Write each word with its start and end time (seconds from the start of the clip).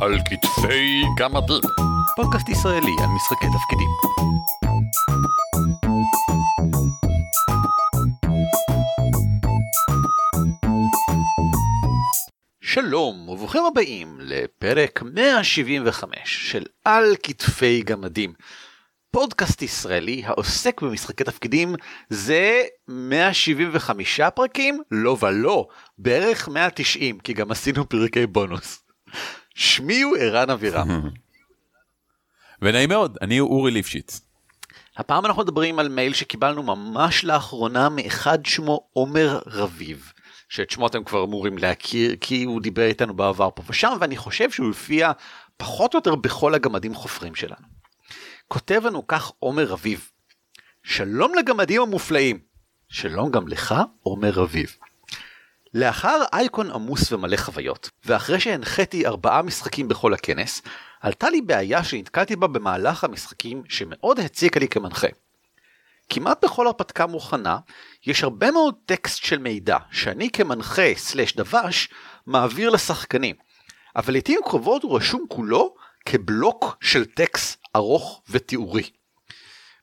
על 0.00 0.18
כתפי 0.24 1.02
גמדים. 1.18 1.62
פודקאסט 2.16 2.48
ישראלי 2.48 2.96
על 3.00 3.06
משחקי 3.06 3.46
תפקידים. 3.46 3.88
שלום 12.60 13.28
וברוכים 13.28 13.62
הבאים 13.64 14.18
לפרק 14.20 15.02
175 15.02 16.18
של 16.24 16.64
על 16.84 17.04
כתפי 17.22 17.82
גמדים. 17.82 18.32
פודקאסט 19.10 19.62
ישראלי 19.62 20.22
העוסק 20.26 20.82
במשחקי 20.82 21.24
תפקידים 21.24 21.74
זה 22.10 22.62
175 22.88 24.20
פרקים? 24.34 24.82
לא 24.90 25.16
ולא, 25.20 25.68
בערך 25.98 26.48
190 26.48 27.18
כי 27.18 27.32
גם 27.32 27.50
עשינו 27.50 27.88
פרקי 27.88 28.26
בונוס. 28.26 28.82
שמי 29.60 30.02
הוא 30.02 30.16
ערן 30.16 30.50
אבירם. 30.50 30.88
ונעים 32.62 32.88
מאוד, 32.88 33.18
אני 33.20 33.40
אורי 33.40 33.70
ליפשיץ. 33.70 34.20
הפעם 34.96 35.26
אנחנו 35.26 35.42
מדברים 35.42 35.78
על 35.78 35.88
מייל 35.88 36.12
שקיבלנו 36.12 36.62
ממש 36.62 37.24
לאחרונה 37.24 37.88
מאחד 37.88 38.46
שמו 38.46 38.88
עומר 38.92 39.40
רביב. 39.46 40.12
שאת 40.48 40.70
שמו 40.70 40.86
אתם 40.86 41.04
כבר 41.04 41.24
אמורים 41.24 41.58
להכיר 41.58 42.16
כי 42.20 42.44
הוא 42.44 42.60
דיבר 42.62 42.86
איתנו 42.86 43.14
בעבר 43.14 43.48
פה 43.54 43.62
ושם 43.66 43.92
ואני 44.00 44.16
חושב 44.16 44.50
שהוא 44.50 44.66
הופיע 44.66 45.12
פחות 45.56 45.94
או 45.94 45.98
יותר 45.98 46.14
בכל 46.14 46.54
הגמדים 46.54 46.94
חופרים 46.94 47.34
שלנו. 47.34 47.66
כותב 48.48 48.82
לנו 48.84 49.06
כך 49.06 49.32
עומר 49.38 49.64
רביב. 49.64 50.10
שלום 50.82 51.32
לגמדים 51.34 51.82
המופלאים. 51.82 52.38
שלום 52.88 53.30
גם 53.30 53.48
לך 53.48 53.74
עומר 54.02 54.30
רביב. 54.30 54.76
לאחר 55.74 56.22
אייקון 56.32 56.70
עמוס 56.70 57.12
ומלא 57.12 57.36
חוויות, 57.36 57.90
ואחרי 58.04 58.40
שהנחיתי 58.40 59.06
ארבעה 59.06 59.42
משחקים 59.42 59.88
בכל 59.88 60.14
הכנס, 60.14 60.62
עלתה 61.00 61.30
לי 61.30 61.40
בעיה 61.40 61.84
שנתקלתי 61.84 62.36
בה 62.36 62.46
במהלך 62.46 63.04
המשחקים 63.04 63.62
שמאוד 63.68 64.20
הציקה 64.20 64.60
לי 64.60 64.68
כמנחה. 64.68 65.06
כמעט 66.08 66.44
בכל 66.44 66.66
הרפתקה 66.66 67.06
מוכנה, 67.06 67.58
יש 68.06 68.22
הרבה 68.22 68.50
מאוד 68.50 68.74
טקסט 68.86 69.24
של 69.24 69.38
מידע 69.38 69.76
שאני 69.90 70.30
כמנחה 70.30 70.94
סלש 70.96 71.36
דבש 71.36 71.88
מעביר 72.26 72.70
לשחקנים, 72.70 73.36
אבל 73.96 74.12
לעיתים 74.12 74.40
קרובות 74.44 74.82
הוא 74.82 74.96
רשום 74.96 75.26
כולו 75.28 75.74
כבלוק 76.06 76.76
של 76.80 77.04
טקסט 77.04 77.62
ארוך 77.76 78.22
ותיאורי. 78.30 78.90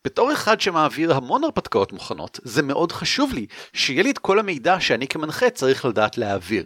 בתור 0.08 0.33
אחד 0.33 0.61
שמעביר 0.61 1.13
המון 1.13 1.44
הרפתקאות 1.44 1.94
מוכנות, 1.94 2.39
זה 2.44 2.63
מאוד 2.63 2.91
חשוב 2.91 3.33
לי 3.33 3.45
שיהיה 3.73 4.03
לי 4.03 4.11
את 4.11 4.17
כל 4.17 4.39
המידע 4.39 4.80
שאני 4.80 5.08
כמנחה 5.08 5.49
צריך 5.49 5.86
לדעת 5.86 6.17
להעביר. 6.17 6.66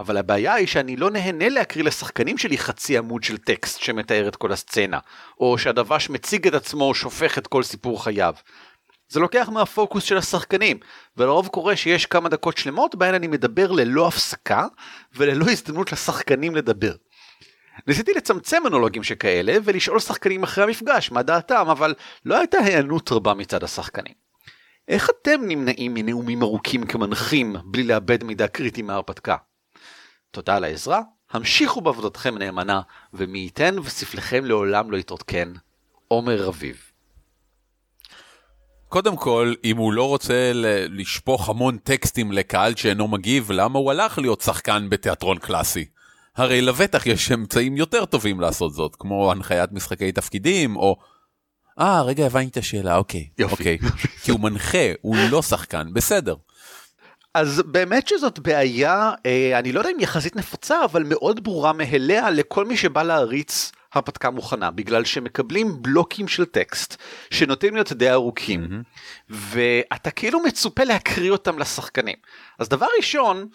אבל 0.00 0.16
הבעיה 0.16 0.54
היא 0.54 0.66
שאני 0.66 0.96
לא 0.96 1.10
נהנה 1.10 1.48
להקריא 1.48 1.84
לשחקנים 1.84 2.38
שלי 2.38 2.58
חצי 2.58 2.98
עמוד 2.98 3.22
של 3.22 3.36
טקסט 3.36 3.80
שמתאר 3.80 4.28
את 4.28 4.36
כל 4.36 4.52
הסצנה, 4.52 4.98
או 5.40 5.58
שהדבש 5.58 6.10
מציג 6.10 6.46
את 6.46 6.54
עצמו 6.54 6.84
או 6.84 6.94
שופך 6.94 7.38
את 7.38 7.46
כל 7.46 7.62
סיפור 7.62 8.04
חייו. 8.04 8.34
זה 9.08 9.20
לוקח 9.20 9.48
מהפוקוס 9.52 10.04
של 10.04 10.16
השחקנים, 10.16 10.78
ולרוב 11.16 11.48
קורה 11.48 11.76
שיש 11.76 12.06
כמה 12.06 12.28
דקות 12.28 12.56
שלמות 12.56 12.94
בהן 12.94 13.14
אני 13.14 13.26
מדבר 13.26 13.72
ללא 13.72 14.08
הפסקה, 14.08 14.66
וללא 15.16 15.46
הזדמנות 15.50 15.92
לשחקנים 15.92 16.56
לדבר. 16.56 16.92
ניסיתי 17.86 18.12
לצמצם 18.12 18.62
מונולוגים 18.62 19.02
שכאלה 19.02 19.56
ולשאול 19.64 20.00
שחקנים 20.00 20.42
אחרי 20.42 20.64
המפגש 20.64 21.12
מה 21.12 21.22
דעתם 21.22 21.68
אבל 21.70 21.94
לא 22.24 22.38
הייתה 22.38 22.58
היענות 22.58 23.12
רבה 23.12 23.34
מצד 23.34 23.64
השחקנים. 23.64 24.14
איך 24.88 25.10
אתם 25.10 25.40
נמנעים 25.48 25.94
מנאומים 25.94 26.42
ארוכים 26.42 26.86
כמנחים 26.86 27.56
בלי 27.64 27.82
לאבד 27.82 28.24
מידע 28.24 28.48
קריטי 28.48 28.82
מההרפתקה? 28.82 29.36
תודה 30.30 30.56
על 30.56 30.64
העזרה, 30.64 31.00
המשיכו 31.30 31.80
בעבודתכם 31.80 32.38
נאמנה 32.38 32.80
ומי 33.12 33.38
ייתן 33.38 33.78
וספלכם 33.78 34.44
לעולם 34.44 34.90
לא 34.90 34.96
יתעדכן. 34.96 35.48
עומר 36.08 36.42
רביב. 36.42 36.90
קודם 38.88 39.16
כל, 39.16 39.54
אם 39.64 39.76
הוא 39.76 39.92
לא 39.92 40.08
רוצה 40.08 40.52
לשפוך 40.88 41.48
המון 41.48 41.78
טקסטים 41.78 42.32
לקהל 42.32 42.76
שאינו 42.76 43.08
מגיב, 43.08 43.50
למה 43.50 43.78
הוא 43.78 43.90
הלך 43.90 44.18
להיות 44.18 44.40
שחקן 44.40 44.90
בתיאטרון 44.90 45.38
קלאסי? 45.38 45.84
הרי 46.38 46.60
לבטח 46.60 47.06
יש 47.06 47.32
אמצעים 47.32 47.76
יותר 47.76 48.04
טובים 48.04 48.40
לעשות 48.40 48.74
זאת, 48.74 48.96
כמו 48.98 49.32
הנחיית 49.32 49.72
משחקי 49.72 50.12
תפקידים, 50.12 50.76
או... 50.76 50.96
אה, 51.80 52.02
רגע, 52.02 52.26
הבנתי 52.26 52.48
את 52.48 52.56
השאלה, 52.56 52.96
אוקיי. 52.96 53.28
יופי. 53.38 53.54
אוקיי. 53.54 53.78
כי 54.22 54.30
הוא 54.30 54.40
מנחה, 54.40 54.92
הוא 55.00 55.16
לא 55.30 55.42
שחקן, 55.42 55.88
בסדר. 55.92 56.34
אז 57.34 57.62
באמת 57.66 58.08
שזאת 58.08 58.38
בעיה, 58.38 59.12
אה, 59.26 59.58
אני 59.58 59.72
לא 59.72 59.80
יודע 59.80 59.90
אם 59.90 60.00
יחסית 60.00 60.36
נפוצה, 60.36 60.84
אבל 60.84 61.02
מאוד 61.06 61.44
ברורה 61.44 61.72
מאליה 61.72 62.30
לכל 62.30 62.64
מי 62.64 62.76
שבא 62.76 63.02
להריץ 63.02 63.72
הרפתקה 63.94 64.30
מוכנה, 64.30 64.70
בגלל 64.70 65.04
שמקבלים 65.04 65.82
בלוקים 65.82 66.28
של 66.28 66.44
טקסט 66.44 66.96
שנוטים 67.30 67.74
להיות 67.74 67.92
די 67.92 68.10
ארוכים, 68.10 68.64
mm-hmm. 68.64 69.34
ואתה 69.34 70.10
כאילו 70.10 70.40
מצופה 70.42 70.84
להקריא 70.84 71.30
אותם 71.30 71.58
לשחקנים. 71.58 72.16
אז 72.58 72.68
דבר 72.68 72.86
ראשון, 72.96 73.48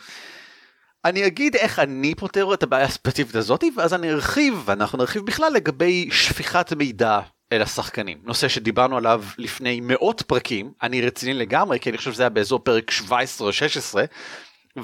אני 1.06 1.28
אגיד 1.28 1.56
איך 1.56 1.80
אני 1.80 2.16
פותר 2.16 2.53
את 2.53 2.64
הבעיה 2.64 2.86
הספציפית 2.86 3.36
הזאת 3.36 3.64
ואז 3.78 3.94
אני 3.94 4.12
ארחיב 4.12 4.62
ואנחנו 4.66 4.97
נרחיב 4.97 5.25
בכלל 5.25 5.53
לגבי 5.53 6.09
שפיכת 6.12 6.74
מידע 6.74 7.19
אל 7.52 7.62
השחקנים 7.62 8.22
נושא 8.24 8.47
שדיברנו 8.47 8.97
עליו 8.97 9.24
לפני 9.38 9.80
מאות 9.81 10.22
פרקים 10.22 10.74
אני 10.81 11.02
רציני 11.02 11.34
לגמרי 11.34 11.80
כי 11.80 11.90
אני 11.90 11.97
חושב 11.97 12.14
שזה 12.14 12.24
היה 12.24 12.30
באזור 12.30 12.59
פרק 12.59 12.91
17 12.91 13.47
או 13.47 13.53
16 13.53 14.03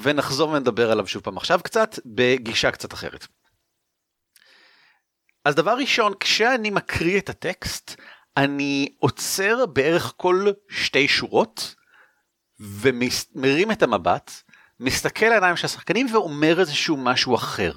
ונחזור 0.02 0.50
ונדבר 0.50 0.90
עליו 0.90 1.06
שוב 1.06 1.22
פעם 1.22 1.36
עכשיו 1.36 1.60
קצת 1.62 1.98
בגישה 2.06 2.70
קצת 2.70 2.92
אחרת. 2.92 3.26
אז 5.44 5.54
דבר 5.54 5.76
ראשון 5.76 6.12
כשאני 6.20 6.70
מקריא 6.70 7.18
את 7.18 7.28
הטקסט 7.28 8.00
אני 8.36 8.94
עוצר 8.98 9.66
בערך 9.66 10.12
כל 10.16 10.46
שתי 10.68 11.08
שורות 11.08 11.74
ומרים 12.60 13.72
את 13.72 13.82
המבט 13.82 14.30
מסתכל 14.80 15.26
על 15.26 15.32
העיניים 15.32 15.56
של 15.56 15.66
השחקנים 15.66 16.06
ואומר 16.12 16.60
איזשהו 16.60 16.96
משהו 16.96 17.34
אחר. 17.34 17.72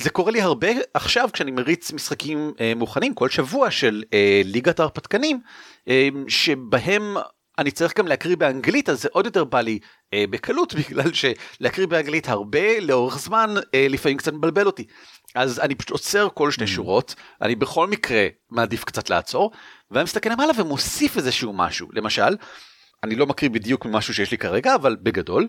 זה 0.00 0.10
קורה 0.10 0.32
לי 0.32 0.40
הרבה 0.40 0.68
עכשיו 0.94 1.28
כשאני 1.32 1.50
מריץ 1.50 1.92
משחקים 1.92 2.52
אה, 2.60 2.72
מוכנים 2.76 3.14
כל 3.14 3.28
שבוע 3.28 3.70
של 3.70 4.02
אה, 4.12 4.40
ליגת 4.44 4.80
ההרפתקנים 4.80 5.40
אה, 5.88 6.08
שבהם 6.28 7.16
אני 7.58 7.70
צריך 7.70 7.98
גם 7.98 8.06
להקריא 8.06 8.36
באנגלית 8.36 8.88
אז 8.88 9.02
זה 9.02 9.08
עוד 9.12 9.26
יותר 9.26 9.44
בא 9.44 9.60
לי 9.60 9.78
אה, 10.14 10.24
בקלות 10.30 10.74
בגלל 10.78 11.10
שלהקריא 11.12 11.86
באנגלית 11.86 12.28
הרבה 12.28 12.80
לאורך 12.80 13.18
זמן 13.18 13.54
אה, 13.74 13.86
לפעמים 13.90 14.16
קצת 14.16 14.32
מבלבל 14.32 14.66
אותי. 14.66 14.86
אז 15.34 15.60
אני 15.60 15.74
פשוט 15.74 15.90
עוצר 15.90 16.28
כל 16.34 16.50
שתי 16.50 16.64
mm. 16.64 16.66
שורות 16.66 17.14
אני 17.42 17.54
בכל 17.54 17.86
מקרה 17.86 18.26
מעדיף 18.50 18.84
קצת 18.84 19.10
לעצור 19.10 19.50
ואני 19.90 20.04
מסתכל 20.04 20.30
למעלה 20.30 20.52
ומוסיף 20.56 21.16
איזשהו 21.16 21.52
משהו 21.52 21.88
למשל 21.92 22.36
אני 23.04 23.14
לא 23.14 23.26
מקריא 23.26 23.50
בדיוק 23.50 23.86
ממשהו 23.86 24.14
שיש 24.14 24.30
לי 24.30 24.38
כרגע 24.38 24.74
אבל 24.74 24.96
בגדול. 25.02 25.48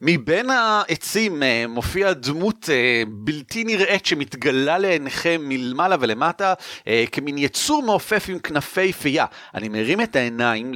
מבין 0.00 0.50
העצים 0.50 1.42
אה, 1.42 1.64
מופיעה 1.68 2.14
דמות 2.14 2.70
אה, 2.70 3.02
בלתי 3.08 3.64
נראית 3.64 4.06
שמתגלה 4.06 4.78
לעיניכם 4.78 5.40
מלמעלה 5.44 5.96
ולמטה 6.00 6.54
אה, 6.88 7.04
כמין 7.12 7.38
יצור 7.38 7.82
מעופף 7.82 8.26
עם 8.28 8.38
כנפי 8.38 8.92
פייה. 8.92 9.26
אני 9.54 9.68
מרים 9.68 10.00
את 10.00 10.16
העיניים 10.16 10.72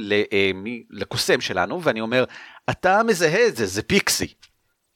לקוסם 0.89 1.41
שלנו 1.41 1.83
ואני 1.83 2.01
אומר, 2.01 2.23
אתה 2.69 3.03
מזהה 3.03 3.47
את 3.47 3.55
זה, 3.55 3.65
זה 3.65 3.81
פיקסי. 3.81 4.33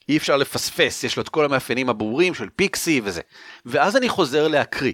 אי 0.09 0.18
אפשר 0.18 0.38
לפספס, 0.38 1.03
יש 1.03 1.18
לו 1.18 1.24
את 1.24 1.30
כל 1.30 1.45
המאפיינים 1.45 1.90
הברורים 1.90 2.34
של 2.34 2.50
פיקסי 2.56 3.01
וזה. 3.03 3.22
ואז 3.66 3.97
אני 3.97 4.09
חוזר 4.09 4.47
להקריא. 4.47 4.94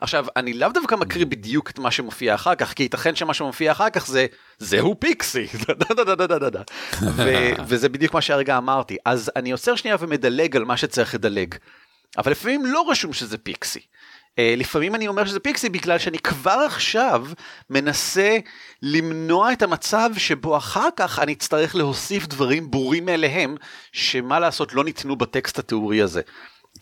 עכשיו, 0.00 0.26
אני 0.36 0.52
לאו 0.52 0.68
דווקא 0.68 0.94
מקריא 0.94 1.26
בדיוק 1.26 1.70
את 1.70 1.78
מה 1.78 1.90
שמופיע 1.90 2.34
אחר 2.34 2.54
כך, 2.54 2.72
כי 2.72 2.82
ייתכן 2.82 3.14
שמה 3.14 3.34
שמופיע 3.34 3.72
אחר 3.72 3.90
כך 3.90 4.06
זה, 4.06 4.26
זהו 4.58 5.00
פיקסי, 5.00 5.46
וזה 7.66 7.88
בדיוק 7.88 8.14
מה 8.14 8.20
שהרגע 8.20 8.58
אמרתי. 8.58 8.96
אז 9.04 9.30
אני 9.36 9.50
עוצר 9.50 9.76
שנייה 9.76 9.96
ומדלג 10.00 10.56
על 10.56 10.64
מה 10.64 10.76
שצריך 10.76 11.14
לדלג. 11.14 11.54
אבל 12.18 12.30
לפעמים 12.30 12.66
לא 12.66 12.90
רשום 12.90 13.12
שזה 13.12 13.38
פיקסי. 13.38 13.80
Uh, 13.80 14.38
לפעמים 14.56 14.94
אני 14.94 15.08
אומר 15.08 15.24
שזה 15.24 15.40
פיקסי 15.40 15.68
בגלל 15.68 15.98
שאני 15.98 16.18
כבר 16.18 16.62
עכשיו 16.66 17.26
מנסה 17.70 18.38
למנוע 18.82 19.52
את 19.52 19.62
המצב 19.62 20.10
שבו 20.16 20.56
אחר 20.56 20.88
כך 20.96 21.18
אני 21.18 21.32
אצטרך 21.32 21.74
להוסיף 21.74 22.26
דברים 22.26 22.70
ברורים 22.70 23.06
מאליהם 23.06 23.56
שמה 23.92 24.40
לעשות 24.40 24.74
לא 24.74 24.84
ניתנו 24.84 25.16
בטקסט 25.16 25.58
התיאורי 25.58 26.02
הזה. 26.02 26.20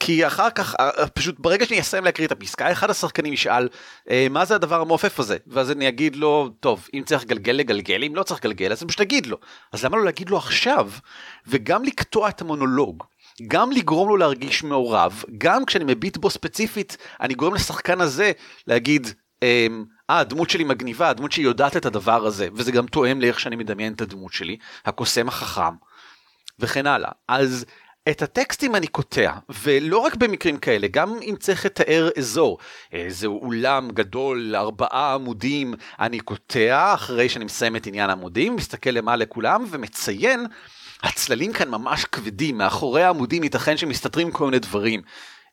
כי 0.05 0.27
אחר 0.27 0.51
כך 0.51 0.75
אה, 0.81 0.91
אה, 0.99 1.06
פשוט 1.06 1.37
ברגע 1.39 1.67
שאני 1.67 1.81
אסיים 1.81 2.05
להקריא 2.05 2.27
את 2.27 2.33
הפסקה 2.33 2.73
אחד 2.73 2.91
השחקנים 2.91 3.33
ישאל 3.33 3.69
אה, 4.11 4.27
מה 4.31 4.45
זה 4.45 4.55
הדבר 4.55 4.81
המעופף 4.81 5.21
הזה? 5.21 5.37
ואז 5.47 5.71
אני 5.71 5.89
אגיד 5.89 6.17
לו 6.17 6.51
טוב 6.61 6.89
אם 6.95 7.03
צריך 7.06 7.23
לגלגל 7.23 7.53
לגלגל 7.53 8.05
אם 8.05 8.17
לא 8.17 8.23
צריך 8.23 8.45
לגלגל 8.45 8.73
אז 8.73 8.83
אני 8.83 8.89
פשוט 8.89 9.01
אגיד 9.01 9.27
לו. 9.27 9.37
אז 9.73 9.85
למה 9.85 9.97
לא 9.97 10.05
להגיד 10.05 10.31
לו 10.31 10.37
עכשיו? 10.37 10.91
וגם 11.47 11.85
לקטוע 11.85 12.29
את 12.29 12.41
המונולוג 12.41 13.05
גם 13.49 13.73
לגרום 13.73 14.09
לו 14.09 14.17
להרגיש 14.17 14.62
מעורב 14.62 15.25
גם 15.39 15.65
כשאני 15.65 15.85
מביט 15.85 16.17
בו 16.17 16.31
ספציפית 16.31 16.97
אני 17.21 17.35
גורם 17.35 17.55
לשחקן 17.55 18.01
הזה 18.01 18.33
להגיד 18.67 19.09
אה 19.43 19.67
הדמות 20.09 20.51
שלי 20.51 20.65
מגניבה 20.65 21.09
הדמות 21.09 21.33
שלי 21.33 21.45
יודעת 21.45 21.77
את 21.77 21.87
הדבר 21.87 22.27
הזה. 22.27 22.49
וזה 22.55 22.73
גם 22.73 22.87
תואם 22.87 23.21
לאיך 23.21 23.41
שאני 23.41 23.56
מדמיין 23.56 23.93
את 23.93 24.01
הדמות 24.01 24.33
שלי 24.33 24.56
הקוסם 24.85 25.29
החכם 25.29 25.75
וכן 26.59 26.87
הלאה. 26.87 27.11
אז 27.29 27.65
את 28.11 28.23
הטקסטים 28.23 28.75
אני 28.75 28.87
קוטע, 28.87 29.33
ולא 29.65 29.99
רק 29.99 30.15
במקרים 30.15 30.56
כאלה, 30.56 30.87
גם 30.91 31.15
אם 31.23 31.35
צריך 31.41 31.67
לתאר 31.67 32.09
אזור, 32.19 32.59
איזה 32.93 33.27
אולם 33.27 33.91
גדול, 33.91 34.56
ארבעה 34.56 35.15
עמודים, 35.15 35.75
אני 36.01 36.21
קוטע 36.21 36.95
אחרי 36.95 37.29
שאני 37.29 37.45
מסיים 37.45 37.77
את 37.77 37.87
עניין 37.87 38.11
העמודים, 38.11 38.56
מסתכל 38.56 38.91
למעלה 38.91 39.17
לכולם 39.17 39.65
ומציין, 39.71 40.47
הצללים 41.03 41.53
כאן 41.53 41.69
ממש 41.69 42.05
כבדים, 42.05 42.59
מאחורי 42.59 43.03
העמודים 43.03 43.43
ייתכן 43.43 43.77
שמסתתרים 43.77 44.31
כל 44.31 44.45
מיני 44.45 44.59
דברים. 44.59 45.03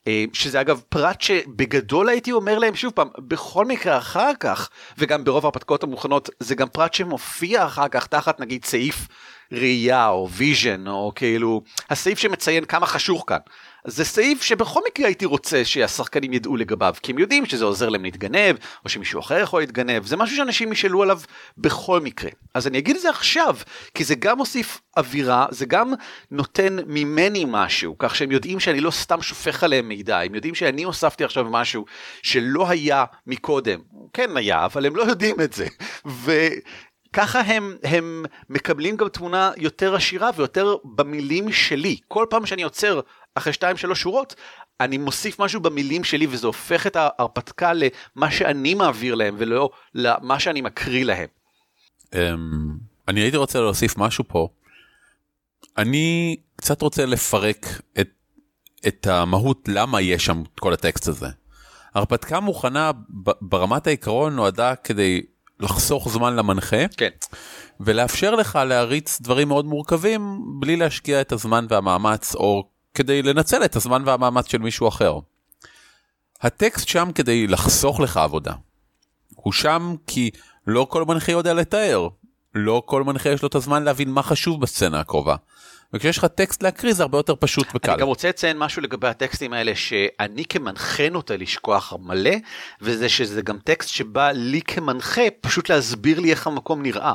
אה, 0.07 0.25
שזה 0.33 0.61
אגב 0.61 0.81
פרט 0.89 1.21
שבגדול 1.21 2.09
הייתי 2.09 2.31
אומר 2.31 2.59
להם 2.59 2.75
שוב 2.75 2.93
פעם 2.93 3.07
בכל 3.19 3.65
מקרה 3.65 3.97
אחר 3.97 4.31
כך 4.39 4.69
וגם 4.97 5.23
ברוב 5.23 5.45
ההרפתקאות 5.45 5.83
המוכנות 5.83 6.29
זה 6.39 6.55
גם 6.55 6.67
פרט 6.69 6.93
שמופיע 6.93 7.65
אחר 7.65 7.87
כך 7.87 8.07
תחת 8.07 8.39
נגיד 8.39 8.65
סעיף 8.65 9.07
ראייה 9.51 10.07
או 10.07 10.29
vision 10.31 10.87
או 10.87 11.11
כאילו 11.15 11.61
הסעיף 11.89 12.19
שמציין 12.19 12.65
כמה 12.65 12.85
חשוך 12.85 13.23
כאן. 13.27 13.39
זה 13.85 14.05
סעיף 14.05 14.41
שבכל 14.41 14.79
מקרה 14.87 15.07
הייתי 15.07 15.25
רוצה 15.25 15.65
שהשחקנים 15.65 16.33
ידעו 16.33 16.57
לגביו 16.57 16.95
כי 17.03 17.11
הם 17.11 17.19
יודעים 17.19 17.45
שזה 17.45 17.65
עוזר 17.65 17.89
להם 17.89 18.03
להתגנב 18.03 18.55
או 18.85 18.89
שמישהו 18.89 19.19
אחר 19.19 19.39
יכול 19.39 19.61
להתגנב 19.61 20.05
זה 20.05 20.17
משהו 20.17 20.37
שאנשים 20.37 20.71
ישאלו 20.71 21.03
עליו 21.03 21.19
בכל 21.57 21.99
מקרה 21.99 22.29
אז 22.53 22.67
אני 22.67 22.77
אגיד 22.77 22.95
את 22.95 23.01
זה 23.01 23.09
עכשיו 23.09 23.57
כי 23.93 24.03
זה 24.03 24.15
גם 24.15 24.37
מוסיף 24.37 24.81
אווירה 24.97 25.45
זה 25.51 25.65
גם 25.65 25.93
נותן 26.31 26.77
ממני 26.87 27.45
משהו 27.47 27.95
כך 27.99 28.15
שהם 28.15 28.31
יודעים 28.31 28.59
שאני 28.59 28.81
לא 28.81 28.91
סתם 28.91 29.21
שופך 29.21 29.63
עליהם 29.63 29.87
מידע 29.87 30.19
הם 30.19 30.35
יודעים 30.35 30.55
שאני 30.55 30.83
הוספתי 30.83 31.23
עכשיו 31.23 31.45
משהו 31.49 31.85
שלא 32.23 32.69
היה 32.69 33.05
מקודם 33.27 33.79
כן 34.13 34.37
היה 34.37 34.65
אבל 34.65 34.85
הם 34.85 34.95
לא 34.95 35.03
יודעים 35.03 35.41
את 35.41 35.53
זה. 35.53 35.67
ככה 37.13 37.41
הם, 37.41 37.77
הם 37.83 38.25
מקבלים 38.49 38.97
גם 38.97 39.09
תמונה 39.09 39.51
יותר 39.57 39.95
עשירה 39.95 40.29
ויותר 40.35 40.75
במילים 40.83 41.51
שלי. 41.51 41.97
כל 42.07 42.25
פעם 42.29 42.45
שאני 42.45 42.63
עוצר 42.63 42.99
אחרי 43.35 43.53
שתיים 43.53 43.77
שלוש 43.77 44.01
שורות, 44.01 44.35
אני 44.79 44.97
מוסיף 44.97 45.39
משהו 45.39 45.61
במילים 45.61 46.03
שלי 46.03 46.27
וזה 46.29 46.47
הופך 46.47 46.87
את 46.87 46.95
ההרפתקה 46.95 47.71
למה 47.73 48.31
שאני 48.31 48.73
מעביר 48.73 49.15
להם 49.15 49.35
ולא 49.37 49.69
למה 49.95 50.39
שאני 50.39 50.61
מקריא 50.61 51.05
להם. 51.05 51.27
Um, 52.05 52.17
אני 53.07 53.19
הייתי 53.19 53.37
רוצה 53.37 53.59
להוסיף 53.59 53.97
משהו 53.97 54.23
פה. 54.27 54.47
אני 55.77 56.35
קצת 56.55 56.81
רוצה 56.81 57.05
לפרק 57.05 57.65
את, 57.99 58.09
את 58.87 59.07
המהות 59.07 59.67
למה 59.67 60.01
יש 60.01 60.25
שם 60.25 60.43
כל 60.59 60.73
הטקסט 60.73 61.07
הזה. 61.07 61.27
הרפתקה 61.93 62.39
מוכנה 62.39 62.91
ברמת 63.41 63.87
העיקרון 63.87 64.35
נועדה 64.35 64.75
כדי 64.75 65.21
לחסוך 65.61 66.09
זמן 66.09 66.35
למנחה. 66.35 66.87
כן. 66.97 67.09
ולאפשר 67.79 68.35
לך 68.35 68.59
להריץ 68.67 69.21
דברים 69.21 69.47
מאוד 69.47 69.65
מורכבים 69.65 70.41
בלי 70.59 70.75
להשקיע 70.75 71.21
את 71.21 71.31
הזמן 71.31 71.65
והמאמץ 71.69 72.35
או 72.35 72.69
כדי 72.93 73.21
לנצל 73.21 73.65
את 73.65 73.75
הזמן 73.75 74.03
והמאמץ 74.05 74.51
של 74.51 74.57
מישהו 74.57 74.87
אחר. 74.87 75.19
הטקסט 76.41 76.87
שם 76.87 77.09
כדי 77.15 77.47
לחסוך 77.47 77.99
לך 77.99 78.17
עבודה. 78.17 78.53
הוא 79.35 79.53
שם 79.53 79.95
כי 80.07 80.29
לא 80.67 80.87
כל 80.89 81.05
מנחה 81.05 81.31
יודע 81.31 81.53
לתאר, 81.53 82.07
לא 82.55 82.83
כל 82.85 83.03
מנחה 83.03 83.29
יש 83.29 83.41
לו 83.41 83.47
את 83.47 83.55
הזמן 83.55 83.83
להבין 83.83 84.09
מה 84.09 84.23
חשוב 84.23 84.61
בסצנה 84.61 84.99
הקרובה. 84.99 85.35
וכשיש 85.93 86.17
לך 86.17 86.25
טקסט 86.25 86.63
להקריא 86.63 86.93
זה 86.93 87.03
הרבה 87.03 87.17
יותר 87.17 87.35
פשוט 87.39 87.67
וקל. 87.75 87.91
אני 87.91 88.01
גם 88.01 88.07
רוצה 88.07 88.29
לציין 88.29 88.57
משהו 88.57 88.81
לגבי 88.81 89.07
הטקסטים 89.07 89.53
האלה 89.53 89.75
שאני 89.75 90.45
כמנחה 90.45 91.09
נוטה 91.09 91.37
לשכוח 91.37 91.93
מלא 91.99 92.35
וזה 92.81 93.09
שזה 93.09 93.41
גם 93.41 93.57
טקסט 93.63 93.89
שבא 93.89 94.31
לי 94.31 94.61
כמנחה 94.61 95.21
פשוט 95.41 95.69
להסביר 95.69 96.19
לי 96.19 96.31
איך 96.31 96.47
המקום 96.47 96.81
נראה. 96.81 97.13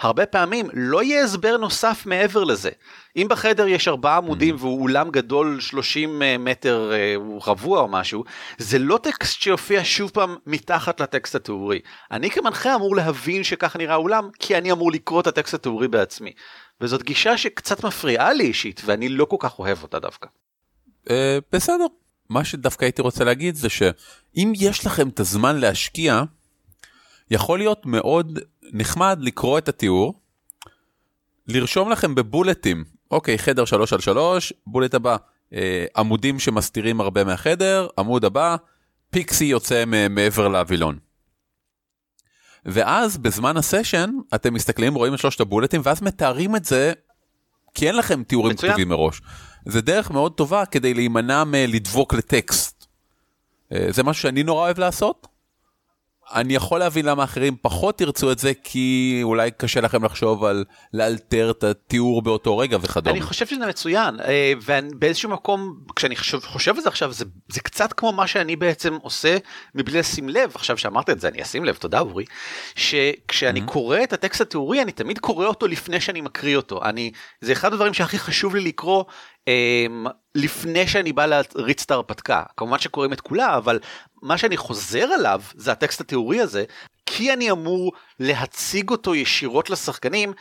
הרבה 0.00 0.26
פעמים 0.26 0.66
לא 0.74 1.02
יהיה 1.02 1.24
הסבר 1.24 1.56
נוסף 1.56 2.02
מעבר 2.06 2.44
לזה. 2.44 2.70
אם 3.16 3.26
בחדר 3.30 3.66
יש 3.66 3.88
ארבעה 3.88 4.16
עמודים 4.16 4.54
mm. 4.54 4.58
והוא 4.60 4.82
אולם 4.82 5.10
גדול 5.10 5.60
30 5.60 6.22
אה, 6.22 6.38
מטר 6.38 6.92
אה, 6.92 7.14
הוא 7.14 7.42
רבוע 7.46 7.80
או 7.80 7.88
משהו 7.88 8.24
זה 8.58 8.78
לא 8.78 8.98
טקסט 9.02 9.40
שיופיע 9.40 9.80
שוב 9.84 10.10
פעם 10.10 10.36
מתחת 10.46 11.00
לטקסט 11.00 11.34
התיאורי. 11.34 11.80
אני 12.10 12.30
כמנחה 12.30 12.74
אמור 12.74 12.96
להבין 12.96 13.44
שככה 13.44 13.78
נראה 13.78 13.94
אולם 13.94 14.28
כי 14.38 14.58
אני 14.58 14.72
אמור 14.72 14.92
לקרוא 14.92 15.20
את 15.20 15.26
הטקסט 15.26 15.54
התיאורי 15.54 15.88
בעצמי. 15.88 16.32
וזאת 16.80 17.02
גישה 17.02 17.38
שקצת 17.38 17.84
מפריעה 17.84 18.32
לי 18.32 18.44
אישית 18.44 18.82
ואני 18.84 19.08
לא 19.08 19.24
כל 19.24 19.36
כך 19.40 19.58
אוהב 19.58 19.82
אותה 19.82 19.98
דווקא. 19.98 20.28
אה, 21.10 21.38
בסדר. 21.52 21.86
מה 22.28 22.44
שדווקא 22.44 22.84
הייתי 22.84 23.02
רוצה 23.02 23.24
להגיד 23.24 23.54
זה 23.54 23.68
שאם 23.68 24.52
יש 24.56 24.86
לכם 24.86 25.08
את 25.08 25.20
הזמן 25.20 25.56
להשקיע, 25.56 26.22
יכול 27.30 27.58
להיות 27.58 27.86
מאוד 27.86 28.38
נחמד 28.72 29.18
לקרוא 29.20 29.58
את 29.58 29.68
התיאור, 29.68 30.20
לרשום 31.48 31.90
לכם 31.90 32.14
בבולטים, 32.14 32.84
אוקיי, 33.10 33.38
חדר 33.38 33.64
3 33.64 33.92
על 33.92 34.00
3, 34.00 34.52
בולט 34.66 34.94
הבא, 34.94 35.16
אה, 35.52 35.86
עמודים 35.96 36.38
שמסתירים 36.38 37.00
הרבה 37.00 37.24
מהחדר, 37.24 37.88
עמוד 37.98 38.24
הבא, 38.24 38.56
פיקסי 39.10 39.44
יוצא 39.44 39.84
מעבר 40.10 40.48
לווילון. 40.48 40.98
ואז 42.66 43.18
בזמן 43.18 43.56
הסשן 43.56 44.10
אתם 44.34 44.54
מסתכלים 44.54 44.94
רואים 44.94 45.14
את 45.14 45.18
שלושת 45.18 45.40
הבולטים 45.40 45.80
ואז 45.84 46.02
מתארים 46.02 46.56
את 46.56 46.64
זה 46.64 46.92
כי 47.74 47.88
אין 47.88 47.96
לכם 47.96 48.22
תיאורים 48.22 48.52
מצוין. 48.52 48.72
כתובים 48.72 48.88
מראש. 48.88 49.20
זה 49.66 49.80
דרך 49.80 50.10
מאוד 50.10 50.32
טובה 50.32 50.66
כדי 50.66 50.94
להימנע 50.94 51.44
מלדבוק 51.44 52.14
לטקסט. 52.14 52.86
אה, 53.72 53.86
זה 53.90 54.02
משהו 54.02 54.22
שאני 54.22 54.42
נורא 54.42 54.60
אוהב 54.60 54.78
לעשות. 54.78 55.26
אני 56.34 56.54
יכול 56.54 56.80
להבין 56.80 57.06
למה 57.06 57.24
אחרים 57.24 57.56
פחות 57.62 58.00
ירצו 58.00 58.32
את 58.32 58.38
זה 58.38 58.52
כי 58.64 59.20
אולי 59.22 59.50
קשה 59.50 59.80
לכם 59.80 60.04
לחשוב 60.04 60.44
על 60.44 60.64
לאלתר 60.92 61.50
את 61.50 61.64
התיאור 61.64 62.22
באותו 62.22 62.58
רגע 62.58 62.78
וכדומה. 62.80 63.16
אני 63.16 63.22
חושב 63.22 63.46
שזה 63.46 63.66
מצוין 63.66 64.20
אה, 64.20 64.52
ובאיזשהו 64.62 65.30
מקום 65.30 65.80
כשאני 65.96 66.16
חושב, 66.16 66.40
חושב 66.40 66.74
על 66.74 66.80
זה 66.80 66.88
עכשיו 66.88 67.12
זה, 67.12 67.24
זה 67.48 67.60
קצת 67.60 67.92
כמו 67.92 68.12
מה 68.12 68.26
שאני 68.26 68.56
בעצם 68.56 68.94
עושה 69.02 69.36
מבלי 69.74 69.98
לשים 69.98 70.28
לב 70.28 70.50
עכשיו 70.54 70.78
שאמרת 70.78 71.10
את 71.10 71.20
זה 71.20 71.28
אני 71.28 71.42
אשים 71.42 71.64
לב 71.64 71.74
תודה 71.74 72.00
אורי 72.00 72.24
שכשאני 72.74 73.60
mm-hmm. 73.60 73.72
קורא 73.72 73.98
את 74.02 74.12
הטקסט 74.12 74.40
התיאורי 74.40 74.82
אני 74.82 74.92
תמיד 74.92 75.18
קורא 75.18 75.46
אותו 75.46 75.66
לפני 75.66 76.00
שאני 76.00 76.20
מקריא 76.20 76.56
אותו 76.56 76.84
אני 76.84 77.10
זה 77.40 77.52
אחד 77.52 77.72
הדברים 77.72 77.94
שהכי 77.94 78.18
חשוב 78.18 78.54
לי 78.54 78.60
לקרוא 78.60 79.04
אמ, 79.48 80.06
לפני 80.36 80.88
שאני 80.88 81.12
בא 81.12 81.26
להריץ 81.26 81.82
את 81.82 81.90
ההרפתקה. 81.90 82.42
כמובן 82.56 82.78
שקוראים 82.78 83.12
את 83.12 83.20
כולה 83.20 83.56
אבל 83.56 83.78
מה 84.22 84.38
שאני 84.38 84.56
חוזר 84.56 85.04
עליו 85.04 85.42
זה 85.54 85.72
הטקסט 85.72 86.00
התיאורי 86.00 86.40
הזה. 86.40 86.64
כי 87.06 87.32
אני 87.32 87.50
אמור 87.50 87.92
להציג 88.20 88.90
אותו 88.90 89.14
ישירות 89.14 89.70
לשחקנים. 89.70 90.32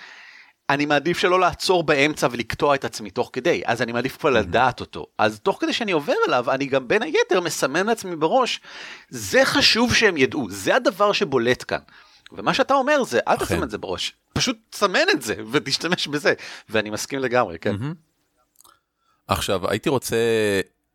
אני 0.69 0.86
מעדיף 0.86 1.18
שלא 1.18 1.39
לעצור 1.39 1.83
באמצע 1.83 2.27
ולקטוע 2.31 2.75
את 2.75 2.86
עצמי 2.86 3.09
תוך 3.09 3.30
כדי. 3.33 3.62
אז 3.65 3.81
אני 3.81 3.92
מעדיף 3.92 4.18
כבר 4.18 4.30
לדעת 4.30 4.80
אותו. 4.80 5.06
אז 5.18 5.40
תוך 5.40 5.57
כדי 5.61 5.73
שאני 5.73 5.92
עובר 5.92 6.14
אליו 6.28 6.52
אני 6.52 6.66
גם 6.66 6.87
בין 6.87 7.04
היתר 7.04 7.42
מסמן 7.42 7.85
לעצמי 7.85 8.16
בראש 8.16 8.61
זה 9.09 9.45
חשוב 9.45 9.94
שהם 9.94 10.18
ידעו 10.18 10.47
זה 10.49 10.75
הדבר 10.75 11.11
שבולט 11.11 11.64
כאן. 11.68 11.80
ומה 12.31 12.54
שאתה 12.54 12.73
אומר 12.73 13.04
זה 13.04 13.19
אל 13.28 13.37
תשים 13.37 13.64
את 13.64 13.69
זה 13.69 13.78
בראש 13.78 14.14
פשוט 14.33 14.57
תסמן 14.69 15.09
את 15.11 15.21
זה 15.21 15.35
ותשתמש 15.52 16.07
בזה. 16.07 16.33
ואני 16.69 16.90
מסכים 16.90 17.19
לגמרי 17.19 17.59
כן. 17.59 17.75
עכשיו, 19.27 19.69
הייתי 19.69 19.89
רוצה 19.89 20.17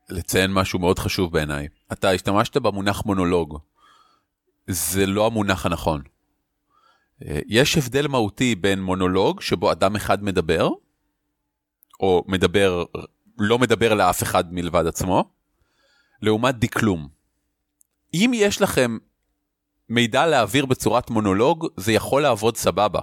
לציין 0.09 0.53
משהו 0.53 0.79
מאוד 0.79 0.99
חשוב 0.99 1.33
בעיניי. 1.33 1.69
אתה 1.93 2.11
השתמשת 2.11 2.57
במונח 2.57 3.05
מונולוג. 3.07 3.59
זה 4.67 5.07
לא 5.07 5.27
המונח 5.27 5.67
הנכון. 5.67 6.03
אה, 7.25 7.41
יש 7.47 7.79
הבדל 7.79 8.07
מהותי 8.07 8.55
בין 8.55 8.83
מונולוג 8.83 9.41
שבו 9.41 9.73
אדם 9.73 9.97
אחד 9.97 10.25
מדבר, 10.25 10.69
או 12.01 12.25
מדבר, 12.29 12.85
לא 13.39 13.59
מדבר 13.59 13.95
לאף 13.95 14.23
אחד 14.23 14.55
מלבד 14.55 14.87
עצמו, 14.87 15.31
לעומת 16.23 16.59
דקלום. 16.59 17.09
אם 18.15 18.31
יש 18.35 18.63
לכם 18.63 18.99
מידע 19.89 20.27
להעביר 20.27 20.67
בצורת 20.67 21.11
מונולוג, 21.11 21.67
זה 21.77 21.93
יכול 21.93 22.23
לעבוד 22.23 22.57
סבבה. 22.57 23.01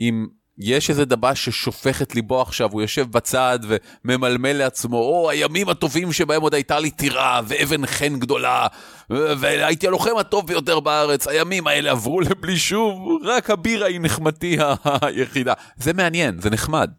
אם 0.00 0.26
יש 0.58 0.90
איזה 0.90 1.04
דבש 1.04 1.44
ששופך 1.44 2.02
את 2.02 2.14
ליבו 2.14 2.42
עכשיו, 2.42 2.72
הוא 2.72 2.82
יושב 2.82 3.10
בצד 3.10 3.58
וממלמל 4.04 4.52
לעצמו, 4.52 4.96
או, 4.96 5.30
הימים 5.30 5.68
הטובים 5.68 6.12
שבהם 6.12 6.42
עוד 6.42 6.54
הייתה 6.54 6.78
לי 6.78 6.90
טירה 6.90 7.40
ואבן 7.46 7.86
חן 7.86 8.18
גדולה, 8.18 8.66
והייתי 9.10 9.86
הלוחם 9.86 10.16
הטוב 10.18 10.46
ביותר 10.46 10.80
בארץ, 10.80 11.28
הימים 11.28 11.66
האלה 11.66 11.90
עברו 11.90 12.20
לבלי 12.20 12.56
שוב, 12.56 13.08
רק 13.24 13.50
הבירה 13.50 13.86
היא 13.86 14.00
נחמתי 14.00 14.56
היחידה. 14.84 15.52
זה 15.76 15.92
מעניין, 15.92 16.40
זה 16.40 16.50
נחמד. 16.50 16.90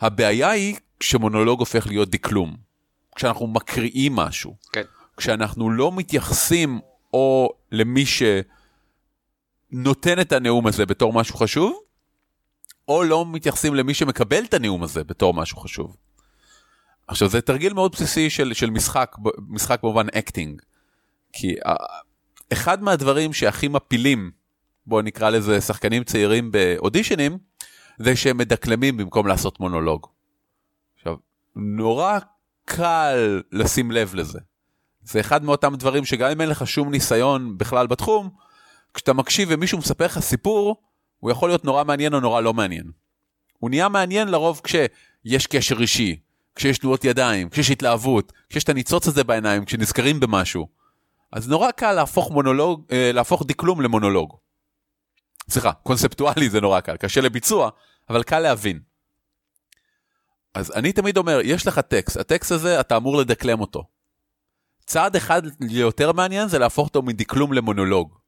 הבעיה 0.00 0.50
היא 0.50 0.76
כשמונולוג 1.00 1.60
הופך 1.60 1.86
להיות 1.86 2.10
דקלום, 2.10 2.56
כשאנחנו 3.16 3.46
מקריאים 3.46 4.16
משהו, 4.16 4.54
כן. 4.72 4.82
כשאנחנו 5.16 5.70
לא 5.70 5.92
מתייחסים 5.92 6.80
או 7.14 7.52
למי 7.72 8.04
שנותן 9.72 10.20
את 10.20 10.32
הנאום 10.32 10.66
הזה 10.66 10.86
בתור 10.86 11.12
משהו 11.12 11.36
חשוב, 11.36 11.89
או 12.90 13.02
לא 13.02 13.26
מתייחסים 13.26 13.74
למי 13.74 13.94
שמקבל 13.94 14.44
את 14.44 14.54
הנאום 14.54 14.82
הזה 14.82 15.04
בתור 15.04 15.34
משהו 15.34 15.56
חשוב. 15.58 15.96
עכשיו 17.06 17.28
זה 17.28 17.40
תרגיל 17.40 17.72
מאוד 17.72 17.92
בסיסי 17.92 18.30
של, 18.30 18.52
של 18.52 18.70
משחק, 18.70 19.16
משחק 19.48 19.82
במובן 19.82 20.06
acting. 20.08 20.62
כי 21.32 21.54
uh, 21.66 21.70
אחד 22.52 22.82
מהדברים 22.82 23.32
שהכי 23.32 23.68
מפילים, 23.68 24.30
בואו 24.86 25.02
נקרא 25.02 25.30
לזה 25.30 25.60
שחקנים 25.60 26.04
צעירים 26.04 26.52
באודישנים, 26.52 27.38
זה 27.98 28.16
שהם 28.16 28.38
מדקלמים 28.38 28.96
במקום 28.96 29.26
לעשות 29.26 29.60
מונולוג. 29.60 30.06
עכשיו, 30.96 31.16
נורא 31.56 32.18
קל 32.64 33.42
לשים 33.52 33.90
לב 33.90 34.14
לזה. 34.14 34.38
זה 35.02 35.20
אחד 35.20 35.44
מאותם 35.44 35.74
דברים 35.76 36.04
שגם 36.04 36.30
אם 36.30 36.40
אין 36.40 36.48
לך 36.48 36.66
שום 36.66 36.90
ניסיון 36.90 37.58
בכלל 37.58 37.86
בתחום, 37.86 38.30
כשאתה 38.94 39.12
מקשיב 39.12 39.48
ומישהו 39.52 39.78
מספר 39.78 40.04
לך 40.04 40.20
סיפור, 40.20 40.89
הוא 41.20 41.30
יכול 41.30 41.48
להיות 41.48 41.64
נורא 41.64 41.84
מעניין 41.84 42.14
או 42.14 42.20
נורא 42.20 42.40
לא 42.40 42.54
מעניין. 42.54 42.90
הוא 43.58 43.70
נהיה 43.70 43.88
מעניין 43.88 44.28
לרוב 44.28 44.60
כשיש 44.64 45.46
קשר 45.46 45.80
אישי, 45.80 46.20
כשיש 46.54 46.78
תנועות 46.78 47.04
ידיים, 47.04 47.48
כשיש 47.48 47.70
התלהבות, 47.70 48.32
כשיש 48.48 48.64
את 48.64 48.68
הניצוץ 48.68 49.08
הזה 49.08 49.24
בעיניים, 49.24 49.64
כשנזכרים 49.64 50.20
במשהו. 50.20 50.68
אז 51.32 51.48
נורא 51.48 51.70
קל 51.70 51.92
להפוך 51.92 52.30
מונולוג, 52.30 52.84
אה, 52.92 53.12
להפוך 53.12 53.42
דקלום 53.46 53.80
למונולוג. 53.80 54.36
סליחה, 55.50 55.72
קונספטואלי 55.72 56.50
זה 56.50 56.60
נורא 56.60 56.80
קל, 56.80 56.96
קשה 56.96 57.20
לביצוע, 57.20 57.70
אבל 58.10 58.22
קל 58.22 58.38
להבין. 58.38 58.80
אז 60.54 60.72
אני 60.76 60.92
תמיד 60.92 61.16
אומר, 61.16 61.40
יש 61.44 61.66
לך 61.66 61.78
טקסט, 61.78 62.16
הטקסט 62.16 62.52
הזה, 62.52 62.80
אתה 62.80 62.96
אמור 62.96 63.16
לדקלם 63.16 63.60
אותו. 63.60 63.84
צעד 64.86 65.16
אחד 65.16 65.42
ליותר 65.60 66.12
מעניין 66.12 66.48
זה 66.48 66.58
להפוך 66.58 66.88
אותו 66.88 67.02
מדקלום 67.02 67.52
למונולוג. 67.52 68.19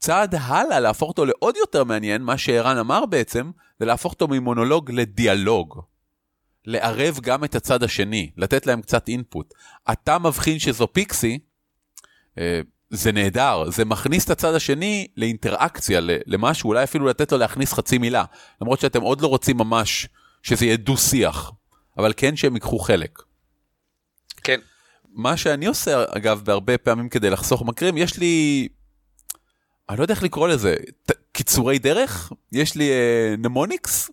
צעד 0.00 0.34
הלאה 0.34 0.80
להפוך 0.80 1.08
אותו 1.08 1.24
לעוד 1.24 1.56
יותר 1.56 1.84
מעניין, 1.84 2.22
מה 2.22 2.38
שערן 2.38 2.78
אמר 2.78 3.06
בעצם, 3.06 3.50
זה 3.80 3.86
להפוך 3.86 4.12
אותו 4.12 4.28
ממונולוג 4.28 4.90
לדיאלוג. 4.90 5.80
לערב 6.64 7.18
גם 7.22 7.44
את 7.44 7.54
הצד 7.54 7.82
השני, 7.82 8.30
לתת 8.36 8.66
להם 8.66 8.82
קצת 8.82 9.08
אינפוט. 9.08 9.54
אתה 9.92 10.18
מבחין 10.18 10.58
שזו 10.58 10.92
פיקסי, 10.92 11.38
אה, 12.38 12.60
זה 12.90 13.12
נהדר, 13.12 13.70
זה 13.70 13.84
מכניס 13.84 14.24
את 14.24 14.30
הצד 14.30 14.54
השני 14.54 15.06
לאינטראקציה, 15.16 16.00
למשהו, 16.26 16.68
אולי 16.68 16.84
אפילו 16.84 17.06
לתת 17.06 17.32
לו 17.32 17.38
להכניס 17.38 17.72
חצי 17.72 17.98
מילה, 17.98 18.24
למרות 18.60 18.80
שאתם 18.80 19.02
עוד 19.02 19.20
לא 19.20 19.26
רוצים 19.26 19.56
ממש 19.56 20.08
שזה 20.42 20.64
יהיה 20.64 20.76
דו-שיח, 20.76 21.52
אבל 21.98 22.12
כן 22.16 22.36
שהם 22.36 22.54
ייקחו 22.54 22.78
חלק. 22.78 23.18
כן. 24.42 24.60
מה 25.14 25.36
שאני 25.36 25.66
עושה, 25.66 26.04
אגב, 26.08 26.42
בהרבה 26.44 26.78
פעמים 26.78 27.08
כדי 27.08 27.30
לחסוך 27.30 27.62
מקרים, 27.62 27.96
יש 27.96 28.18
לי, 28.18 28.68
אני 29.90 29.98
לא 29.98 30.04
יודע 30.04 30.14
איך 30.14 30.22
לקרוא 30.22 30.48
לזה, 30.48 30.74
קיצורי 31.32 31.78
דרך? 31.78 32.32
יש 32.52 32.74
לי 32.76 32.90
נמוניקס? 33.38 34.08
uh, 34.08 34.12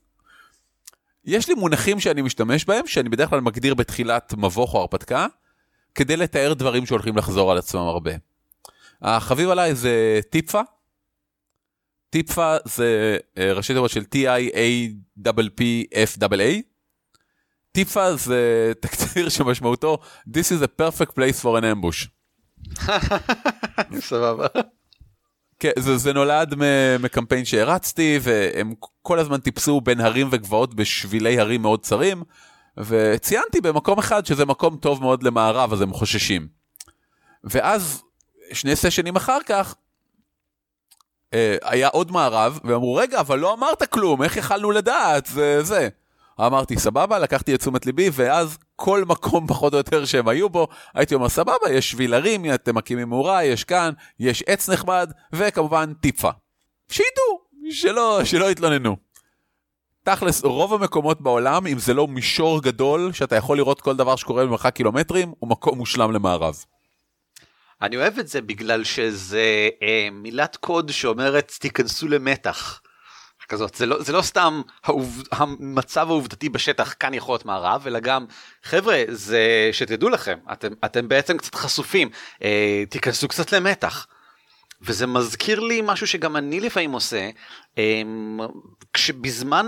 יש 1.26 1.48
לי 1.50 1.54
מונחים 1.54 2.00
שאני 2.00 2.22
משתמש 2.22 2.66
בהם, 2.66 2.88
שאני 2.88 3.10
בדרך 3.10 3.30
כלל 3.30 3.42
מגדיר 3.42 3.74
בתחילת 3.74 4.34
מבוך 4.38 4.74
או 4.74 4.80
הרפתקה, 4.80 5.28
כדי 5.96 6.18
לתאר 6.18 6.54
דברים 6.54 6.86
שהולכים 6.86 7.18
לחזור 7.18 7.52
על 7.52 7.58
עצמם 7.58 7.82
הרבה. 7.82 8.12
החביב 9.02 9.50
עליי 9.50 9.76
זה 9.76 10.20
טיפפה. 10.30 10.62
טיפפה 12.10 12.56
זה 12.66 13.18
אה, 13.38 13.54
ראשי 13.54 13.74
תיבות 13.74 13.92
של 13.92 14.04
T-I-A-P-P-F-A. 14.16 15.22
טיפפה 17.72 18.16
זה 18.16 18.72
תקציר 18.80 19.30
שמשמעותו 19.30 19.98
This 20.30 20.52
is 20.52 20.64
a 20.64 20.68
perfect 20.82 21.12
place 21.16 21.42
for 21.44 21.58
an 21.60 21.64
ambush. 21.64 22.08
סבבה. 24.10 24.48
כן, 25.60 25.72
זה, 25.80 25.98
זה 25.98 26.14
נולד 26.14 26.56
מקמפיין 27.00 27.46
שהרצתי, 27.46 28.20
והם 28.22 28.74
כל 29.02 29.20
הזמן 29.20 29.40
טיפסו 29.40 29.82
בין 29.82 30.00
הרים 30.02 30.28
וגבעות 30.32 30.74
בשבילי 30.74 31.40
הרים 31.40 31.62
מאוד 31.62 31.82
צרים, 31.82 32.24
וציינתי 32.78 33.62
במקום 33.62 34.00
אחד 34.00 34.26
שזה 34.26 34.46
מקום 34.46 34.78
טוב 34.78 35.02
מאוד 35.02 35.24
למערב, 35.24 35.74
אז 35.74 35.82
הם 35.82 35.94
חוששים. 35.94 36.48
ואז, 37.44 38.04
שני 38.54 38.76
סשנים 38.76 39.16
אחר 39.16 39.38
כך, 39.46 39.76
אה, 41.34 41.58
היה 41.64 41.88
עוד 41.88 42.12
מערב, 42.12 42.60
ואמרו, 42.64 42.96
רגע, 42.96 43.20
אבל 43.20 43.40
לא 43.40 43.54
אמרת 43.54 43.84
כלום, 43.84 44.24
איך 44.24 44.38
יכלנו 44.38 44.72
לדעת? 44.72 45.26
זה 45.26 45.64
זה. 45.64 45.90
אמרתי, 46.40 46.80
סבבה, 46.80 47.20
לקחתי 47.20 47.56
את 47.56 47.60
תשומת 47.60 47.86
ליבי, 47.86 48.10
ואז 48.14 48.58
כל 48.80 49.04
מקום 49.08 49.48
פחות 49.52 49.74
או 49.74 49.78
יותר 49.78 50.06
שהם 50.06 50.28
היו 50.28 50.50
בו, 50.50 50.68
הייתי 50.94 51.16
אומר, 51.16 51.30
סבבה, 51.30 51.72
יש 51.72 51.92
שביל 51.92 52.14
הרים, 52.14 52.54
אתם 52.54 52.76
מקימים 52.76 53.10
מאורה, 53.10 53.44
יש 53.44 53.64
כאן, 53.64 53.94
יש 54.20 54.44
עץ 54.48 54.70
נחמד, 54.70 55.12
וכמובן 55.34 55.94
טיפה. 55.94 56.30
שידעו, 56.90 57.42
שלא, 57.72 58.20
שלא 58.24 58.52
יתלוננו. 58.52 58.98
תכלס, 60.04 60.44
רוב 60.44 60.74
המקומות 60.74 61.22
בעולם, 61.22 61.68
אם 61.68 61.80
זה 61.80 61.94
לא 61.94 62.08
מישור 62.08 62.62
גדול, 62.62 63.14
שאתה 63.14 63.36
יכול 63.36 63.58
לראות 63.58 63.82
כל 63.82 63.96
דבר 63.96 64.16
שקורה 64.16 64.46
במרחק 64.46 64.76
קילומטרים, 64.76 65.34
הוא 65.40 65.50
מקום 65.50 65.78
מושלם 65.78 66.12
למערב. 66.12 66.56
אני 67.82 67.98
אוהב 67.98 68.20
את 68.20 68.28
זה 68.28 68.42
בגלל 68.42 68.84
שזה 68.84 69.70
אה, 69.82 70.08
מילת 70.12 70.56
קוד 70.56 70.92
שאומרת 70.92 71.52
תיכנסו 71.60 72.08
למתח. 72.08 72.82
כזאת 73.48 73.76
זה 73.76 73.86
לא 73.86 74.04
זה 74.04 74.14
לא 74.14 74.22
סתם 74.22 74.62
העוב, 74.84 75.24
המצב 75.32 76.10
העובדתי 76.10 76.50
בשטח 76.50 76.94
כאן 77.00 77.14
יכול 77.14 77.34
להיות 77.34 77.46
מערב 77.46 77.88
אלא 77.88 78.00
גם 78.00 78.26
חבר'ה 78.64 79.04
זה 79.08 79.70
שתדעו 79.72 80.10
לכם 80.10 80.38
אתם 80.52 80.68
אתם 80.86 81.08
בעצם 81.08 81.38
קצת 81.38 81.56
חשופים 81.56 82.10
אה, 82.44 82.84
תיכנסו 82.90 83.28
קצת 83.28 83.52
למתח. 83.52 84.08
וזה 84.82 85.08
מזכיר 85.08 85.60
לי 85.60 85.82
משהו 85.84 86.08
שגם 86.08 86.36
אני 86.36 86.60
לפעמים 86.60 86.92
עושה 86.92 87.30
אה, 87.78 88.02
כשבזמן 88.94 89.66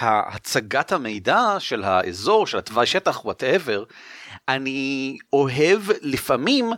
הצגת 0.00 0.92
המידע 0.92 1.56
של 1.58 1.84
האזור 1.84 2.46
של 2.46 2.58
התוואי 2.58 2.86
שטח 2.86 3.24
וואטאבר 3.24 3.84
אני 4.48 5.18
אוהב 5.32 5.82
לפעמים 6.02 6.70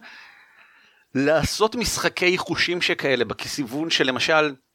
לעשות 1.14 1.74
משחקי 1.74 2.38
חושים 2.38 2.82
שכאלה 2.82 3.24
בכיוון 3.24 3.90
שלמשל. 3.90 4.44
אמ, 4.44 4.69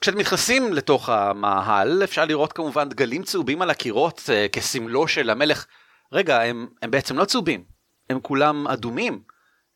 כשאתם 0.00 0.18
נכנסים 0.18 0.72
לתוך 0.72 1.08
המאהל 1.08 2.04
אפשר 2.04 2.24
לראות 2.24 2.52
כמובן 2.52 2.88
דגלים 2.88 3.22
צהובים 3.22 3.62
על 3.62 3.70
הקירות 3.70 4.22
אה, 4.32 4.46
כסמלו 4.48 5.08
של 5.08 5.30
המלך. 5.30 5.66
רגע 6.12 6.40
הם, 6.42 6.66
הם 6.82 6.90
בעצם 6.90 7.18
לא 7.18 7.24
צהובים 7.24 7.64
הם 8.10 8.20
כולם 8.20 8.68
אדומים. 8.68 9.20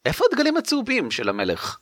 איפה 0.07 0.25
הדגלים 0.31 0.57
הצהובים 0.57 1.11
של 1.11 1.29
המלך? 1.29 1.79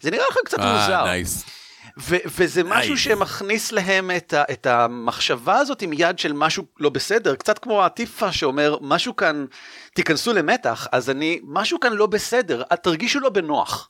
זה 0.00 0.10
נראה 0.10 0.24
לך 0.30 0.36
קצת 0.44 0.58
אה, 0.58 0.72
מוזר. 0.72 1.04
Nice. 1.04 1.50
ו- 1.98 2.16
וזה 2.38 2.64
משהו 2.64 2.96
שמכניס 2.98 3.72
להם 3.72 4.10
את, 4.16 4.32
ה- 4.32 4.44
את 4.52 4.66
המחשבה 4.66 5.56
הזאת 5.58 5.82
עם 5.82 5.90
יד 5.92 6.18
של 6.18 6.32
משהו 6.32 6.64
לא 6.80 6.90
בסדר 6.90 7.34
קצת 7.34 7.58
כמו 7.58 7.84
הטיפה 7.84 8.32
שאומר 8.32 8.76
משהו 8.80 9.16
כאן 9.16 9.46
תיכנסו 9.94 10.32
למתח 10.32 10.86
אז 10.92 11.10
אני 11.10 11.40
משהו 11.44 11.80
כאן 11.80 11.92
לא 11.92 12.06
בסדר 12.06 12.62
תרגישו 12.82 13.20
לא 13.20 13.28
בנוח. 13.28 13.88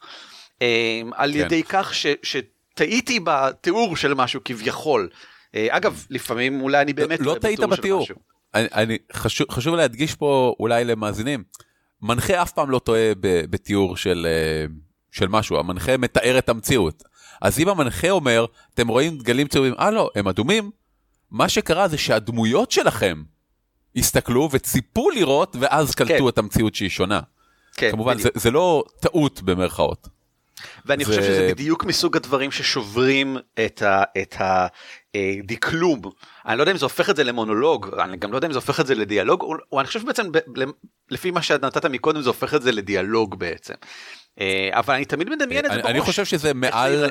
אמ, 0.61 1.11
על 1.15 1.33
כן. 1.33 1.39
ידי 1.39 1.63
כך 1.63 1.95
ש... 1.95 2.07
ש- 2.23 2.37
טעיתי 2.75 3.21
בתיאור 3.25 3.97
של 3.97 4.15
משהו 4.15 4.41
כביכול. 4.45 5.09
אה, 5.55 5.67
אגב, 5.71 6.07
לפעמים 6.11 6.61
אולי 6.61 6.83
אני 6.83 6.93
באמת 6.93 7.21
לא, 7.21 7.35
לא 7.35 7.39
טעית 7.39 7.61
בתיאור. 7.61 8.07
אני, 8.55 8.67
אני, 8.75 8.99
חשוב, 9.13 9.47
חשוב 9.51 9.75
להדגיש 9.75 10.15
פה 10.15 10.55
אולי 10.61 10.85
למאזינים, 10.85 11.45
מנחה 12.03 12.43
אף 12.43 12.53
פעם 12.53 12.71
לא 12.71 12.79
טועה 12.79 13.13
בתיאור 13.21 13.97
של, 13.97 14.27
אה, 14.31 14.67
של 15.13 15.29
משהו, 15.29 15.59
המנחה 15.59 15.97
מתאר 15.97 16.39
את 16.39 16.49
המציאות. 16.49 17.03
אז 17.43 17.59
אם 17.59 17.69
המנחה 17.69 18.11
אומר, 18.11 18.47
אתם 18.75 18.89
רואים 18.89 19.19
דגלים 19.19 19.49
צהובים, 19.49 19.75
אה 19.79 19.91
לא, 19.91 20.11
הם 20.15 20.29
אדומים, 20.29 20.71
מה 21.31 21.49
שקרה 21.49 21.89
זה 21.89 21.99
שהדמויות 21.99 22.71
שלכם 22.71 23.23
הסתכלו 23.97 24.49
וציפו 24.53 25.11
לראות 25.11 25.57
ואז 25.61 25.95
קלטו 25.95 26.25
כן. 26.25 26.29
את 26.29 26.39
המציאות 26.39 26.75
שהיא 26.75 26.91
שונה. 26.91 27.21
כן, 27.77 27.91
כמובן, 27.91 28.19
זה, 28.19 28.29
זה 28.35 28.51
לא 28.51 28.85
טעות 29.01 29.43
במרכאות. 29.43 30.09
ואני 30.87 31.05
ו... 31.05 31.07
חושב 31.07 31.23
שזה 31.23 31.49
בדיוק 31.51 31.85
מסוג 31.85 32.17
הדברים 32.17 32.51
ששוברים 32.51 33.37
את, 33.67 33.83
ה, 33.83 34.03
את 34.23 34.37
הדקלום. 35.15 36.01
אני 36.47 36.59
לא 36.59 36.63
יודע 36.63 36.73
אם 36.73 36.79
זה 36.79 36.85
הופך 36.85 37.11
את 37.11 37.17
זה 37.17 37.25
למונולוג, 37.25 37.99
אני 37.99 38.17
גם 38.17 38.33
לא 38.33 38.37
יודע 38.37 38.49
אם 38.49 38.53
זה 38.53 38.59
הופך 38.59 38.81
את 38.81 38.87
זה 38.87 38.95
לדיאלוג, 38.95 39.43
או, 39.43 39.55
או 39.73 39.81
אני 39.81 39.87
חושב 39.87 40.01
שבעצם 40.01 40.33
ב, 40.33 40.39
לפי 41.11 41.31
מה 41.31 41.43
שנתת 41.43 41.87
מקודם 41.87 42.23
זה 42.23 42.29
הופך 42.29 42.55
את 42.55 42.63
זה 42.63 42.73
לדיאלוג 42.73 43.39
בעצם. 43.39 43.75
אה, 44.41 44.69
אבל 44.73 44.95
אני 44.95 45.05
תמיד 45.05 45.31
מדמיין 45.31 45.67
את 45.67 45.71
זה 45.71 45.77
בראש. 45.77 45.91
אני 45.91 46.01
חושב 46.01 46.25
שזה 46.25 46.55
מעל, 46.55 47.05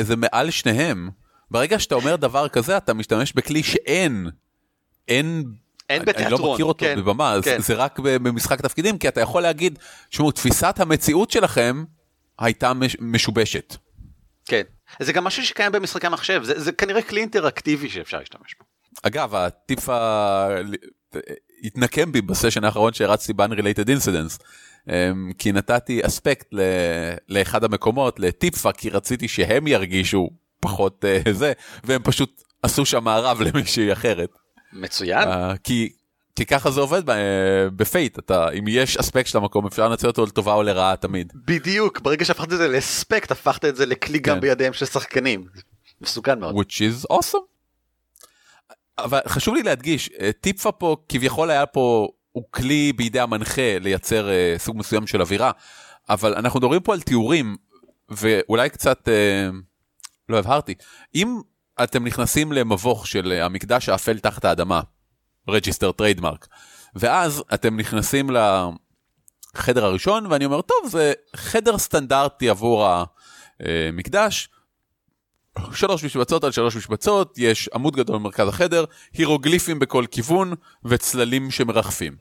זה 0.00 0.16
מעל 0.16 0.50
שניהם. 0.50 1.10
ברגע 1.50 1.78
שאתה 1.78 1.94
אומר 1.94 2.16
דבר 2.16 2.48
כזה 2.48 2.76
אתה 2.76 2.94
משתמש 2.94 3.32
בכלי 3.32 3.62
שאין, 3.62 4.30
אין 5.08 5.44
אין 5.90 6.02
בתיאטרון, 6.04 6.32
אני 6.32 6.42
לא 6.42 6.52
מכיר 6.52 6.64
אותו 6.64 6.84
כן, 6.84 7.00
בבמה, 7.00 7.36
כן. 7.42 7.60
זה 7.60 7.74
רק 7.74 7.98
במשחק 7.98 8.60
תפקידים, 8.60 8.98
כי 8.98 9.08
אתה 9.08 9.20
יכול 9.20 9.42
להגיד, 9.42 9.78
תשמעו, 10.10 10.30
תפיסת 10.30 10.80
המציאות 10.80 11.30
שלכם 11.30 11.84
הייתה 12.40 12.72
משובשת. 13.00 13.76
כן, 14.44 14.62
זה 15.00 15.12
גם 15.12 15.24
משהו 15.24 15.46
שקיים 15.46 15.72
במשחקי 15.72 16.06
המחשב, 16.06 16.40
זה, 16.44 16.60
זה 16.60 16.72
כנראה 16.72 17.02
כלי 17.02 17.20
אינטראקטיבי 17.20 17.88
שאפשר 17.88 18.18
להשתמש 18.18 18.54
בו. 18.58 18.64
אגב, 19.02 19.34
הטיפ 19.34 19.88
ה... 19.88 20.48
התנקם 21.64 22.12
בי 22.12 22.20
בסשן 22.20 22.64
האחרון 22.64 22.92
שהרצתי 22.92 23.32
ב-unrelated 23.32 23.86
incidents, 23.86 24.42
אמ, 24.88 25.32
כי 25.38 25.52
נתתי 25.52 26.06
אספקט 26.06 26.46
ל... 26.52 26.60
לאחד 27.28 27.64
המקומות, 27.64 28.20
לטיפפה, 28.20 28.72
כי 28.72 28.90
רציתי 28.90 29.28
שהם 29.28 29.66
ירגישו 29.66 30.30
פחות 30.60 31.04
uh, 31.04 31.30
זה, 31.32 31.52
והם 31.84 32.02
פשוט 32.02 32.42
עשו 32.62 32.86
שם 32.86 33.04
מערב 33.04 33.40
למישהי 33.46 33.92
אחרת. 33.92 34.30
מצוין. 34.72 35.28
Uh, 35.28 35.58
כי 35.64 35.92
כי 36.40 36.46
ככה 36.46 36.70
זה 36.70 36.80
עובד 36.80 37.02
בפייט 37.76 38.18
אתה 38.18 38.50
אם 38.50 38.64
יש 38.68 38.96
אספקט 38.96 39.26
של 39.26 39.38
המקום 39.38 39.66
אפשר 39.66 39.88
לנצל 39.88 40.06
אותו 40.06 40.26
לטובה 40.26 40.54
או 40.54 40.62
לרעה 40.62 40.96
תמיד. 40.96 41.32
בדיוק 41.34 42.00
ברגע 42.00 42.24
שהפכת 42.24 42.52
את 42.52 42.58
זה 42.58 42.68
לאספקט 42.68 43.30
הפכת 43.30 43.64
את 43.64 43.76
זה 43.76 43.86
לכלי 43.86 44.20
כן. 44.20 44.30
גם 44.30 44.40
בידיהם 44.40 44.72
של 44.72 44.86
שחקנים. 44.86 45.44
מסוכן 46.00 46.40
מאוד. 46.40 46.54
which 46.54 46.72
is 46.72 47.16
awesome. 47.16 47.44
אבל 48.98 49.20
חשוב 49.28 49.54
לי 49.54 49.62
להדגיש, 49.62 50.10
אה, 50.20 50.30
טיפפה 50.40 50.72
פה 50.72 50.96
כביכול 51.08 51.50
היה 51.50 51.66
פה, 51.66 52.08
הוא 52.32 52.44
כלי 52.50 52.92
בידי 52.92 53.20
המנחה 53.20 53.78
לייצר 53.80 54.30
אה, 54.30 54.54
סוג 54.58 54.76
מסוים 54.76 55.06
של 55.06 55.20
אווירה, 55.20 55.50
אבל 56.08 56.34
אנחנו 56.34 56.60
מדברים 56.60 56.80
פה 56.80 56.92
על 56.92 57.00
תיאורים, 57.00 57.56
ואולי 58.08 58.70
קצת, 58.70 59.08
אה, 59.08 59.48
לא 60.28 60.38
הבהרתי, 60.38 60.74
אם 61.14 61.40
אתם 61.84 62.06
נכנסים 62.06 62.52
למבוך 62.52 63.06
של 63.06 63.32
אה, 63.32 63.44
המקדש 63.44 63.88
האפל 63.88 64.18
תחת 64.18 64.44
האדמה, 64.44 64.80
register 65.48 65.92
trademark, 65.92 66.48
ואז 66.94 67.42
אתם 67.54 67.76
נכנסים 67.76 68.30
לחדר 68.30 69.84
הראשון, 69.84 70.26
ואני 70.26 70.44
אומר, 70.44 70.62
טוב, 70.62 70.88
זה 70.88 71.12
חדר 71.36 71.78
סטנדרטי 71.78 72.48
עבור 72.48 72.86
המקדש, 73.60 74.48
שלוש 75.74 76.04
משבצות 76.04 76.44
על 76.44 76.52
שלוש 76.52 76.76
משבצות, 76.76 77.38
יש 77.38 77.68
עמוד 77.74 77.96
גדול 77.96 78.18
במרכז 78.18 78.48
החדר, 78.48 78.84
הירוגליפים 79.12 79.78
בכל 79.78 80.04
כיוון 80.10 80.54
וצללים 80.84 81.50
שמרחפים. 81.50 82.16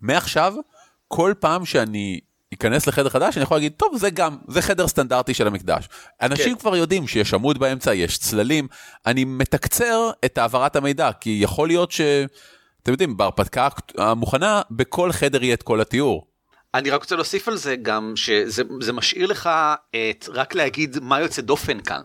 מעכשיו, 0.00 0.54
כל 1.08 1.34
פעם 1.40 1.64
שאני 1.64 2.20
אכנס 2.54 2.86
לחדר 2.86 3.08
חדש, 3.08 3.36
אני 3.36 3.42
יכול 3.42 3.56
להגיד, 3.56 3.72
טוב, 3.76 3.96
זה 3.96 4.10
גם, 4.10 4.36
זה 4.48 4.62
חדר 4.62 4.88
סטנדרטי 4.88 5.34
של 5.34 5.46
המקדש. 5.46 5.88
אנשים 6.22 6.54
כן. 6.54 6.60
כבר 6.60 6.76
יודעים 6.76 7.08
שיש 7.08 7.34
עמוד 7.34 7.58
באמצע, 7.58 7.94
יש 7.94 8.18
צללים, 8.18 8.68
אני 9.06 9.24
מתקצר 9.24 10.10
את 10.24 10.38
העברת 10.38 10.76
המידע, 10.76 11.10
כי 11.20 11.38
יכול 11.42 11.68
להיות 11.68 11.92
ש... 11.92 12.00
אתם 12.82 12.92
יודעים, 12.92 13.16
בהרפתקה 13.16 13.68
המוכנה, 13.98 14.62
בכל 14.70 15.12
חדר 15.12 15.44
יהיה 15.44 15.54
את 15.54 15.62
כל 15.62 15.80
התיאור. 15.80 16.26
אני 16.74 16.90
רק 16.90 17.02
רוצה 17.02 17.16
להוסיף 17.16 17.48
על 17.48 17.56
זה 17.56 17.76
גם 17.76 18.12
שזה 18.16 18.62
זה 18.80 18.92
משאיר 18.92 19.26
לך 19.26 19.50
את 19.90 20.28
רק 20.28 20.54
להגיד 20.54 20.96
מה 21.02 21.20
יוצא 21.20 21.42
דופן 21.42 21.80
כאן. 21.80 22.00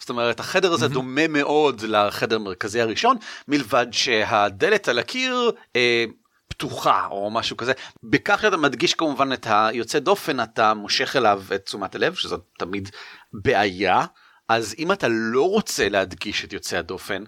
זאת 0.00 0.08
אומרת 0.08 0.40
החדר 0.40 0.72
הזה 0.72 0.86
mm-hmm. 0.86 0.88
דומה 0.88 1.28
מאוד 1.28 1.82
לחדר 1.82 2.36
המרכזי 2.36 2.80
הראשון 2.80 3.16
מלבד 3.48 3.86
שהדלת 3.92 4.88
על 4.88 4.98
הקיר 4.98 5.50
אה, 5.76 6.04
פתוחה 6.50 7.06
או 7.10 7.30
משהו 7.30 7.56
כזה 7.56 7.72
בכך 8.02 8.38
שאתה 8.42 8.56
מדגיש 8.56 8.94
כמובן 8.94 9.32
את 9.32 9.46
היוצא 9.50 9.98
דופן 9.98 10.40
אתה 10.40 10.74
מושך 10.74 11.16
אליו 11.16 11.42
את 11.54 11.64
תשומת 11.64 11.94
הלב 11.94 12.14
שזאת 12.14 12.44
תמיד 12.58 12.90
בעיה 13.32 14.04
אז 14.48 14.74
אם 14.78 14.92
אתה 14.92 15.06
לא 15.10 15.50
רוצה 15.50 15.88
להדגיש 15.88 16.44
את 16.44 16.52
יוצא 16.52 16.76
הדופן 16.76 17.24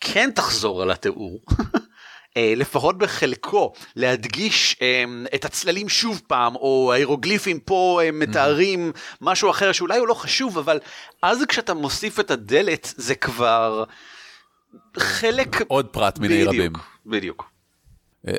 כן 0.00 0.30
תחזור 0.34 0.82
על 0.82 0.90
התיאור. 0.90 1.40
אה, 2.36 2.52
לפחות 2.56 2.98
בחלקו 2.98 3.72
להדגיש 3.96 4.76
אה, 4.82 5.04
את 5.34 5.44
הצללים 5.44 5.88
שוב 5.88 6.22
פעם 6.26 6.56
או 6.56 6.92
ההירוגליפים 6.92 7.60
פה 7.60 8.00
אה, 8.02 8.10
מתארים 8.12 8.92
משהו 9.20 9.50
אחר 9.50 9.72
שאולי 9.72 9.98
הוא 9.98 10.08
לא 10.08 10.14
חשוב 10.14 10.58
אבל 10.58 10.80
אז 11.22 11.44
כשאתה 11.48 11.74
מוסיף 11.74 12.20
את 12.20 12.30
הדלת 12.30 12.94
זה 12.96 13.14
כבר 13.14 13.84
חלק 14.98 15.62
עוד 15.68 15.86
פרט 15.86 16.18
מיני 16.18 16.44
רבים. 16.44 16.72
בדיוק. 17.06 17.57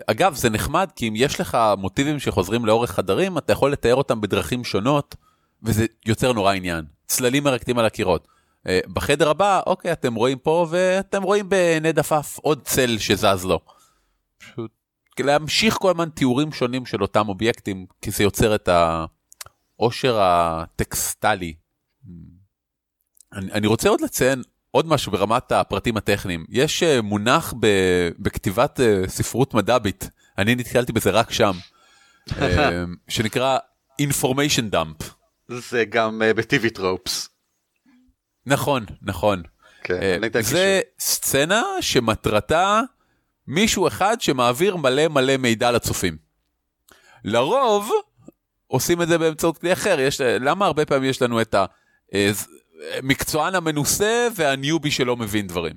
אגב, 0.07 0.35
זה 0.35 0.49
נחמד, 0.49 0.89
כי 0.95 1.07
אם 1.07 1.13
יש 1.15 1.39
לך 1.39 1.57
מוטיבים 1.77 2.19
שחוזרים 2.19 2.65
לאורך 2.65 2.91
חדרים, 2.91 3.37
אתה 3.37 3.53
יכול 3.53 3.71
לתאר 3.71 3.95
אותם 3.95 4.21
בדרכים 4.21 4.63
שונות, 4.63 5.15
וזה 5.63 5.85
יוצר 6.05 6.33
נורא 6.33 6.53
עניין. 6.53 6.85
צללים 7.07 7.43
מרקדים 7.43 7.79
על 7.79 7.85
הקירות. 7.85 8.27
אה, 8.67 8.79
בחדר 8.93 9.29
הבא, 9.29 9.61
אוקיי, 9.65 9.91
אתם 9.91 10.15
רואים 10.15 10.37
פה, 10.37 10.67
ואתם 10.69 11.23
רואים 11.23 11.49
בעיני 11.49 11.91
דפף 11.91 12.37
עוד 12.41 12.61
צל 12.63 12.97
שזז 12.97 13.45
לו. 13.45 13.59
פשוט 14.37 14.71
להמשיך 15.19 15.77
כל 15.77 15.89
הזמן 15.89 16.09
תיאורים 16.09 16.51
שונים 16.51 16.85
של 16.85 17.01
אותם 17.01 17.29
אובייקטים, 17.29 17.85
כי 18.01 18.11
זה 18.11 18.23
יוצר 18.23 18.55
את 18.55 18.69
העושר 19.79 20.19
הטקסטלי. 20.21 21.53
אני 23.33 23.67
רוצה 23.67 23.89
עוד 23.89 24.01
לציין 24.01 24.41
עוד 24.71 24.87
משהו 24.87 25.11
ברמת 25.11 25.51
הפרטים 25.51 25.97
הטכניים. 25.97 26.45
יש 26.49 26.83
אה, 26.83 27.01
מונח 27.01 27.53
ב, 27.59 27.67
בכתיבת 28.19 28.79
אה, 28.79 29.03
ספרות 29.07 29.53
מדבית, 29.53 30.09
אני 30.37 30.55
נתקלתי 30.55 30.91
בזה 30.91 31.09
רק 31.09 31.31
שם, 31.31 31.51
אה, 32.41 32.83
שנקרא 33.07 33.57
information 34.01 34.73
dump. 34.73 35.03
זה 35.47 35.85
גם 35.85 36.21
אה, 36.21 36.33
בטיבי 36.33 36.69
טרופס. 36.69 37.29
נכון, 38.45 38.85
נכון. 39.01 39.43
כן, 39.83 40.21
אתן 40.25 40.41
זה 40.41 40.81
סצנה 40.99 41.63
שמטרתה 41.81 42.81
מישהו 43.47 43.87
אחד 43.87 44.21
שמעביר 44.21 44.75
מלא 44.75 45.07
מלא 45.07 45.37
מידע 45.37 45.71
לצופים. 45.71 46.17
לרוב 47.23 47.91
עושים 48.67 49.01
את 49.01 49.07
זה 49.07 49.17
באמצעות 49.17 49.57
כלי 49.57 49.73
אחר, 49.73 49.99
יש, 49.99 50.21
למה 50.21 50.65
הרבה 50.65 50.85
פעמים 50.85 51.09
יש 51.09 51.21
לנו 51.21 51.41
את 51.41 51.55
המקצוען 52.97 53.55
המנוסה 53.55 54.27
והניובי 54.35 54.91
שלא 54.91 55.15
מבין 55.17 55.47
דברים? 55.47 55.73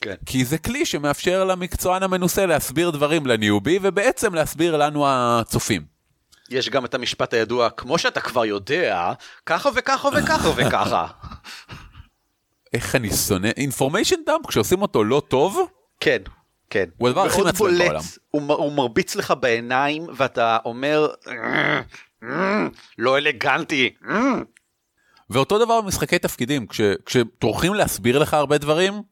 כן. 0.00 0.14
כי 0.26 0.44
זה 0.44 0.58
כלי 0.58 0.86
שמאפשר 0.86 1.44
למקצוען 1.44 2.02
המנוסה 2.02 2.46
להסביר 2.46 2.90
דברים 2.90 3.26
לניובי 3.26 3.78
ובעצם 3.82 4.34
להסביר 4.34 4.76
לנו 4.76 5.04
הצופים. 5.08 5.82
יש 6.50 6.68
גם 6.68 6.84
את 6.84 6.94
המשפט 6.94 7.34
הידוע 7.34 7.70
כמו 7.70 7.98
שאתה 7.98 8.20
כבר 8.20 8.44
יודע 8.44 9.12
ככה 9.46 9.68
וככה 9.74 10.08
וככה 10.16 10.48
וככה. 10.56 11.06
איך 12.74 12.94
אני 12.96 13.10
שונא, 13.10 13.48
information 13.70 14.16
dump 14.28 14.48
כשעושים 14.48 14.82
אותו 14.82 15.04
לא 15.04 15.22
טוב, 15.28 15.58
כן, 16.00 16.18
כן. 16.70 16.84
הוא 16.96 17.08
הדבר 17.08 17.26
הכי 17.26 17.42
מעצבן 17.42 17.78
בעולם. 17.78 18.00
הוא, 18.30 18.42
מ- 18.42 18.50
הוא 18.50 18.72
מרביץ 18.72 19.16
לך 19.16 19.34
בעיניים 19.40 20.06
ואתה 20.16 20.58
אומר 20.64 21.08
לא 22.98 23.18
אלגנטי. 23.18 23.94
ואותו 25.30 25.64
דבר 25.64 25.80
במשחקי 25.80 26.18
תפקידים, 26.18 26.66
כש, 26.66 26.80
כשטורחים 27.06 27.74
להסביר 27.74 28.18
לך 28.18 28.34
הרבה 28.34 28.58
דברים, 28.58 29.02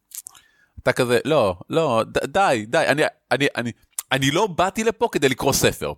אתה 0.82 0.92
כזה, 0.92 1.18
לא, 1.24 1.56
לא, 1.70 2.02
ד, 2.08 2.18
די, 2.18 2.64
די, 2.68 2.84
אני, 2.88 3.02
אני, 3.30 3.46
אני, 3.56 3.72
אני 4.12 4.30
לא 4.30 4.46
באתי 4.46 4.84
לפה 4.84 5.08
כדי 5.12 5.28
לקרוא 5.28 5.52
ספר. 5.52 5.92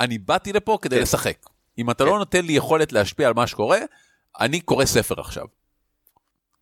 אני 0.00 0.18
באתי 0.18 0.52
לפה 0.52 0.78
כדי 0.82 0.96
כן. 0.96 1.02
לשחק. 1.02 1.46
אם 1.78 1.90
אתה 1.90 2.04
כן. 2.04 2.10
לא 2.10 2.18
נותן 2.18 2.44
לי 2.44 2.52
יכולת 2.52 2.92
להשפיע 2.92 3.28
על 3.28 3.34
מה 3.34 3.46
שקורה, 3.46 3.78
אני 4.40 4.60
קורא 4.60 4.84
ספר 4.84 5.20
עכשיו. 5.20 5.44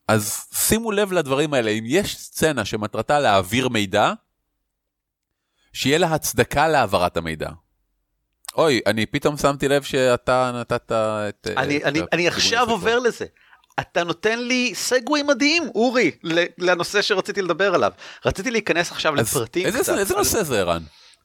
אז 0.09 0.47
שימו 0.55 0.93
לב 0.93 1.13
לדברים 1.13 1.55
האלה, 1.55 1.71
אם 1.71 1.85
יש 1.87 2.19
סצנה 2.19 2.65
שמטרתה 2.65 3.21
להעביר 3.21 3.69
מידע, 3.69 4.13
שיהיה 5.73 5.99
לה 5.99 6.15
הצדקה 6.15 6.69
להעברת 6.69 7.17
המידע. 7.17 7.51
אוי, 8.57 8.81
אני 8.87 9.07
פתאום 9.07 9.37
שמתי 9.37 9.69
לב 9.69 9.83
שאתה 9.83 10.53
נתת 10.55 10.93
את... 10.93 11.49
אני, 11.57 11.77
את 11.77 11.83
אני, 11.85 12.01
אני 12.13 12.29
עכשיו 12.29 12.61
לספר. 12.61 12.73
עובר 12.73 12.99
לזה. 12.99 13.27
אתה 13.81 14.05
נותן 14.05 14.39
לי 14.39 14.73
סגווי 14.75 15.23
מדהים 15.23 15.63
אורי 15.75 16.11
לנושא 16.59 17.03
שרציתי 17.03 17.43
לדבר 17.43 17.75
עליו. 17.75 17.93
רציתי 18.25 18.51
להיכנס 18.51 18.91
עכשיו 18.91 19.15
לפרטים 19.15 19.67
איזה, 19.67 19.79
קצת 19.79 19.99
איזה 19.99 20.15
על 20.15 20.21
נושא 20.21 20.43
זה 20.43 20.61
ערן? 20.61 20.83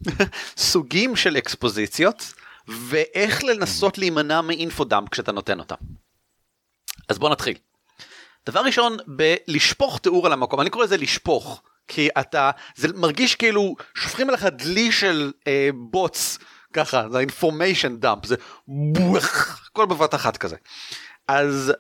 סוגים 0.58 1.16
של 1.16 1.38
אקספוזיציות 1.38 2.34
ואיך 2.68 3.44
לנסות 3.44 3.98
להימנע 3.98 4.42
מאינפודאמפ 4.42 5.10
כשאתה 5.10 5.32
נותן 5.32 5.60
אותם. 5.60 5.76
אז 7.10 7.20
בוא 7.20 7.30
נתחיל. 7.30 7.58
דבר 8.46 8.60
ראשון 8.60 8.98
בלשפוך 9.08 10.00
תיאור 10.00 10.26
על 10.26 10.34
המקום 10.34 10.62
אני 10.62 10.70
קורא 10.70 10.84
לזה 10.84 10.98
לשפוך 10.98 11.62
כי 11.88 12.10
אתה 12.20 12.52
זה 12.76 12.88
מרגיש 12.96 13.36
כאילו 13.36 13.76
שופכים 13.96 14.30
עליך 14.30 14.44
דלי 14.44 14.92
של 14.92 15.32
אה, 15.48 15.70
בוץ 15.74 16.38
ככה 16.74 17.04
זה 17.12 17.24
information 17.24 18.04
dump 18.04 18.28
זה 18.28 18.36
בוח 18.68 19.62
הכל 19.72 19.86
בבת 19.86 20.16
אחת 20.16 20.38
כזה. 20.38 20.56
אז 21.28 21.74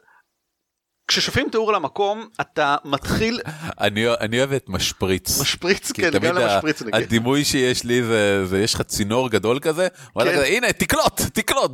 כששופכים 1.07 1.49
תיאור 1.49 1.69
על 1.69 1.75
המקום 1.75 2.27
אתה 2.41 2.75
מתחיל 2.85 3.41
אני, 3.79 4.13
אני 4.19 4.39
אוהב 4.39 4.51
את 4.51 4.69
משפריץ. 4.69 5.41
משפריץ 5.41 5.91
כן 5.91 6.11
גם 6.11 6.23
למשפריץ 6.23 6.81
נגיד. 6.81 6.95
הדימוי 6.95 7.45
שיש 7.45 7.83
לי 7.83 8.03
זה, 8.03 8.45
זה 8.45 8.59
יש 8.59 8.73
לך 8.73 8.81
צינור 8.81 9.29
גדול 9.29 9.59
כזה, 9.59 9.87
כן. 10.13 10.19
כזה, 10.19 10.45
הנה 10.45 10.73
תקלוט, 10.73 11.21
תקלוט, 11.33 11.71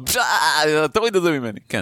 תוריד 0.93 1.15
את 1.15 1.23
זה 1.23 1.31
ממני, 1.31 1.59
כן. 1.69 1.81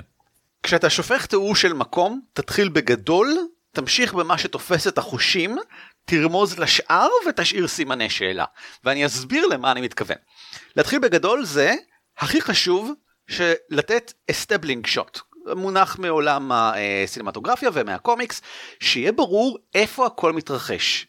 כשאתה 0.63 0.89
שופך 0.89 1.25
תיאור 1.25 1.55
של 1.55 1.73
מקום, 1.73 2.21
תתחיל 2.33 2.69
בגדול, 2.69 3.37
תמשיך 3.71 4.13
במה 4.13 4.37
שתופס 4.37 4.87
את 4.87 4.97
החושים, 4.97 5.57
תרמוז 6.05 6.59
לשאר 6.59 7.07
ותשאיר 7.29 7.67
סימני 7.67 8.09
שאלה. 8.09 8.45
ואני 8.83 9.05
אסביר 9.05 9.47
למה 9.47 9.71
אני 9.71 9.81
מתכוון. 9.81 10.17
להתחיל 10.75 10.99
בגדול 10.99 11.45
זה 11.45 11.73
הכי 12.17 12.41
חשוב 12.41 12.91
שלתת 13.27 14.13
establishing 14.31 14.87
shot. 14.87 15.19
מונח 15.55 15.99
מעולם 15.99 16.51
הסינמטוגרפיה 16.53 17.69
ומהקומיקס, 17.73 18.41
שיהיה 18.79 19.11
ברור 19.11 19.57
איפה 19.75 20.05
הכל 20.05 20.33
מתרחש. 20.33 21.07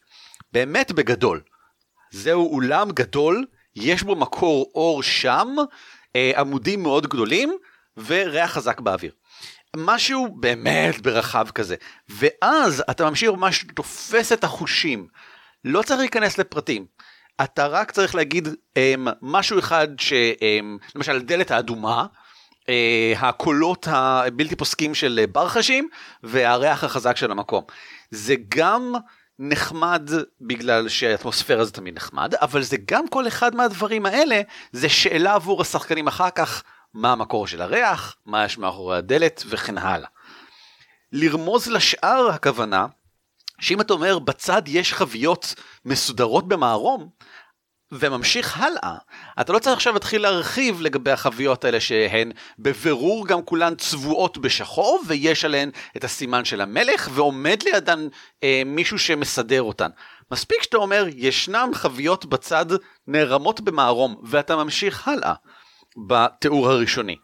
באמת 0.52 0.92
בגדול. 0.92 1.40
זהו 2.10 2.54
אולם 2.54 2.90
גדול, 2.90 3.46
יש 3.76 4.02
בו 4.02 4.16
מקור 4.16 4.70
אור 4.74 5.02
שם, 5.02 5.48
אה, 6.16 6.32
עמודים 6.36 6.82
מאוד 6.82 7.06
גדולים 7.06 7.56
וריח 7.96 8.50
חזק 8.50 8.80
באוויר. 8.80 9.12
משהו 9.76 10.36
באמת 10.40 11.00
ברחב 11.00 11.48
כזה. 11.50 11.76
ואז 12.08 12.82
אתה 12.90 13.10
ממשיך 13.10 13.30
ממש 13.30 13.64
תופס 13.74 14.32
את 14.32 14.44
החושים. 14.44 15.06
לא 15.64 15.82
צריך 15.82 16.00
להיכנס 16.00 16.38
לפרטים. 16.38 16.86
אתה 17.40 17.66
רק 17.66 17.90
צריך 17.90 18.14
להגיד 18.14 18.48
um, 18.48 19.10
משהו 19.22 19.58
אחד 19.58 19.88
שלמשל 19.98 21.22
דלת 21.22 21.50
האדומה, 21.50 22.06
uh, 22.60 22.64
הקולות 23.18 23.86
הבלתי 23.90 24.56
פוסקים 24.56 24.94
של 24.94 25.18
אה, 25.22 25.26
ברחשים 25.26 25.88
והריח 26.22 26.84
החזק 26.84 27.16
של 27.16 27.30
המקום. 27.30 27.64
זה 28.10 28.34
גם 28.48 28.94
נחמד 29.38 30.10
בגלל 30.40 30.88
שהאטמוספירה 30.88 31.64
זה 31.64 31.72
תמיד 31.72 31.96
נחמד, 31.96 32.34
אבל 32.34 32.62
זה 32.62 32.76
גם 32.84 33.08
כל 33.08 33.28
אחד 33.28 33.54
מהדברים 33.54 34.06
האלה, 34.06 34.40
זה 34.72 34.88
שאלה 34.88 35.34
עבור 35.34 35.60
השחקנים 35.60 36.06
אחר 36.06 36.30
כך, 36.30 36.62
מה 36.94 37.12
המקור 37.12 37.46
של 37.46 37.62
הריח, 37.62 38.16
מה 38.26 38.44
יש 38.44 38.58
מאחורי 38.58 38.96
הדלת 38.96 39.42
וכן 39.46 39.78
הלאה. 39.78 40.08
לרמוז 41.12 41.68
לשאר 41.68 42.30
הכוונה, 42.30 42.86
שאם 43.62 43.80
אתה 43.80 43.92
אומר 43.92 44.18
בצד 44.18 44.62
יש 44.66 44.92
חביות 44.92 45.54
מסודרות 45.84 46.48
במערום, 46.48 47.08
וממשיך 47.92 48.60
הלאה, 48.60 48.96
אתה 49.40 49.52
לא 49.52 49.58
צריך 49.58 49.76
עכשיו 49.76 49.92
להתחיל 49.92 50.22
להרחיב 50.22 50.80
לגבי 50.80 51.10
החביות 51.10 51.64
האלה 51.64 51.80
שהן 51.80 52.32
בבירור 52.58 53.26
גם 53.26 53.42
כולן 53.42 53.74
צבועות 53.74 54.38
בשחור 54.38 55.02
ויש 55.06 55.44
עליהן 55.44 55.70
את 55.96 56.04
הסימן 56.04 56.44
של 56.44 56.60
המלך 56.60 57.08
ועומד 57.12 57.62
לידן 57.62 58.08
אה, 58.42 58.62
מישהו 58.66 58.98
שמסדר 58.98 59.62
אותן. 59.62 59.90
מספיק 60.30 60.62
שאתה 60.62 60.76
אומר 60.76 61.06
ישנם 61.16 61.70
חביות 61.74 62.26
בצד 62.26 62.66
נערמות 63.06 63.60
במערום 63.60 64.16
ואתה 64.24 64.56
ממשיך 64.56 65.08
הלאה 65.08 65.34
בתיאור 66.08 66.70
הראשוני. 66.70 67.16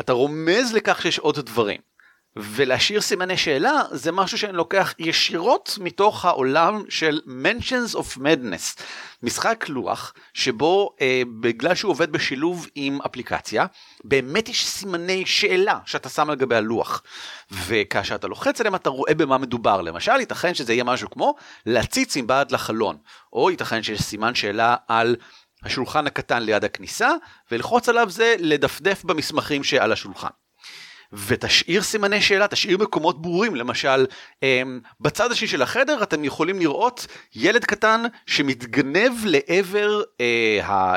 אתה 0.00 0.12
רומז 0.12 0.72
לכך 0.74 1.02
שיש 1.02 1.18
עוד 1.18 1.40
דברים. 1.40 1.91
ולהשאיר 2.36 3.00
סימני 3.00 3.36
שאלה 3.36 3.82
זה 3.90 4.12
משהו 4.12 4.38
שאני 4.38 4.52
לוקח 4.52 4.94
ישירות 4.98 5.78
מתוך 5.80 6.24
העולם 6.24 6.82
של 6.88 7.20
Mentions 7.26 7.94
of 7.94 8.18
Madness, 8.18 8.82
משחק 9.22 9.68
לוח 9.68 10.14
שבו 10.34 10.94
אה, 11.00 11.22
בגלל 11.40 11.74
שהוא 11.74 11.90
עובד 11.90 12.12
בשילוב 12.12 12.66
עם 12.74 12.98
אפליקציה, 13.06 13.66
באמת 14.04 14.48
יש 14.48 14.66
סימני 14.66 15.26
שאלה 15.26 15.78
שאתה 15.86 16.08
שם 16.08 16.30
על 16.30 16.36
גבי 16.36 16.56
הלוח, 16.56 17.02
וכאשר 17.50 18.14
אתה 18.14 18.26
לוחץ 18.26 18.60
עליהם 18.60 18.74
אתה 18.74 18.90
רואה 18.90 19.14
במה 19.14 19.38
מדובר, 19.38 19.82
למשל 19.82 20.20
ייתכן 20.20 20.54
שזה 20.54 20.72
יהיה 20.72 20.84
משהו 20.84 21.10
כמו 21.10 21.34
להציץ 21.66 22.16
עם 22.16 22.26
בעד 22.26 22.50
לחלון, 22.50 22.96
או 23.32 23.50
ייתכן 23.50 23.82
שיש 23.82 24.02
סימן 24.02 24.34
שאלה 24.34 24.76
על 24.88 25.16
השולחן 25.62 26.06
הקטן 26.06 26.42
ליד 26.42 26.64
הכניסה, 26.64 27.10
ולחוץ 27.50 27.88
עליו 27.88 28.10
זה 28.10 28.34
לדפדף 28.38 29.04
במסמכים 29.04 29.64
שעל 29.64 29.92
השולחן. 29.92 30.28
ותשאיר 31.12 31.82
סימני 31.82 32.20
שאלה, 32.20 32.48
תשאיר 32.48 32.78
מקומות 32.78 33.22
ברורים, 33.22 33.54
למשל 33.54 34.06
אמ, 34.42 34.80
בצד 35.00 35.32
השני 35.32 35.48
של 35.48 35.62
החדר 35.62 36.02
אתם 36.02 36.24
יכולים 36.24 36.58
לראות 36.58 37.06
ילד 37.34 37.64
קטן 37.64 38.02
שמתגנב 38.26 39.12
לעבר 39.24 40.02
אה, 40.20 40.94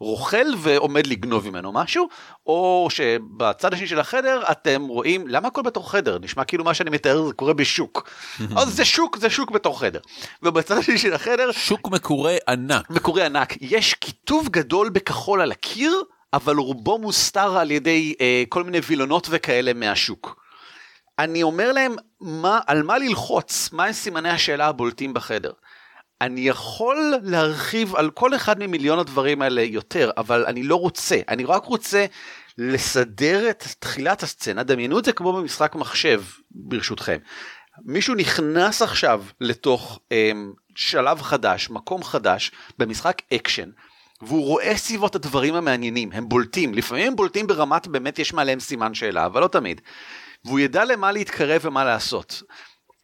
הרוכל 0.00 0.46
ועומד 0.58 1.06
לגנוב 1.06 1.48
ממנו 1.48 1.72
משהו, 1.72 2.08
או 2.46 2.88
שבצד 2.90 3.74
השני 3.74 3.86
של 3.86 4.00
החדר 4.00 4.42
אתם 4.50 4.82
רואים, 4.82 5.28
למה 5.28 5.48
הכל 5.48 5.62
בתור 5.62 5.90
חדר? 5.90 6.18
נשמע 6.20 6.44
כאילו 6.44 6.64
מה 6.64 6.74
שאני 6.74 6.90
מתאר 6.90 7.26
זה 7.26 7.32
קורה 7.32 7.54
בשוק. 7.54 8.10
אז 8.58 8.74
זה 8.74 8.84
שוק, 8.84 9.16
זה 9.16 9.30
שוק 9.30 9.50
בתור 9.50 9.80
חדר. 9.80 10.00
ובצד 10.42 10.78
השני 10.78 10.98
של 10.98 11.14
החדר... 11.14 11.52
שוק 11.52 11.88
מקורה 11.88 12.34
ענק. 12.48 12.90
מקורה 12.90 13.26
ענק. 13.26 13.54
יש 13.60 13.94
כיתוב 13.94 14.48
גדול 14.48 14.88
בכחול 14.88 15.40
על 15.40 15.52
הקיר. 15.52 16.02
אבל 16.32 16.56
רובו 16.56 16.98
מוסתר 16.98 17.58
על 17.58 17.70
ידי 17.70 18.14
אה, 18.20 18.44
כל 18.48 18.64
מיני 18.64 18.78
וילונות 18.86 19.26
וכאלה 19.30 19.72
מהשוק. 19.72 20.46
אני 21.18 21.42
אומר 21.42 21.72
להם 21.72 21.94
מה, 22.20 22.60
על 22.66 22.82
מה 22.82 22.98
ללחוץ, 22.98 23.72
מה 23.72 23.84
הם 23.84 23.92
סימני 23.92 24.30
השאלה 24.30 24.66
הבולטים 24.66 25.14
בחדר. 25.14 25.52
אני 26.20 26.40
יכול 26.40 27.14
להרחיב 27.22 27.96
על 27.96 28.10
כל 28.10 28.34
אחד 28.34 28.58
ממיליון 28.58 28.98
הדברים 28.98 29.42
האלה 29.42 29.62
יותר, 29.62 30.10
אבל 30.16 30.44
אני 30.46 30.62
לא 30.62 30.76
רוצה, 30.76 31.20
אני 31.28 31.44
רק 31.44 31.64
רוצה 31.64 32.06
לסדר 32.58 33.50
את 33.50 33.64
תחילת 33.78 34.22
הסצנה, 34.22 34.62
דמיינו 34.62 34.98
את 34.98 35.04
זה 35.04 35.12
כמו 35.12 35.32
במשחק 35.32 35.74
מחשב, 35.74 36.22
ברשותכם. 36.50 37.18
מישהו 37.84 38.14
נכנס 38.14 38.82
עכשיו 38.82 39.24
לתוך 39.40 40.00
אה, 40.12 40.32
שלב 40.74 41.22
חדש, 41.22 41.70
מקום 41.70 42.04
חדש, 42.04 42.50
במשחק 42.78 43.22
אקשן, 43.34 43.70
והוא 44.22 44.44
רואה 44.44 44.76
סביבו 44.76 45.06
את 45.06 45.14
הדברים 45.14 45.54
המעניינים, 45.54 46.12
הם 46.12 46.28
בולטים, 46.28 46.74
לפעמים 46.74 47.06
הם 47.06 47.16
בולטים 47.16 47.46
ברמת 47.46 47.86
באמת 47.86 48.18
יש 48.18 48.32
מעליהם 48.32 48.60
סימן 48.60 48.94
שאלה, 48.94 49.26
אבל 49.26 49.40
לא 49.40 49.48
תמיד. 49.48 49.80
והוא 50.44 50.58
ידע 50.58 50.84
למה 50.84 51.12
להתקרב 51.12 51.60
ומה 51.64 51.84
לעשות. 51.84 52.42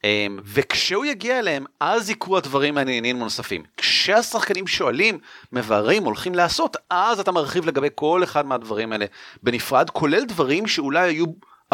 אמ, 0.04 0.38
וכשהוא 0.44 1.04
יגיע 1.04 1.38
אליהם, 1.38 1.64
אז 1.80 2.10
יקרו 2.10 2.36
הדברים 2.36 2.78
המעניינים 2.78 3.16
הנוספים. 3.16 3.62
כשהשחקנים 3.76 4.66
שואלים, 4.66 5.18
מבררים, 5.52 6.04
הולכים 6.04 6.34
לעשות, 6.34 6.76
אז 6.90 7.20
אתה 7.20 7.32
מרחיב 7.32 7.66
לגבי 7.66 7.88
כל 7.94 8.24
אחד 8.24 8.46
מהדברים 8.46 8.92
האלה 8.92 9.06
בנפרד, 9.42 9.90
כולל 9.90 10.24
דברים 10.24 10.66
שאולי 10.66 11.08
היו 11.08 11.24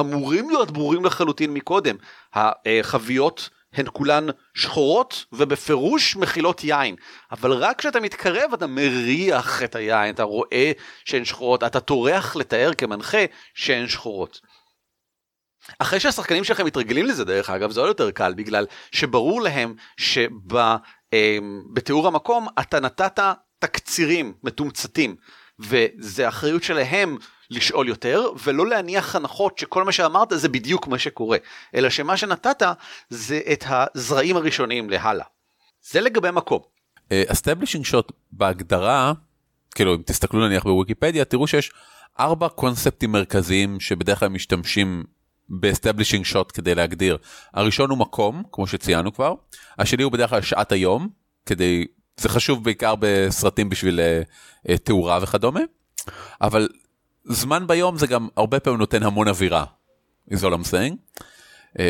אמורים 0.00 0.50
להיות 0.50 0.70
ברורים 0.70 1.04
לחלוטין 1.04 1.54
מקודם. 1.54 1.96
החביות 2.34 3.50
הן 3.72 3.86
כולן 3.92 4.26
שחורות 4.54 5.24
ובפירוש 5.32 6.16
מכילות 6.16 6.64
יין, 6.64 6.96
אבל 7.32 7.52
רק 7.52 7.78
כשאתה 7.78 8.00
מתקרב 8.00 8.52
אתה 8.54 8.66
מריח 8.66 9.62
את 9.62 9.74
היין, 9.74 10.14
אתה 10.14 10.22
רואה 10.22 10.72
שהן 11.04 11.24
שחורות, 11.24 11.64
אתה 11.64 11.80
טורח 11.80 12.36
לתאר 12.36 12.74
כמנחה 12.74 13.24
שהן 13.54 13.88
שחורות. 13.88 14.40
אחרי 15.78 16.00
שהשחקנים 16.00 16.44
שלכם 16.44 16.66
מתרגלים 16.66 17.06
לזה 17.06 17.24
דרך 17.24 17.50
אגב 17.50 17.70
זה 17.70 17.80
עוד 17.80 17.88
יותר 17.88 18.10
קל 18.10 18.34
בגלל 18.34 18.66
שברור 18.92 19.40
להם 19.42 19.74
שבתיאור 19.96 20.82
אמ, 22.02 22.06
המקום 22.06 22.46
אתה 22.60 22.80
נתת 22.80 23.20
תקצירים 23.58 24.34
מתומצתים 24.44 25.16
וזה 25.58 26.28
אחריות 26.28 26.62
שלהם 26.62 27.16
לשאול 27.50 27.88
יותר 27.88 28.30
ולא 28.44 28.66
להניח 28.66 29.16
הנחות 29.16 29.58
שכל 29.58 29.84
מה 29.84 29.92
שאמרת 29.92 30.28
זה 30.36 30.48
בדיוק 30.48 30.86
מה 30.86 30.98
שקורה 30.98 31.38
אלא 31.74 31.90
שמה 31.90 32.16
שנתת 32.16 32.62
זה 33.10 33.40
את 33.52 33.64
הזרעים 33.66 34.36
הראשונים 34.36 34.90
להלאה. 34.90 35.26
זה 35.90 36.00
לגבי 36.00 36.30
מקום. 36.30 36.60
establishing 37.12 37.84
uh, 37.84 37.88
shot 37.88 38.12
בהגדרה 38.32 39.12
כאילו 39.74 39.94
אם 39.94 40.02
תסתכלו 40.06 40.48
נניח 40.48 40.64
בוויקיפדיה 40.64 41.24
תראו 41.24 41.46
שיש 41.46 41.72
ארבע 42.20 42.48
קונספטים 42.48 43.12
מרכזיים 43.12 43.80
שבדרך 43.80 44.18
כלל 44.18 44.28
משתמשים 44.28 45.04
ב 45.48 45.54
establishing 45.54 46.24
shot 46.24 46.52
כדי 46.54 46.74
להגדיר. 46.74 47.18
הראשון 47.54 47.90
הוא 47.90 47.98
מקום 47.98 48.42
כמו 48.52 48.66
שציינו 48.66 49.12
כבר 49.12 49.34
השני 49.78 50.02
הוא 50.02 50.12
בדרך 50.12 50.30
כלל 50.30 50.42
שעת 50.42 50.72
היום 50.72 51.08
כדי 51.46 51.86
זה 52.16 52.28
חשוב 52.28 52.64
בעיקר 52.64 52.94
בסרטים 52.98 53.68
בשביל 53.68 54.00
uh, 54.68 54.76
תאורה 54.78 55.18
וכדומה 55.22 55.60
אבל 56.40 56.68
זמן 57.28 57.66
ביום 57.66 57.98
זה 57.98 58.06
גם 58.06 58.28
הרבה 58.36 58.60
פעמים 58.60 58.78
נותן 58.78 59.02
המון 59.02 59.28
אווירה, 59.28 59.64
is 60.30 60.38
all 60.38 60.52
I'm 60.52 60.70
saying. 60.70 61.20
Uh, 61.76 61.80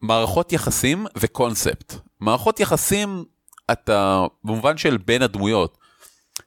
מערכות 0.00 0.52
יחסים 0.52 1.06
וקונספט. 1.16 1.94
מערכות 2.20 2.60
יחסים 2.60 3.24
אתה 3.72 4.26
במובן 4.44 4.76
של 4.76 4.96
בין 4.96 5.22
הדמויות. 5.22 5.78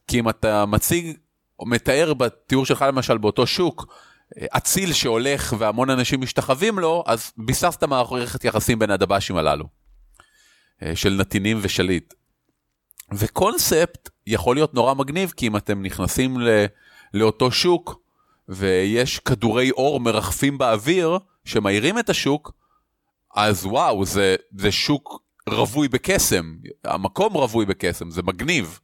כי 0.08 0.20
אם 0.20 0.30
אתה 0.30 0.66
מציג 0.66 1.18
או 1.60 1.66
מתאר 1.66 2.14
בתיאור 2.14 2.66
שלך 2.66 2.82
למשל 2.82 3.18
באותו 3.18 3.48
שוק 3.48 3.94
אה, 4.38 4.46
אציל 4.58 4.94
שהולך 4.94 5.56
והמון 5.60 5.90
אנשים 5.90 6.22
משתחווים 6.22 6.80
לו 6.80 7.04
אז 7.08 7.32
ביססת 7.38 7.84
מערכת 7.84 8.44
יחסים 8.44 8.80
בין 8.80 8.92
הדב"שים 8.92 9.38
הללו. 9.38 9.66
אה, 10.84 10.96
של 10.96 11.14
נתינים 11.14 11.58
ושליט. 11.62 12.14
וקונספט 13.14 14.10
יכול 14.28 14.56
להיות 14.56 14.74
נורא 14.74 14.94
מגניב 14.94 15.34
כי 15.38 15.48
אם 15.48 15.58
אתם 15.58 15.82
נכנסים 15.82 16.40
ל, 16.40 16.66
לאותו 17.14 17.52
שוק 17.52 18.02
ויש 18.50 19.20
כדורי 19.20 19.72
אור 19.72 20.00
מרחפים 20.00 20.58
באוויר 20.58 21.18
שמאירים 21.46 22.00
את 22.00 22.10
השוק, 22.10 22.52
אז 23.36 23.66
וואו, 23.66 24.06
זה, 24.06 24.36
זה 24.58 24.72
שוק 24.72 25.24
רווי 25.50 25.88
בקסם, 25.88 26.56
המקום 26.84 27.34
רווי 27.34 27.66
בקסם, 27.66 28.12
זה 28.12 28.22
מגניב. 28.24 28.80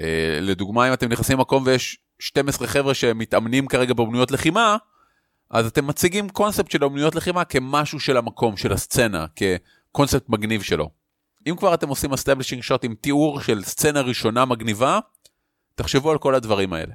Uh, 0.00 0.04
לדוגמה, 0.40 0.88
אם 0.88 0.92
אתם 0.92 1.08
נכנסים 1.08 1.38
למקום 1.38 1.62
ויש 1.66 1.98
12 2.18 2.68
חבר'ה 2.68 2.94
שמתאמנים 2.94 3.66
כרגע 3.66 3.94
באמנויות 3.94 4.30
לחימה, 4.30 4.76
אז 5.50 5.66
אתם 5.66 5.86
מציגים 5.86 6.28
קונספט 6.28 6.70
של 6.70 6.84
אמנויות 6.84 7.14
לחימה 7.14 7.44
כמשהו 7.44 8.00
של 8.00 8.16
המקום, 8.16 8.56
של 8.56 8.72
הסצנה, 8.72 9.26
כקונספט 9.36 10.28
מגניב 10.28 10.62
שלו. 10.62 10.90
אם 11.46 11.56
כבר 11.56 11.74
אתם 11.74 11.88
עושים 11.88 12.12
establishing 12.12 12.62
shot 12.62 12.84
עם 12.84 12.94
תיאור 12.94 13.40
של 13.40 13.64
סצנה 13.64 14.00
ראשונה 14.00 14.44
מגניבה, 14.44 14.98
תחשבו 15.74 16.10
על 16.10 16.18
כל 16.18 16.34
הדברים 16.34 16.72
האלה. 16.72 16.94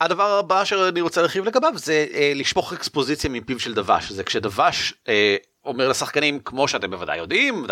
הדבר 0.00 0.38
הבא 0.38 0.64
שאני 0.64 1.00
רוצה 1.00 1.20
להרחיב 1.20 1.44
לגביו 1.44 1.72
זה 1.76 2.06
אה, 2.14 2.32
לשפוך 2.34 2.72
אקספוזיציה 2.72 3.30
מפיו 3.30 3.60
של 3.60 3.74
דבש 3.74 4.12
זה 4.12 4.24
כשדבש 4.24 4.94
אה, 5.08 5.36
אומר 5.64 5.88
לשחקנים 5.88 6.40
כמו 6.40 6.68
שאתם 6.68 6.90
בוודאי 6.90 7.18
יודעים 7.18 7.66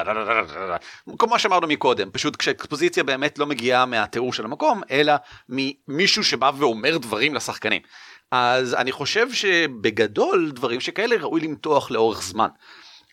כמו 1.18 1.38
שאמרנו 1.38 1.66
מקודם 1.66 2.10
פשוט 2.10 2.36
כשאקספוזיציה 2.36 3.04
באמת 3.04 3.38
לא 3.38 3.46
מגיעה 3.46 3.86
מהתיאור 3.86 4.32
של 4.32 4.44
המקום 4.44 4.80
אלא 4.90 5.12
ממישהו 5.48 6.24
שבא 6.24 6.50
ואומר 6.58 6.98
דברים 6.98 7.34
לשחקנים. 7.34 7.82
אז 8.30 8.74
אני 8.74 8.92
חושב 8.92 9.32
שבגדול 9.32 10.50
דברים 10.54 10.80
שכאלה 10.80 11.16
ראוי 11.16 11.40
למתוח 11.40 11.90
לאורך 11.90 12.22
זמן. 12.22 12.48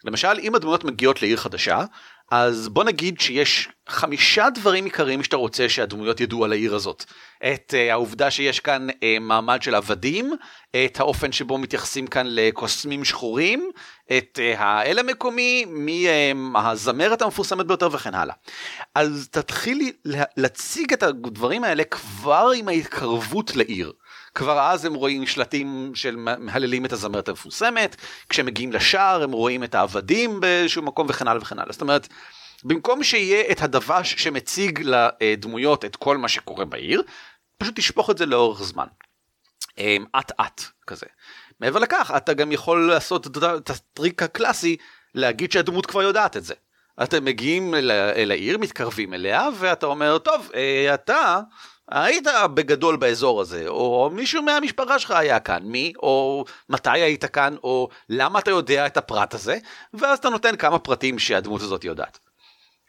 למשל 0.04 0.39
אם 0.41 0.56
הדמויות 0.56 0.84
מגיעות 0.84 1.22
לעיר 1.22 1.38
חדשה 1.38 1.84
אז 2.32 2.68
בוא 2.68 2.84
נגיד 2.84 3.20
שיש 3.20 3.70
חמישה 3.89 4.50
דברים 4.50 4.86
עיקריים 4.86 5.24
שאתה 5.24 5.36
רוצה 5.36 5.70
שהדמויות 5.70 6.22
ידעו 6.22 6.46
על 6.46 6.52
העיר 6.52 6.76
הזאת. 6.76 7.06
את 7.54 7.74
uh, 7.74 7.92
העובדה 7.92 8.32
שיש 8.32 8.60
כאן 8.60 8.89
uh, 8.89 8.94
מעמד 9.22 9.62
של 9.62 9.76
עבדים, 9.76 10.34
את 10.86 11.00
האופן 11.00 11.32
שבו 11.32 11.58
מתייחסים 11.58 12.08
כאן 12.08 12.26
לקוסמים 12.30 13.06
שחורים, 13.06 13.72
את 14.18 14.39
uh, 14.39 14.60
האל 14.60 15.00
המקומי, 15.00 15.65
מי 15.68 16.08
uh, 16.56 16.58
הזמרת 16.60 17.22
המפורסמת 17.22 17.65
ביותר 17.65 17.89
וכן 17.92 18.15
הלאה. 18.15 18.36
אז 18.96 19.28
תתחילי 19.32 19.92
להציג 20.38 20.94
את 20.94 21.04
הדברים 21.04 21.63
האלה 21.63 21.84
כבר 21.84 22.52
עם 22.56 22.68
ההתקרבות 22.68 23.56
לעיר. 23.56 23.92
כבר 24.36 24.60
אז 24.60 24.86
הם 24.86 24.94
רואים 24.94 25.28
שלטים 25.28 25.92
של 25.96 26.15
מהללים 26.15 26.86
את 26.86 26.94
הזמרת 26.94 27.30
המפורסמת, 27.30 27.96
כשהם 28.30 28.46
מגיעים 28.46 28.74
לשער 28.74 29.24
הם 29.24 29.32
רואים 29.32 29.63
את 29.63 29.76
העבדים 29.76 30.39
באיזשהו 30.39 30.82
מקום 30.82 31.08
וכן 31.10 31.28
הלאה 31.28 31.42
וכן 31.42 31.60
הלאה. 31.60 31.72
זאת 31.72 31.82
אומרת, 31.82 32.08
במקום 32.63 33.04
שיהיה 33.04 33.52
את 33.52 33.62
הדבש 33.62 34.15
שמציג 34.18 34.82
לדמויות 34.84 35.86
את 35.86 35.96
כל 35.96 36.18
מה 36.18 36.28
שקורה 36.28 36.65
בעיר, 36.65 37.04
פשוט 37.58 37.76
תשפוך 37.76 38.10
את 38.10 38.18
זה 38.18 38.26
לאורך 38.26 38.63
זמן. 38.63 38.88
אמ, 39.78 40.06
אט 40.20 40.32
אט 40.42 40.62
כזה. 40.88 41.06
מעבר 41.60 41.80
לכך 41.80 42.13
אתה 42.18 42.34
גם 42.34 42.52
יכול 42.52 42.88
לעשות 42.88 43.28
את 43.28 43.70
הטריק 43.70 44.24
הקלאסי 44.24 44.78
להגיד 45.15 45.52
שהדמות 45.52 45.86
כבר 45.86 46.02
יודעת 46.02 46.38
את 46.38 46.44
זה. 46.44 46.54
אתם 47.04 47.26
מגיעים 47.26 47.76
אל 47.76 48.32
העיר 48.32 48.58
מתקרבים 48.58 49.13
אליה 49.13 49.48
ואתה 49.60 49.86
אומר 49.86 50.18
טוב 50.18 50.50
אה, 50.56 50.94
אתה 50.94 51.39
היית 51.91 52.28
בגדול 52.54 52.95
באזור 52.95 53.41
הזה, 53.41 53.67
או 53.67 54.10
מישהו 54.13 54.43
מהמשפחה 54.43 54.99
שלך 54.99 55.12
היה 55.12 55.39
כאן, 55.39 55.63
מי, 55.63 55.93
או 55.97 56.45
מתי 56.69 56.89
היית 56.89 57.25
כאן, 57.25 57.56
או 57.63 57.89
למה 58.10 58.39
אתה 58.39 58.52
יודע 58.52 58.86
את 58.86 58.97
הפרט 58.97 59.34
הזה, 59.34 59.58
ואז 59.93 60.19
אתה 60.19 60.30
נותן 60.30 60.56
כמה 60.56 60.80
פרטים 60.80 61.19
שהדמות 61.19 61.62
הזאת 61.62 61.84
יודעת. 61.84 62.19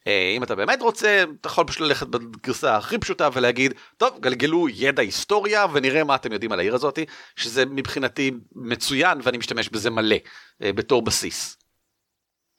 אה, 0.07 0.33
אם 0.37 0.43
אתה 0.43 0.55
באמת 0.55 0.83
רוצה, 0.83 1.25
אתה 1.41 1.49
יכול 1.49 1.67
פשוט 1.67 1.81
ללכת 1.81 2.07
בגרסה 2.07 2.77
הכי 2.77 2.99
פשוטה 2.99 3.29
ולהגיד, 3.33 3.75
טוב, 3.97 4.19
גלגלו 4.21 4.69
ידע 4.69 5.03
היסטוריה 5.03 5.67
ונראה 5.73 6.05
מה 6.05 6.15
אתם 6.15 6.33
יודעים 6.33 6.53
על 6.53 6.59
העיר 6.59 6.75
הזאת, 6.75 6.99
שזה 7.37 7.67
מבחינתי 7.67 8.31
מצוין 8.55 9.19
ואני 9.23 9.39
משתמש 9.39 9.69
בזה 9.69 9.91
מלא, 9.91 10.17
אה, 10.63 10.73
בתור 10.73 11.03
בסיס. 11.03 11.57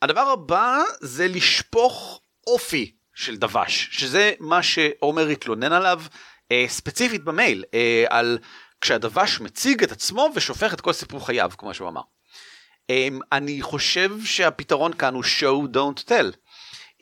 הדבר 0.02 0.22
הבא 0.22 0.82
זה 1.02 1.28
לשפוך 1.28 2.22
אופי 2.48 2.92
של 3.14 3.38
דבש, 3.38 3.90
שזה 3.92 4.32
מה 4.40 4.64
שעומר 4.64 5.28
התלונן 5.28 5.72
עליו 5.72 6.02
אה, 6.52 6.66
ספציפית 6.68 7.24
במייל, 7.24 7.64
אה, 7.74 8.06
על 8.10 8.38
כשהדבש 8.82 9.40
מציג 9.40 9.84
את 9.84 9.92
עצמו 9.92 10.30
ושופך 10.36 10.74
את 10.74 10.82
כל 10.82 10.94
סיפור 10.94 11.26
חייו, 11.26 11.52
כמו 11.58 11.74
שהוא 11.74 11.90
אמר. 11.90 12.02
אה, 12.90 13.08
אני 13.32 13.62
חושב 13.62 14.12
שהפתרון 14.26 14.94
כאן 14.94 15.14
הוא 15.14 15.24
show 15.24 15.76
don't 15.76 16.10
tell. 16.10 16.36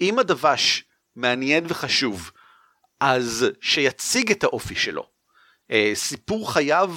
אם 0.02 0.20
הדבש 0.20 0.84
מעניין 1.16 1.66
וחשוב, 1.68 2.32
אז 3.00 3.46
שיציג 3.62 4.32
את 4.32 4.44
האופי 4.44 4.76
שלו. 4.76 5.19
אה, 5.72 5.92
סיפור 5.94 6.54
חייו 6.54 6.96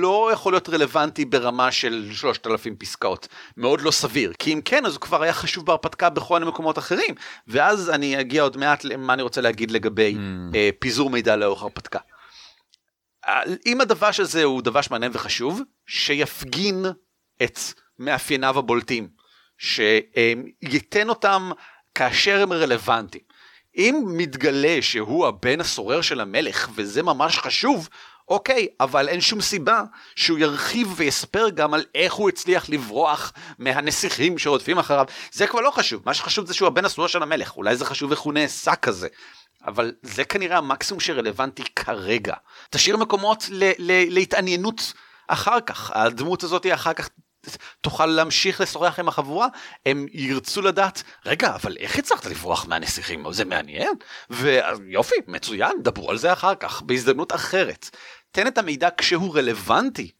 לא 0.00 0.30
יכול 0.32 0.52
להיות 0.52 0.68
רלוונטי 0.68 1.24
ברמה 1.24 1.72
של 1.72 2.08
3,000 2.12 2.76
פסקאות, 2.76 3.28
מאוד 3.56 3.80
לא 3.80 3.90
סביר, 3.90 4.32
כי 4.38 4.52
אם 4.52 4.60
כן 4.64 4.86
אז 4.86 4.92
הוא 4.92 5.00
כבר 5.00 5.22
היה 5.22 5.32
חשוב 5.32 5.66
בהרפתקה 5.66 6.10
בכל 6.10 6.38
מיני 6.38 6.50
מקומות 6.50 6.78
אחרים, 6.78 7.14
ואז 7.48 7.90
אני 7.90 8.20
אגיע 8.20 8.42
עוד 8.42 8.56
מעט 8.56 8.84
למה 8.84 9.14
אני 9.14 9.22
רוצה 9.22 9.40
להגיד 9.40 9.70
לגבי 9.70 10.14
mm. 10.14 10.56
אה, 10.56 10.70
פיזור 10.78 11.10
מידע 11.10 11.36
לאורך 11.36 11.62
הרפתקה. 11.62 11.98
אם 13.66 13.80
הדבש 13.80 14.20
הזה 14.20 14.44
הוא 14.44 14.62
דבש 14.62 14.90
מעניין 14.90 15.12
וחשוב, 15.14 15.60
שיפגין 15.86 16.86
את 17.42 17.58
מאפייניו 17.98 18.58
הבולטים, 18.58 19.08
שייתן 19.58 21.08
אותם 21.08 21.50
כאשר 21.94 22.42
הם 22.42 22.52
רלוונטיים. 22.52 23.31
אם 23.76 24.04
מתגלה 24.06 24.78
שהוא 24.80 25.26
הבן 25.26 25.60
הסורר 25.60 26.00
של 26.00 26.20
המלך 26.20 26.68
וזה 26.74 27.02
ממש 27.02 27.38
חשוב, 27.38 27.88
אוקיי, 28.28 28.66
אבל 28.80 29.08
אין 29.08 29.20
שום 29.20 29.40
סיבה 29.40 29.82
שהוא 30.16 30.38
ירחיב 30.38 30.92
ויספר 30.96 31.48
גם 31.48 31.74
על 31.74 31.84
איך 31.94 32.12
הוא 32.12 32.28
הצליח 32.28 32.68
לברוח 32.68 33.32
מהנסיכים 33.58 34.38
שרודפים 34.38 34.78
אחריו. 34.78 35.06
זה 35.32 35.46
כבר 35.46 35.60
לא 35.60 35.70
חשוב, 35.70 36.02
מה 36.06 36.14
שחשוב 36.14 36.46
זה 36.46 36.54
שהוא 36.54 36.66
הבן 36.66 36.84
הסורר 36.84 37.06
של 37.06 37.22
המלך, 37.22 37.56
אולי 37.56 37.76
זה 37.76 37.84
חשוב 37.84 38.10
איך 38.10 38.20
הוא 38.20 38.32
נעשה 38.32 38.74
כזה. 38.74 39.08
אבל 39.66 39.92
זה 40.02 40.24
כנראה 40.24 40.58
המקסימום 40.58 41.00
שרלוונטי 41.00 41.62
כרגע. 41.76 42.34
תשאיר 42.70 42.96
מקומות 42.96 43.44
להתעניינות 44.08 44.92
אחר 45.28 45.60
כך, 45.60 45.90
הדמות 45.94 46.42
הזאת 46.42 46.66
אחר 46.74 46.92
כך 46.92 47.08
תוכל 47.80 48.06
להמשיך 48.06 48.60
לשוחח 48.60 48.98
עם 48.98 49.08
החבורה, 49.08 49.48
הם 49.86 50.06
ירצו 50.12 50.62
לדעת, 50.62 51.02
רגע, 51.26 51.54
אבל 51.54 51.76
איך 51.80 51.98
הצלחת 51.98 52.26
לברוח 52.26 52.66
מהנסיכים? 52.66 53.32
זה 53.32 53.44
מעניין? 53.44 53.94
ויופי, 54.30 55.14
מצוין, 55.26 55.72
דברו 55.82 56.10
על 56.10 56.18
זה 56.18 56.32
אחר 56.32 56.54
כך, 56.54 56.82
בהזדמנות 56.82 57.34
אחרת. 57.34 57.90
תן 58.30 58.46
את 58.46 58.58
המידע 58.58 58.88
כשהוא 58.96 59.36
רלוונטי, 59.36 60.10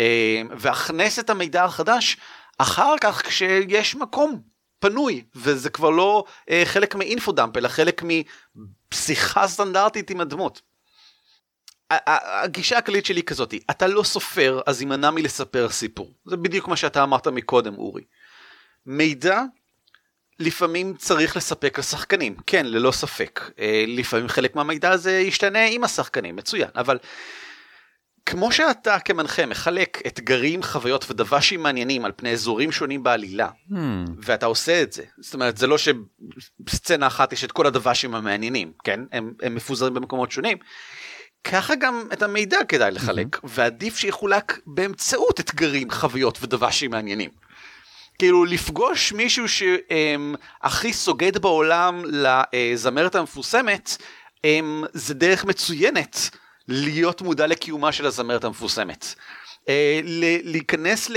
אה, 0.00 0.42
והכנס 0.58 1.18
את 1.18 1.30
המידע 1.30 1.64
החדש 1.64 2.16
אחר 2.58 2.94
כך 3.00 3.26
כשיש 3.26 3.94
מקום 3.94 4.40
פנוי, 4.78 5.24
וזה 5.34 5.70
כבר 5.70 5.90
לא 5.90 6.24
אה, 6.50 6.62
חלק 6.64 6.94
מאינפודאמפ, 6.94 7.56
אלא 7.56 7.68
חלק 7.68 8.02
משיחה 8.92 9.48
סטנדרטית 9.48 10.10
עם 10.10 10.20
הדמות. 10.20 10.62
הגישה 11.90 12.78
הכללית 12.78 13.06
שלי 13.06 13.22
כזאת, 13.22 13.54
אתה 13.70 13.86
לא 13.86 14.02
סופר 14.02 14.60
אז 14.66 14.80
יימנע 14.80 15.10
מלספר 15.10 15.68
סיפור. 15.68 16.12
זה 16.26 16.36
בדיוק 16.36 16.68
מה 16.68 16.76
שאתה 16.76 17.02
אמרת 17.02 17.26
מקודם 17.26 17.74
אורי. 17.74 18.02
מידע 18.86 19.42
לפעמים 20.40 20.94
צריך 20.96 21.36
לספק 21.36 21.78
לשחקנים, 21.78 22.36
כן 22.46 22.66
ללא 22.66 22.90
ספק. 22.90 23.50
אה, 23.58 23.84
לפעמים 23.86 24.28
חלק 24.28 24.56
מהמידע 24.56 24.90
הזה 24.90 25.18
ישתנה 25.18 25.64
עם 25.64 25.84
השחקנים, 25.84 26.36
מצוין, 26.36 26.68
אבל 26.74 26.98
כמו 28.26 28.52
שאתה 28.52 28.98
כמנחה 28.98 29.46
מחלק 29.46 30.02
אתגרים, 30.06 30.62
חוויות 30.62 31.10
ודב"שים 31.10 31.62
מעניינים 31.62 32.04
על 32.04 32.12
פני 32.16 32.32
אזורים 32.32 32.72
שונים 32.72 33.02
בעלילה, 33.02 33.48
hmm. 33.70 33.74
ואתה 34.22 34.46
עושה 34.46 34.82
את 34.82 34.92
זה, 34.92 35.02
זאת 35.20 35.34
אומרת 35.34 35.56
זה 35.56 35.66
לא 35.66 35.78
שבסצנה 35.78 37.06
אחת 37.06 37.32
יש 37.32 37.44
את 37.44 37.52
כל 37.52 37.66
הדב"שים 37.66 38.14
המעניינים, 38.14 38.72
כן? 38.84 39.00
הם, 39.12 39.32
הם 39.42 39.54
מפוזרים 39.54 39.94
במקומות 39.94 40.30
שונים. 40.30 40.58
ככה 41.44 41.74
גם 41.74 42.08
את 42.12 42.22
המידע 42.22 42.58
כדאי 42.68 42.90
לחלק, 42.90 43.36
mm-hmm. 43.36 43.40
ועדיף 43.44 43.96
שיחולק 43.96 44.58
באמצעות 44.66 45.40
אתגרים, 45.40 45.90
חוויות 45.90 46.38
ודב"שים 46.42 46.90
מעניינים. 46.90 47.30
כאילו 48.18 48.44
לפגוש 48.44 49.12
מישהו 49.12 49.44
שהכי 49.48 50.92
סוגד 50.92 51.38
בעולם 51.38 52.02
לזמרת 52.06 53.14
המפורסמת, 53.14 53.96
זה 54.92 55.14
דרך 55.14 55.44
מצוינת 55.44 56.30
להיות 56.68 57.22
מודע 57.22 57.46
לקיומה 57.46 57.92
של 57.92 58.06
הזמרת 58.06 58.44
המפורסמת. 58.44 59.14
אה, 59.68 60.00
להיכנס 60.44 61.10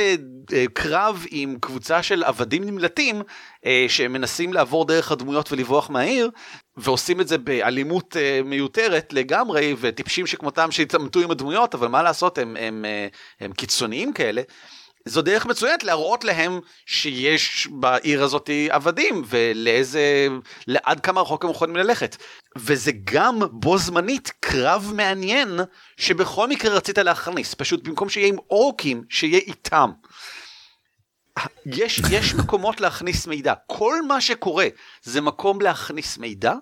לקרב 0.52 1.26
עם 1.32 1.58
קבוצה 1.62 2.04
של 2.04 2.24
עבדים 2.24 2.64
נמלטים 2.64 3.22
אה, 3.66 3.86
שמנסים 3.90 4.54
לעבור 4.54 4.86
דרך 4.86 5.12
הדמויות 5.12 5.52
ולברוח 5.52 5.90
מהעיר 5.90 6.30
ועושים 6.78 7.22
את 7.22 7.28
זה 7.28 7.38
באלימות 7.38 8.18
אה, 8.18 8.42
מיותרת 8.46 9.14
לגמרי 9.14 9.76
וטיפשים 9.80 10.28
שכמותם 10.28 10.72
שהתעמתו 10.72 11.20
עם 11.20 11.32
הדמויות 11.32 11.76
אבל 11.76 11.88
מה 11.88 12.04
לעשות 12.04 12.38
הם, 12.38 12.58
הם, 12.60 12.86
הם 13.40 13.54
קיצוניים 13.54 14.14
כאלה. 14.14 14.42
זו 15.06 15.22
דרך 15.22 15.46
מצוינת 15.46 15.84
להראות 15.84 16.24
להם 16.24 16.60
שיש 16.86 17.68
בעיר 17.72 18.24
הזאת 18.24 18.50
עבדים 18.70 19.24
ולאיזה, 19.28 20.28
לעד 20.68 21.00
כמה 21.00 21.22
רחוק 21.22 21.44
הם 21.44 21.52
יכולים 21.52 21.76
ללכת. 21.76 22.18
וזה 22.58 22.92
גם 23.04 23.40
בו 23.52 23.78
זמנית 23.78 24.32
קרב 24.40 24.92
מעניין 24.96 25.60
שבכל 25.98 26.48
מקרה 26.48 26.76
רצית 26.76 26.98
להכניס, 26.98 27.54
פשוט 27.54 27.84
במקום 27.84 28.10
שיהיה 28.10 28.28
עם 28.28 28.38
אורקים, 28.50 29.04
שיהיה 29.10 29.38
איתם. 29.38 29.92
יש, 31.66 32.02
יש 32.12 32.34
מקומות 32.44 32.82
להכניס 32.82 33.28
מידע, 33.28 33.54
כל 33.68 34.02
מה 34.08 34.22
שקורה 34.22 34.68
זה 35.04 35.22
מקום 35.22 35.62
להכניס 35.62 36.18
מידע, 36.18 36.54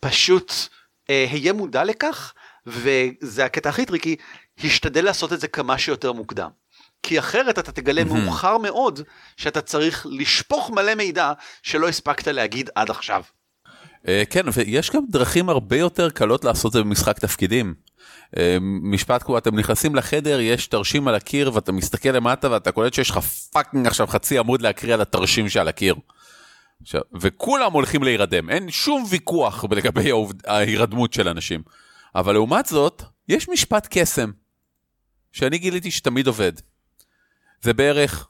פשוט 0.00 0.52
אה, 1.10 1.26
היה 1.30 1.52
מודע 1.52 1.84
לכך, 1.84 2.34
וזה 2.66 3.44
הקטע 3.44 3.68
הכי 3.68 3.86
טריקי, 3.86 4.16
השתדל 4.64 5.04
לעשות 5.04 5.32
את 5.32 5.40
זה 5.40 5.48
כמה 5.48 5.78
שיותר 5.78 6.12
מוקדם. 6.12 6.50
כי 7.04 7.18
אחרת 7.18 7.58
אתה 7.58 7.72
תגלה 7.72 8.04
מאוחר 8.04 8.58
מאוד 8.58 9.00
שאתה 9.36 9.60
צריך 9.60 10.06
לשפוך 10.10 10.70
מלא 10.70 10.94
מידע 10.94 11.32
שלא 11.62 11.88
הספקת 11.88 12.26
להגיד 12.26 12.70
עד 12.74 12.90
עכשיו. 12.90 13.22
אה, 14.08 14.22
כן, 14.30 14.46
ויש 14.52 14.90
גם 14.90 15.02
דרכים 15.10 15.48
הרבה 15.48 15.76
יותר 15.76 16.10
קלות 16.10 16.44
לעשות 16.44 16.68
את 16.68 16.72
זה 16.72 16.82
במשחק 16.82 17.18
תפקידים. 17.18 17.74
אה, 18.36 18.58
משפט 18.60 19.22
כמו 19.22 19.38
אתם 19.38 19.58
נכנסים 19.58 19.94
לחדר, 19.94 20.40
יש 20.40 20.66
תרשים 20.66 21.08
על 21.08 21.14
הקיר 21.14 21.50
ואתה 21.54 21.72
מסתכל 21.72 22.08
למטה 22.08 22.50
ואתה 22.50 22.72
קולט 22.72 22.94
שיש 22.94 23.10
לך 23.10 23.18
fucking 23.52 23.86
עכשיו 23.86 24.06
חצי 24.06 24.38
עמוד 24.38 24.62
להקריא 24.62 24.94
על 24.94 25.00
התרשים 25.00 25.48
שעל 25.48 25.68
הקיר. 25.68 25.94
עכשיו, 26.82 27.00
וכולם 27.20 27.72
הולכים 27.72 28.02
להירדם, 28.02 28.50
אין 28.50 28.70
שום 28.70 29.04
ויכוח 29.08 29.64
לגבי 29.70 30.10
ההירדמות 30.46 31.12
של 31.12 31.28
אנשים. 31.28 31.62
אבל 32.14 32.32
לעומת 32.32 32.66
זאת, 32.66 33.02
יש 33.28 33.48
משפט 33.48 33.88
קסם, 33.90 34.30
שאני 35.32 35.58
גיליתי 35.58 35.90
שתמיד 35.90 36.26
עובד. 36.26 36.52
זה 37.64 37.72
בערך 37.72 38.28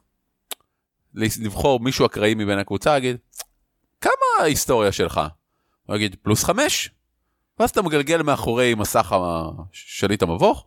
לבחור 1.14 1.80
מישהו 1.80 2.06
אקראי 2.06 2.34
מבין 2.34 2.58
הקבוצה, 2.58 2.92
להגיד, 2.92 3.16
כמה 4.00 4.12
ההיסטוריה 4.40 4.92
שלך? 4.92 5.20
הוא 5.86 5.96
יגיד, 5.96 6.16
פלוס 6.22 6.44
חמש. 6.44 6.90
ואז 7.58 7.70
אתה 7.70 7.82
מגלגל 7.82 8.22
מאחורי 8.22 8.74
מסך 8.74 9.16
שליט 9.72 10.22
המבוך, 10.22 10.66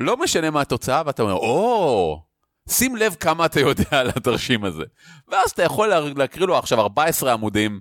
לא 0.00 0.16
משנה 0.16 0.50
מה 0.50 0.60
התוצאה, 0.60 1.02
ואתה 1.06 1.22
אומר, 1.22 1.34
או, 1.34 2.22
שים 2.68 2.96
לב 2.96 3.14
כמה 3.20 3.46
אתה 3.46 3.60
יודע 3.60 3.84
על 3.90 4.08
התרשים 4.08 4.64
הזה. 4.64 4.84
ואז 5.28 5.50
אתה 5.50 5.62
יכול 5.62 5.88
להקריא 6.16 6.46
לו 6.46 6.58
עכשיו 6.58 6.80
14 6.80 7.32
עמודים, 7.32 7.80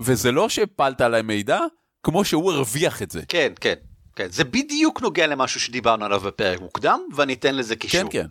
וזה 0.00 0.32
לא 0.32 0.48
שהפלת 0.48 1.00
עליי 1.00 1.22
מידע, 1.22 1.60
כמו 2.02 2.24
שהוא 2.24 2.52
הרוויח 2.52 3.02
את 3.02 3.10
זה. 3.10 3.22
כן, 3.28 3.52
כן, 3.60 3.74
כן. 4.16 4.28
זה 4.30 4.44
בדיוק 4.44 5.02
נוגע 5.02 5.26
למשהו 5.26 5.60
שדיברנו 5.60 6.04
עליו 6.04 6.20
בפרק 6.20 6.60
מוקדם, 6.60 7.00
ואני 7.14 7.32
אתן 7.32 7.54
לזה 7.54 7.76
קישור. 7.76 8.00
כן, 8.00 8.08
כן. 8.10 8.26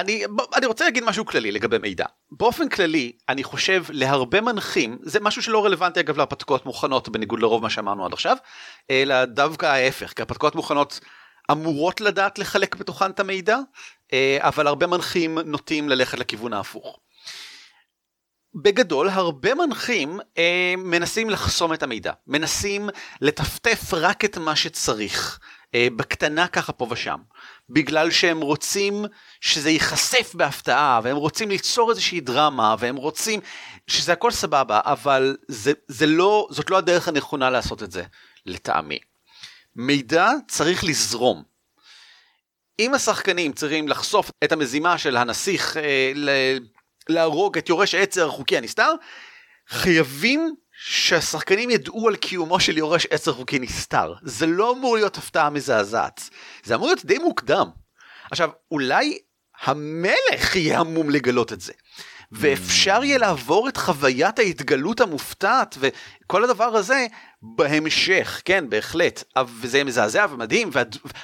אני, 0.00 0.24
אני 0.54 0.66
רוצה 0.66 0.84
להגיד 0.84 1.04
משהו 1.04 1.26
כללי 1.26 1.52
לגבי 1.52 1.78
מידע. 1.78 2.04
באופן 2.30 2.68
כללי, 2.68 3.12
אני 3.28 3.44
חושב 3.44 3.84
להרבה 3.90 4.40
מנחים, 4.40 4.98
זה 5.02 5.20
משהו 5.20 5.42
שלא 5.42 5.64
רלוונטי 5.64 6.00
אגב 6.00 6.16
להרפתקאות 6.16 6.66
מוכנות, 6.66 7.08
בניגוד 7.08 7.40
לרוב 7.40 7.62
מה 7.62 7.70
שאמרנו 7.70 8.06
עד 8.06 8.12
עכשיו, 8.12 8.36
אלא 8.90 9.24
דווקא 9.24 9.66
ההפך, 9.66 10.12
כי 10.12 10.22
הרפתקאות 10.22 10.54
מוכנות 10.54 11.00
אמורות 11.50 12.00
לדעת 12.00 12.38
לחלק 12.38 12.76
בתוכן 12.76 13.10
את 13.10 13.20
המידע, 13.20 13.58
אה, 14.12 14.38
אבל 14.40 14.66
הרבה 14.66 14.86
מנחים 14.86 15.38
נוטים 15.38 15.88
ללכת 15.88 16.18
לכיוון 16.18 16.52
ההפוך. 16.52 16.98
בגדול 18.54 19.08
הרבה 19.08 19.54
מנחים 19.54 20.20
אה, 20.38 20.74
מנסים 20.78 21.30
לחסום 21.30 21.72
את 21.72 21.82
המידע, 21.82 22.12
מנסים 22.26 22.88
לטפטף 23.20 23.94
רק 23.94 24.24
את 24.24 24.38
מה 24.38 24.56
שצריך, 24.56 25.38
אה, 25.74 25.88
בקטנה 25.96 26.48
ככה 26.48 26.72
פה 26.72 26.86
ושם, 26.90 27.18
בגלל 27.70 28.10
שהם 28.10 28.40
רוצים 28.40 29.04
שזה 29.40 29.70
ייחשף 29.70 30.34
בהפתעה, 30.34 31.00
והם 31.02 31.16
רוצים 31.16 31.50
ליצור 31.50 31.90
איזושהי 31.90 32.20
דרמה, 32.20 32.74
והם 32.78 32.96
רוצים 32.96 33.40
שזה 33.86 34.12
הכל 34.12 34.30
סבבה, 34.30 34.80
אבל 34.84 35.36
זה, 35.48 35.72
זה 35.88 36.06
לא, 36.06 36.48
זאת 36.50 36.70
לא 36.70 36.78
הדרך 36.78 37.08
הנכונה 37.08 37.50
לעשות 37.50 37.82
את 37.82 37.92
זה, 37.92 38.04
לטעמי. 38.46 38.98
מידע 39.76 40.30
צריך 40.48 40.84
לזרום. 40.84 41.42
אם 42.78 42.94
השחקנים 42.94 43.52
צריכים 43.52 43.88
לחשוף 43.88 44.30
את 44.44 44.52
המזימה 44.52 44.98
של 44.98 45.16
הנסיך 45.16 45.76
אה, 45.76 46.12
ל- 46.14 46.58
להרוג 47.08 47.58
את 47.58 47.68
יורש 47.68 47.94
העצר 47.94 48.28
החוקי 48.28 48.56
הנסתר, 48.58 48.92
חייבים 49.68 50.54
שהשחקנים 50.90 51.70
ידעו 51.70 52.08
על 52.08 52.16
קיומו 52.16 52.60
של 52.60 52.78
יורש 52.78 53.06
עצר 53.10 53.32
חוקי 53.32 53.58
נסתר. 53.58 54.14
זה 54.22 54.46
לא 54.46 54.72
אמור 54.72 54.96
להיות 54.96 55.18
הפתעה 55.18 55.50
מזעזעת, 55.50 56.28
זה 56.64 56.74
אמור 56.74 56.86
להיות 56.86 57.04
די 57.04 57.18
מוקדם. 57.18 57.68
עכשיו, 58.30 58.50
אולי 58.70 59.18
המלך 59.62 60.56
יהיה 60.56 60.80
המום 60.80 61.10
לגלות 61.10 61.52
את 61.52 61.60
זה. 61.60 61.72
ואפשר 62.32 63.00
יהיה 63.04 63.18
לעבור 63.18 63.68
את 63.68 63.76
חוויית 63.76 64.38
ההתגלות 64.38 65.00
המופתעת 65.00 65.76
וכל 65.80 66.44
הדבר 66.44 66.64
הזה 66.64 67.06
בהמשך, 67.42 68.42
כן, 68.44 68.70
בהחלט. 68.70 69.24
וזה 69.60 69.84
מזעזע 69.84 70.26
ומדהים, 70.30 70.70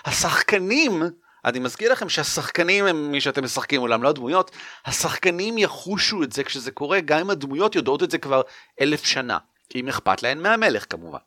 והשחקנים, 0.07 1.03
אני 1.44 1.59
מזכיר 1.59 1.92
לכם 1.92 2.09
שהשחקנים 2.09 2.87
הם 2.87 3.12
מי 3.12 3.20
שאתם 3.20 3.44
משחקים 3.44 3.81
אולם 3.81 4.03
לא 4.03 4.09
הדמויות, 4.09 4.50
השחקנים 4.87 5.59
יחושו 5.59 6.22
את 6.22 6.33
זה 6.33 6.44
כשזה 6.44 6.70
קורה, 6.70 7.00
גם 7.00 7.18
אם 7.18 7.31
הדמויות 7.31 7.74
יודעות 7.74 8.03
את 8.03 8.11
זה 8.11 8.18
כבר 8.18 8.42
אלף 8.81 9.05
שנה. 9.05 9.38
אם 9.74 9.88
אכפת 9.88 10.22
להן 10.22 10.42
מהמלך 10.42 10.85
כמובן. 10.90 11.18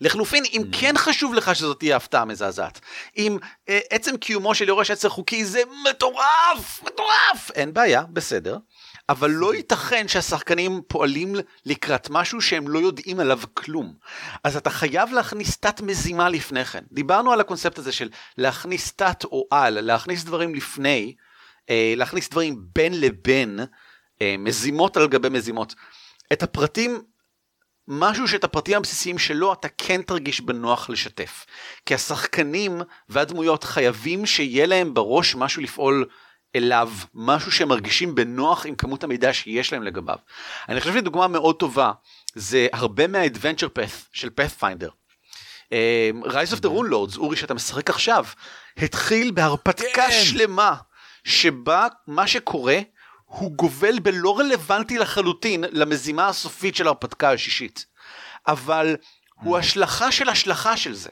לחלופין, 0.00 0.44
אם 0.52 0.62
mm. 0.62 0.76
כן 0.80 0.94
חשוב 0.96 1.34
לך 1.34 1.56
שזאת 1.56 1.78
תהיה 1.78 1.96
הפתעה 1.96 2.24
מזעזעת, 2.24 2.80
אם 3.16 3.38
אה, 3.68 3.78
עצם 3.90 4.16
קיומו 4.16 4.54
של 4.54 4.68
יורש 4.68 4.90
עצר 4.90 5.08
חוקי 5.08 5.44
זה 5.44 5.62
מטורף, 5.90 6.82
מטורף, 6.82 7.50
אין 7.54 7.72
בעיה, 7.72 8.02
בסדר. 8.02 8.58
אבל 9.08 9.30
לא 9.30 9.54
ייתכן 9.54 10.08
שהשחקנים 10.08 10.80
פועלים 10.88 11.34
לקראת 11.66 12.10
משהו 12.10 12.40
שהם 12.40 12.68
לא 12.68 12.78
יודעים 12.78 13.20
עליו 13.20 13.40
כלום. 13.54 13.94
אז 14.44 14.56
אתה 14.56 14.70
חייב 14.70 15.12
להכניס 15.12 15.56
תת 15.56 15.80
מזימה 15.80 16.28
לפני 16.28 16.64
כן. 16.64 16.84
דיברנו 16.92 17.32
על 17.32 17.40
הקונספט 17.40 17.78
הזה 17.78 17.92
של 17.92 18.08
להכניס 18.38 18.92
תת 18.92 19.24
או 19.24 19.46
על, 19.50 19.80
להכניס 19.80 20.24
דברים 20.24 20.54
לפני, 20.54 21.14
אה, 21.70 21.94
להכניס 21.96 22.28
דברים 22.28 22.60
בין 22.74 23.00
לבין, 23.00 23.60
אה, 24.22 24.34
מזימות 24.38 24.96
על 24.96 25.08
גבי 25.08 25.28
מזימות. 25.28 25.74
את 26.32 26.42
הפרטים 26.42 27.02
משהו 27.88 28.28
שאת 28.28 28.44
הפרטים 28.44 28.76
הבסיסיים 28.76 29.18
שלו 29.18 29.52
אתה 29.52 29.68
כן 29.68 30.02
תרגיש 30.02 30.40
בנוח 30.40 30.90
לשתף. 30.90 31.46
כי 31.86 31.94
השחקנים 31.94 32.80
והדמויות 33.08 33.64
חייבים 33.64 34.26
שיהיה 34.26 34.66
להם 34.66 34.94
בראש 34.94 35.34
משהו 35.34 35.62
לפעול 35.62 36.04
אליו, 36.56 36.90
משהו 37.14 37.52
שהם 37.52 37.68
מרגישים 37.68 38.14
בנוח 38.14 38.66
עם 38.66 38.74
כמות 38.74 39.04
המידע 39.04 39.32
שיש 39.32 39.72
להם 39.72 39.82
לגביו. 39.82 40.16
אני 40.68 40.80
חושב 40.80 40.94
שדוגמה 40.94 41.28
מאוד 41.28 41.56
טובה 41.56 41.92
זה 42.34 42.66
הרבה 42.72 43.06
מהאדוונצ'ר 43.06 43.68
פאת' 43.68 44.06
של 44.12 44.30
פאת'פיינדר. 44.30 44.90
Rise 46.24 46.52
of 46.52 46.60
the 46.60 46.68
Runelords, 46.68 47.16
אורי 47.16 47.36
שאתה 47.36 47.54
משחק 47.54 47.90
עכשיו, 47.90 48.24
התחיל 48.76 49.30
בהרפתקה 49.30 50.06
כן. 50.06 50.24
שלמה 50.24 50.74
שבה 51.24 51.86
מה 52.06 52.26
שקורה 52.26 52.78
הוא 53.28 53.52
גובל 53.52 53.98
בלא 53.98 54.38
רלוונטי 54.38 54.98
לחלוטין 54.98 55.64
למזימה 55.70 56.28
הסופית 56.28 56.76
של 56.76 56.86
ההרפתקה 56.86 57.32
השישית. 57.32 57.86
אבל 58.46 58.96
הוא 59.34 59.56
mm. 59.56 59.60
השלכה 59.60 60.12
של 60.12 60.28
השלכה 60.28 60.76
של 60.76 60.94
זה. 60.94 61.10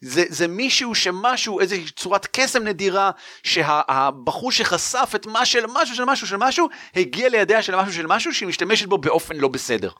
זה, 0.00 0.24
זה 0.28 0.48
מישהו 0.48 0.94
שמשהו, 0.94 1.60
איזה 1.60 1.76
צורת 1.96 2.26
קסם 2.32 2.62
נדירה, 2.64 3.10
שהבחור 3.42 4.52
שחשף 4.52 5.12
את 5.14 5.26
מה 5.26 5.46
של 5.46 5.64
משהו 5.68 5.96
של 5.96 6.04
משהו 6.04 6.26
של 6.26 6.36
משהו, 6.36 6.68
הגיע 6.96 7.28
לידיה 7.28 7.62
של 7.62 7.76
משהו 7.76 7.92
של 7.92 8.06
משהו 8.06 8.34
שהיא 8.34 8.48
משתמשת 8.48 8.86
בו 8.86 8.98
באופן 8.98 9.36
לא 9.36 9.48
בסדר. 9.48 9.90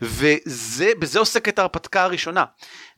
וזה, 0.00 0.92
בזה 0.98 1.18
עוסקת 1.18 1.58
ההרפתקה 1.58 2.02
הראשונה. 2.02 2.44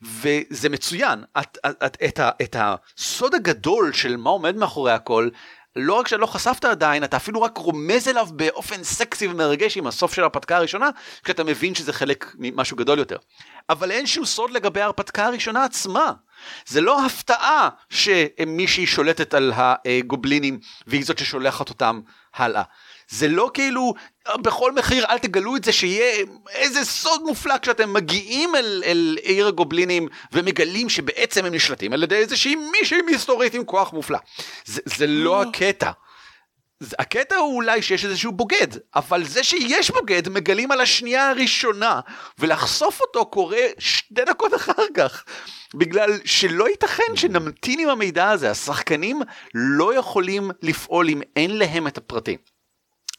וזה 0.02 0.68
מצוין, 0.68 1.24
את, 1.38 1.58
את, 1.66 1.84
את, 1.84 1.96
את, 2.04 2.20
את 2.42 2.56
הסוד 2.58 3.34
הגדול 3.34 3.92
של 3.92 4.16
מה 4.16 4.30
עומד 4.30 4.56
מאחורי 4.56 4.92
הכל, 4.92 5.28
לא 5.76 5.94
רק 5.94 6.08
שלא 6.08 6.26
חשפת 6.26 6.64
עדיין, 6.64 7.04
אתה 7.04 7.16
אפילו 7.16 7.42
רק 7.42 7.58
רומז 7.58 8.08
אליו 8.08 8.28
באופן 8.32 8.84
סקסי 8.84 9.26
ומרגש 9.26 9.76
עם 9.76 9.86
הסוף 9.86 10.14
של 10.14 10.22
ההרפתקה 10.22 10.56
הראשונה, 10.56 10.88
כשאתה 11.24 11.44
מבין 11.44 11.74
שזה 11.74 11.92
חלק 11.92 12.32
ממשהו 12.38 12.76
גדול 12.76 12.98
יותר. 12.98 13.16
אבל 13.70 13.90
אין 13.90 14.06
שום 14.06 14.24
סוד 14.24 14.50
לגבי 14.50 14.80
ההרפתקה 14.80 15.26
הראשונה 15.26 15.64
עצמה. 15.64 16.12
זה 16.66 16.80
לא 16.80 17.06
הפתעה 17.06 17.68
שמישהי 17.90 18.86
שולטת 18.86 19.34
על 19.34 19.52
הגובלינים 19.56 20.58
והיא 20.86 21.04
זאת 21.04 21.18
ששולחת 21.18 21.68
אותם 21.68 22.00
הלאה. 22.34 22.62
זה 23.12 23.28
לא 23.28 23.50
כאילו 23.54 23.94
בכל 24.42 24.72
מחיר 24.72 25.04
אל 25.04 25.18
תגלו 25.18 25.56
את 25.56 25.64
זה 25.64 25.72
שיהיה 25.72 26.24
איזה 26.50 26.84
סוד 26.84 27.22
מופלא 27.22 27.58
כשאתם 27.58 27.92
מגיעים 27.92 28.56
אל, 28.56 28.82
אל 28.86 29.18
עיר 29.22 29.46
הגובלינים 29.46 30.08
ומגלים 30.32 30.88
שבעצם 30.88 31.44
הם 31.44 31.54
נשלטים 31.54 31.92
על 31.92 32.02
ידי 32.02 32.14
איזושהי 32.14 32.56
מישהי 32.56 33.02
מסתורית 33.02 33.54
עם 33.54 33.64
כוח 33.64 33.92
מופלא. 33.92 34.18
זה, 34.64 34.80
זה 34.84 35.06
לא 35.06 35.42
הקטע. 35.42 35.90
הקטע 36.98 37.36
הוא 37.36 37.56
אולי 37.56 37.82
שיש 37.82 38.04
איזשהו 38.04 38.32
בוגד, 38.32 38.68
אבל 38.94 39.24
זה 39.24 39.44
שיש 39.44 39.90
בוגד 39.90 40.28
מגלים 40.28 40.72
על 40.72 40.80
השנייה 40.80 41.30
הראשונה, 41.30 42.00
ולחשוף 42.38 43.00
אותו 43.00 43.26
קורה 43.26 43.62
שתי 43.78 44.24
דקות 44.24 44.54
אחר 44.54 44.84
כך. 44.94 45.24
בגלל 45.74 46.18
שלא 46.24 46.68
ייתכן 46.68 47.16
שנמתין 47.16 47.80
עם 47.80 47.88
המידע 47.88 48.30
הזה, 48.30 48.50
השחקנים 48.50 49.20
לא 49.54 49.94
יכולים 49.94 50.50
לפעול 50.62 51.08
אם 51.08 51.20
אין 51.36 51.58
להם 51.58 51.86
את 51.86 51.98
הפרטים. 51.98 52.51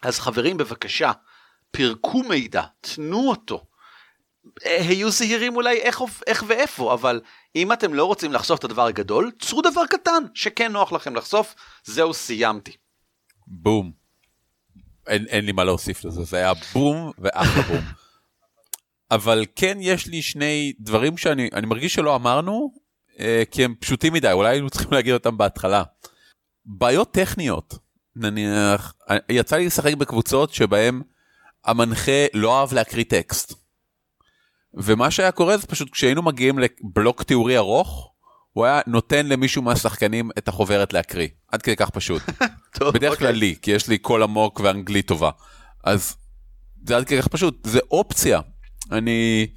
אז 0.03 0.19
חברים 0.19 0.57
בבקשה, 0.57 1.11
פירקו 1.71 2.23
מידע, 2.23 2.63
תנו 2.81 3.29
אותו. 3.29 3.65
היו 4.65 5.11
זהירים 5.11 5.55
אולי 5.55 5.81
איך, 5.81 6.01
איך 6.27 6.43
ואיפה, 6.47 6.93
אבל 6.93 7.21
אם 7.55 7.73
אתם 7.73 7.93
לא 7.93 8.05
רוצים 8.05 8.33
לחשוף 8.33 8.59
את 8.59 8.63
הדבר 8.63 8.85
הגדול, 8.85 9.31
צרו 9.39 9.61
דבר 9.61 9.85
קטן 9.89 10.23
שכן 10.33 10.71
נוח 10.71 10.91
לכם 10.91 11.15
לחשוף, 11.15 11.55
זהו 11.83 12.13
סיימתי. 12.13 12.71
בום. 13.47 13.91
אין, 15.07 15.25
אין 15.27 15.45
לי 15.45 15.51
מה 15.51 15.63
להוסיף 15.63 16.05
לזה, 16.05 16.23
זה 16.23 16.37
היה 16.37 16.53
בום 16.73 17.11
ואחלה 17.19 17.63
בום. 17.63 17.83
אבל 19.11 19.45
כן 19.55 19.77
יש 19.81 20.07
לי 20.07 20.21
שני 20.21 20.73
דברים 20.79 21.17
שאני 21.17 21.49
מרגיש 21.65 21.93
שלא 21.93 22.15
אמרנו, 22.15 22.73
אה, 23.19 23.43
כי 23.51 23.63
הם 23.63 23.75
פשוטים 23.79 24.13
מדי, 24.13 24.31
אולי 24.31 24.49
היינו 24.49 24.69
צריכים 24.69 24.91
להגיד 24.91 25.13
אותם 25.13 25.37
בהתחלה. 25.37 25.83
בעיות 26.65 27.11
טכניות, 27.11 27.73
נניח, 28.15 28.93
יצא 29.29 29.55
לי 29.55 29.65
לשחק 29.65 29.93
בקבוצות 29.93 30.53
שבהם 30.53 31.01
המנחה 31.65 32.25
לא 32.33 32.59
אהב 32.59 32.73
להקריא 32.73 33.03
טקסט. 33.03 33.53
ומה 34.73 35.11
שהיה 35.11 35.31
קורה 35.31 35.57
זה 35.57 35.67
פשוט 35.67 35.89
כשהיינו 35.91 36.21
מגיעים 36.21 36.59
לבלוק 36.59 37.23
תיאורי 37.23 37.57
ארוך, 37.57 38.11
הוא 38.53 38.65
היה 38.65 38.81
נותן 38.87 39.25
למישהו 39.25 39.61
מהשחקנים 39.61 40.29
את 40.37 40.47
החוברת 40.47 40.93
להקריא. 40.93 41.27
עד 41.51 41.61
כדי 41.61 41.75
כך 41.75 41.89
פשוט. 41.89 42.21
טוב, 42.79 42.93
בדרך 42.93 43.19
כלל 43.19 43.27
okay. 43.27 43.29
אוקיי. 43.29 43.39
לי, 43.39 43.55
כי 43.61 43.71
יש 43.71 43.87
לי 43.87 43.97
קול 43.97 44.23
עמוק 44.23 44.59
ואנגלית 44.59 45.07
טובה. 45.07 45.29
אז 45.83 46.15
זה 46.87 46.97
עד 46.97 47.05
כדי 47.05 47.21
כך 47.21 47.27
פשוט, 47.27 47.67
זה 47.67 47.79
אופציה. 47.91 48.39
אני, 48.91 49.47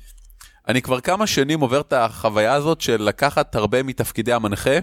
אני 0.68 0.82
כבר 0.82 1.00
כמה 1.00 1.26
שנים 1.26 1.60
עובר 1.60 1.80
את 1.80 1.92
החוויה 1.92 2.52
הזאת 2.52 2.80
של 2.80 3.02
לקחת 3.02 3.54
הרבה 3.54 3.82
מתפקידי 3.82 4.32
המנחה, 4.32 4.78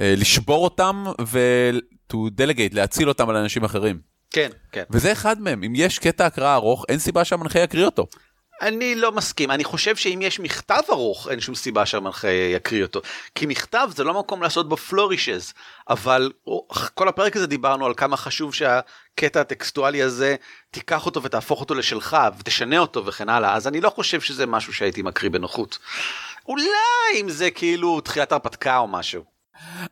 אה, 0.00 0.14
לשבור 0.16 0.64
אותם 0.64 1.04
ו- 1.26 1.70
to 2.12 2.14
delegate, 2.14 2.74
להציל 2.74 3.08
אותם 3.08 3.30
על 3.30 3.36
אנשים 3.36 3.64
אחרים. 3.64 3.98
כן, 4.30 4.50
כן. 4.72 4.82
וזה 4.90 5.12
אחד 5.12 5.40
מהם, 5.40 5.62
אם 5.62 5.72
יש 5.76 5.98
קטע 5.98 6.26
הקראה 6.26 6.54
ארוך, 6.54 6.84
אין 6.88 6.98
סיבה 6.98 7.24
שהמנחה 7.24 7.58
יקריא 7.58 7.84
אותו. 7.84 8.06
אני 8.62 8.94
לא 8.94 9.12
מסכים, 9.12 9.50
אני 9.50 9.64
חושב 9.64 9.96
שאם 9.96 10.18
יש 10.22 10.40
מכתב 10.40 10.80
ארוך 10.90 11.28
אין 11.30 11.40
שום 11.40 11.54
סיבה 11.54 11.86
שהמנחה 11.86 12.28
יקריא 12.28 12.82
אותו. 12.82 13.00
כי 13.34 13.46
מכתב 13.46 13.88
זה 13.96 14.04
לא 14.04 14.18
מקום 14.18 14.42
לעשות 14.42 14.68
בו 14.68 14.76
פלורישז, 14.76 15.52
אבל 15.88 16.32
כל 16.94 17.08
הפרק 17.08 17.36
הזה 17.36 17.46
דיברנו 17.46 17.86
על 17.86 17.94
כמה 17.94 18.16
חשוב 18.16 18.54
שהקטע 18.54 19.40
הטקסטואלי 19.40 20.02
הזה 20.02 20.36
תיקח 20.70 21.06
אותו 21.06 21.22
ותהפוך 21.22 21.60
אותו 21.60 21.74
לשלך 21.74 22.16
ותשנה 22.38 22.78
אותו 22.78 23.06
וכן 23.06 23.28
הלאה, 23.28 23.54
אז 23.54 23.68
אני 23.68 23.80
לא 23.80 23.90
חושב 23.90 24.20
שזה 24.20 24.46
משהו 24.46 24.72
שהייתי 24.72 25.02
מקריא 25.02 25.30
בנוחות. 25.30 25.78
אולי 26.48 27.20
אם 27.20 27.30
זה 27.30 27.50
כאילו 27.50 28.00
תחילת 28.00 28.32
הרפתקה 28.32 28.78
או 28.78 28.88
משהו. 28.88 29.33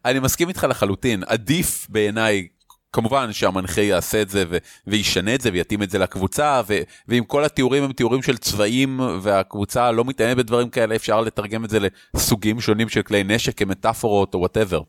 אני 0.04 0.18
מסכים 0.18 0.48
איתך 0.48 0.66
לחלוטין, 0.70 1.22
עדיף 1.26 1.86
בעיניי 1.90 2.48
כמובן 2.92 3.32
שהמנחה 3.32 3.80
יעשה 3.80 4.22
את 4.22 4.28
זה 4.28 4.44
ו- 4.50 4.56
וישנה 4.86 5.34
את 5.34 5.40
זה 5.40 5.50
ויתאים 5.52 5.82
את 5.82 5.90
זה 5.90 5.98
לקבוצה 5.98 6.62
ו- 6.66 6.80
ואם 7.08 7.24
כל 7.24 7.44
התיאורים 7.44 7.84
הם 7.84 7.92
תיאורים 7.92 8.22
של 8.22 8.36
צבעים 8.36 9.00
והקבוצה 9.22 9.90
לא 9.90 10.04
מתעניינת 10.04 10.38
בדברים 10.38 10.70
כאלה 10.70 10.96
אפשר 10.96 11.20
לתרגם 11.20 11.64
את 11.64 11.70
זה 11.70 11.78
לסוגים 12.14 12.60
שונים 12.60 12.88
של 12.88 13.02
כלי 13.02 13.24
נשק 13.24 13.58
כמטאפורות 13.58 14.34
או 14.34 14.38
וואטאבר. 14.38 14.82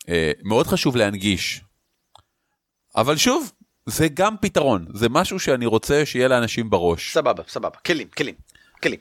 Uh, 0.00 0.06
מאוד 0.44 0.66
חשוב 0.66 0.96
להנגיש. 0.96 1.60
אבל 2.96 3.16
שוב 3.16 3.52
זה 3.86 4.08
גם 4.08 4.36
פתרון 4.40 4.86
זה 4.94 5.08
משהו 5.08 5.40
שאני 5.40 5.66
רוצה 5.66 6.06
שיהיה 6.06 6.28
לאנשים 6.28 6.70
בראש. 6.70 7.12
סבבה 7.12 7.42
סבבה 7.48 7.78
כלים 7.86 8.08
כלים 8.08 8.34
כלים. 8.82 9.00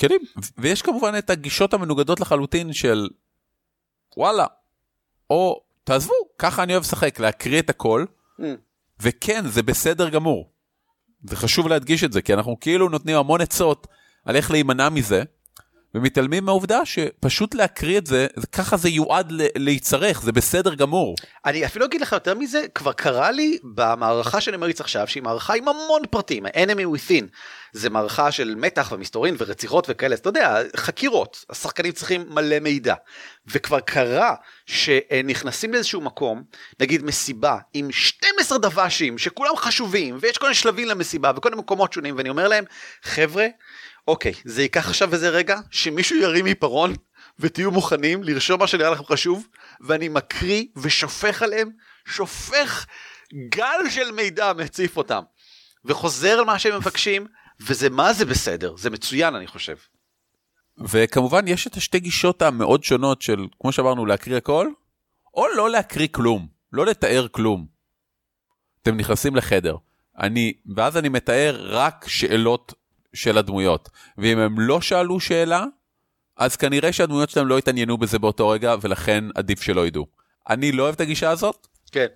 כלים 0.00 0.20
ויש 0.58 0.82
כמובן 0.82 1.18
את 1.18 1.30
הגישות 1.30 1.74
המנוגדות 1.74 2.20
לחלוטין 2.20 2.72
של 2.72 3.08
וואלה 4.16 4.46
או 5.30 5.60
תעזבו, 5.84 6.14
ככה 6.38 6.62
אני 6.62 6.72
אוהב 6.72 6.82
לשחק, 6.82 7.20
להקריא 7.20 7.60
את 7.60 7.70
הכל, 7.70 8.04
mm. 8.40 8.44
וכן, 9.00 9.46
זה 9.46 9.62
בסדר 9.62 10.08
גמור. 10.08 10.50
זה 11.24 11.36
חשוב 11.36 11.68
להדגיש 11.68 12.04
את 12.04 12.12
זה, 12.12 12.22
כי 12.22 12.34
אנחנו 12.34 12.60
כאילו 12.60 12.88
נותנים 12.88 13.16
המון 13.16 13.40
עצות 13.40 13.86
על 14.24 14.36
איך 14.36 14.50
להימנע 14.50 14.88
מזה, 14.88 15.22
ומתעלמים 15.94 16.44
מהעובדה 16.44 16.84
שפשוט 16.84 17.54
להקריא 17.54 17.98
את 17.98 18.06
זה, 18.06 18.26
ככה 18.52 18.76
זה 18.76 18.88
יועד 18.88 19.32
להיצרך, 19.56 20.22
זה 20.22 20.32
בסדר 20.32 20.74
גמור. 20.74 21.14
אני 21.46 21.66
אפילו 21.66 21.84
אגיד 21.86 22.00
לך 22.00 22.12
יותר 22.12 22.34
מזה, 22.34 22.64
כבר 22.74 22.92
קרה 22.92 23.30
לי 23.30 23.58
במערכה 23.62 24.40
שאני 24.40 24.56
מריץ 24.56 24.80
עכשיו, 24.80 25.08
שהיא 25.08 25.22
מערכה 25.22 25.54
עם 25.54 25.68
המון 25.68 26.02
פרטים, 26.10 26.46
ה-enemy 26.46 26.96
within, 26.96 27.24
זה 27.72 27.90
מערכה 27.90 28.32
של 28.32 28.54
מתח 28.54 28.92
ומסתורין 28.92 29.36
ורציחות 29.38 29.86
וכאלה, 29.88 30.14
אז 30.14 30.18
אתה 30.18 30.28
יודע, 30.28 30.58
חקירות, 30.76 31.44
השחקנים 31.50 31.92
צריכים 31.92 32.24
מלא 32.28 32.58
מידע. 32.60 32.94
וכבר 33.46 33.80
קרה 33.80 34.34
שנכנסים 34.66 35.72
לאיזשהו 35.72 36.00
מקום, 36.00 36.42
נגיד 36.80 37.04
מסיבה 37.04 37.58
עם 37.74 37.92
12 37.92 38.58
דוושים 38.58 39.18
שכולם 39.18 39.56
חשובים, 39.56 40.18
ויש 40.20 40.38
כל 40.38 40.46
מיני 40.46 40.54
שלבים 40.54 40.88
למסיבה 40.88 41.32
וכל 41.36 41.50
מיני 41.50 41.60
מקומות 41.60 41.92
שונים, 41.92 42.16
ואני 42.16 42.28
אומר 42.28 42.48
להם, 42.48 42.64
חבר'ה, 43.02 43.46
אוקיי, 44.08 44.32
זה 44.44 44.62
ייקח 44.62 44.88
עכשיו 44.88 45.12
איזה 45.12 45.28
רגע 45.28 45.60
שמישהו 45.70 46.16
ירים 46.16 46.46
עיפרון 46.46 46.94
ותהיו 47.38 47.70
מוכנים 47.70 48.22
לרשום 48.22 48.60
מה 48.60 48.66
שנראה 48.66 48.90
לכם 48.90 49.04
חשוב, 49.04 49.46
ואני 49.80 50.08
מקריא 50.08 50.64
ושופך 50.76 51.42
עליהם, 51.42 51.70
שופך 52.06 52.86
גל 53.48 53.90
של 53.90 54.10
מידע 54.10 54.52
מציף 54.52 54.96
אותם, 54.96 55.22
וחוזר 55.84 56.38
על 56.38 56.44
מה 56.44 56.58
שהם 56.58 56.76
מבקשים, 56.76 57.26
וזה 57.60 57.90
מה 57.90 58.12
זה 58.12 58.24
בסדר, 58.24 58.76
זה 58.76 58.90
מצוין 58.90 59.34
אני 59.34 59.46
חושב. 59.46 59.76
וכמובן 60.78 61.48
יש 61.48 61.66
את 61.66 61.76
השתי 61.76 62.00
גישות 62.00 62.42
המאוד 62.42 62.84
שונות 62.84 63.22
של, 63.22 63.46
כמו 63.60 63.72
שאמרנו, 63.72 64.06
להקריא 64.06 64.36
הכל, 64.36 64.68
או 65.34 65.46
לא 65.56 65.70
להקריא 65.70 66.08
כלום, 66.10 66.48
לא 66.72 66.86
לתאר 66.86 67.26
כלום. 67.30 67.66
אתם 68.82 68.96
נכנסים 68.96 69.36
לחדר, 69.36 69.76
אני, 70.18 70.52
ואז 70.76 70.96
אני 70.96 71.08
מתאר 71.08 71.66
רק 71.68 72.04
שאלות 72.08 72.74
של 73.14 73.38
הדמויות. 73.38 73.88
ואם 74.18 74.38
הם 74.38 74.60
לא 74.60 74.80
שאלו 74.80 75.20
שאלה, 75.20 75.64
אז 76.36 76.56
כנראה 76.56 76.92
שהדמויות 76.92 77.30
שלהם 77.30 77.46
לא 77.46 77.58
התעניינו 77.58 77.98
בזה 77.98 78.18
באותו 78.18 78.48
רגע, 78.48 78.74
ולכן 78.80 79.24
עדיף 79.34 79.62
שלא 79.62 79.86
ידעו. 79.86 80.06
אני 80.48 80.72
לא 80.72 80.82
אוהב 80.82 80.94
את 80.94 81.00
הגישה 81.00 81.30
הזאת. 81.30 81.66
כן. 81.92 82.06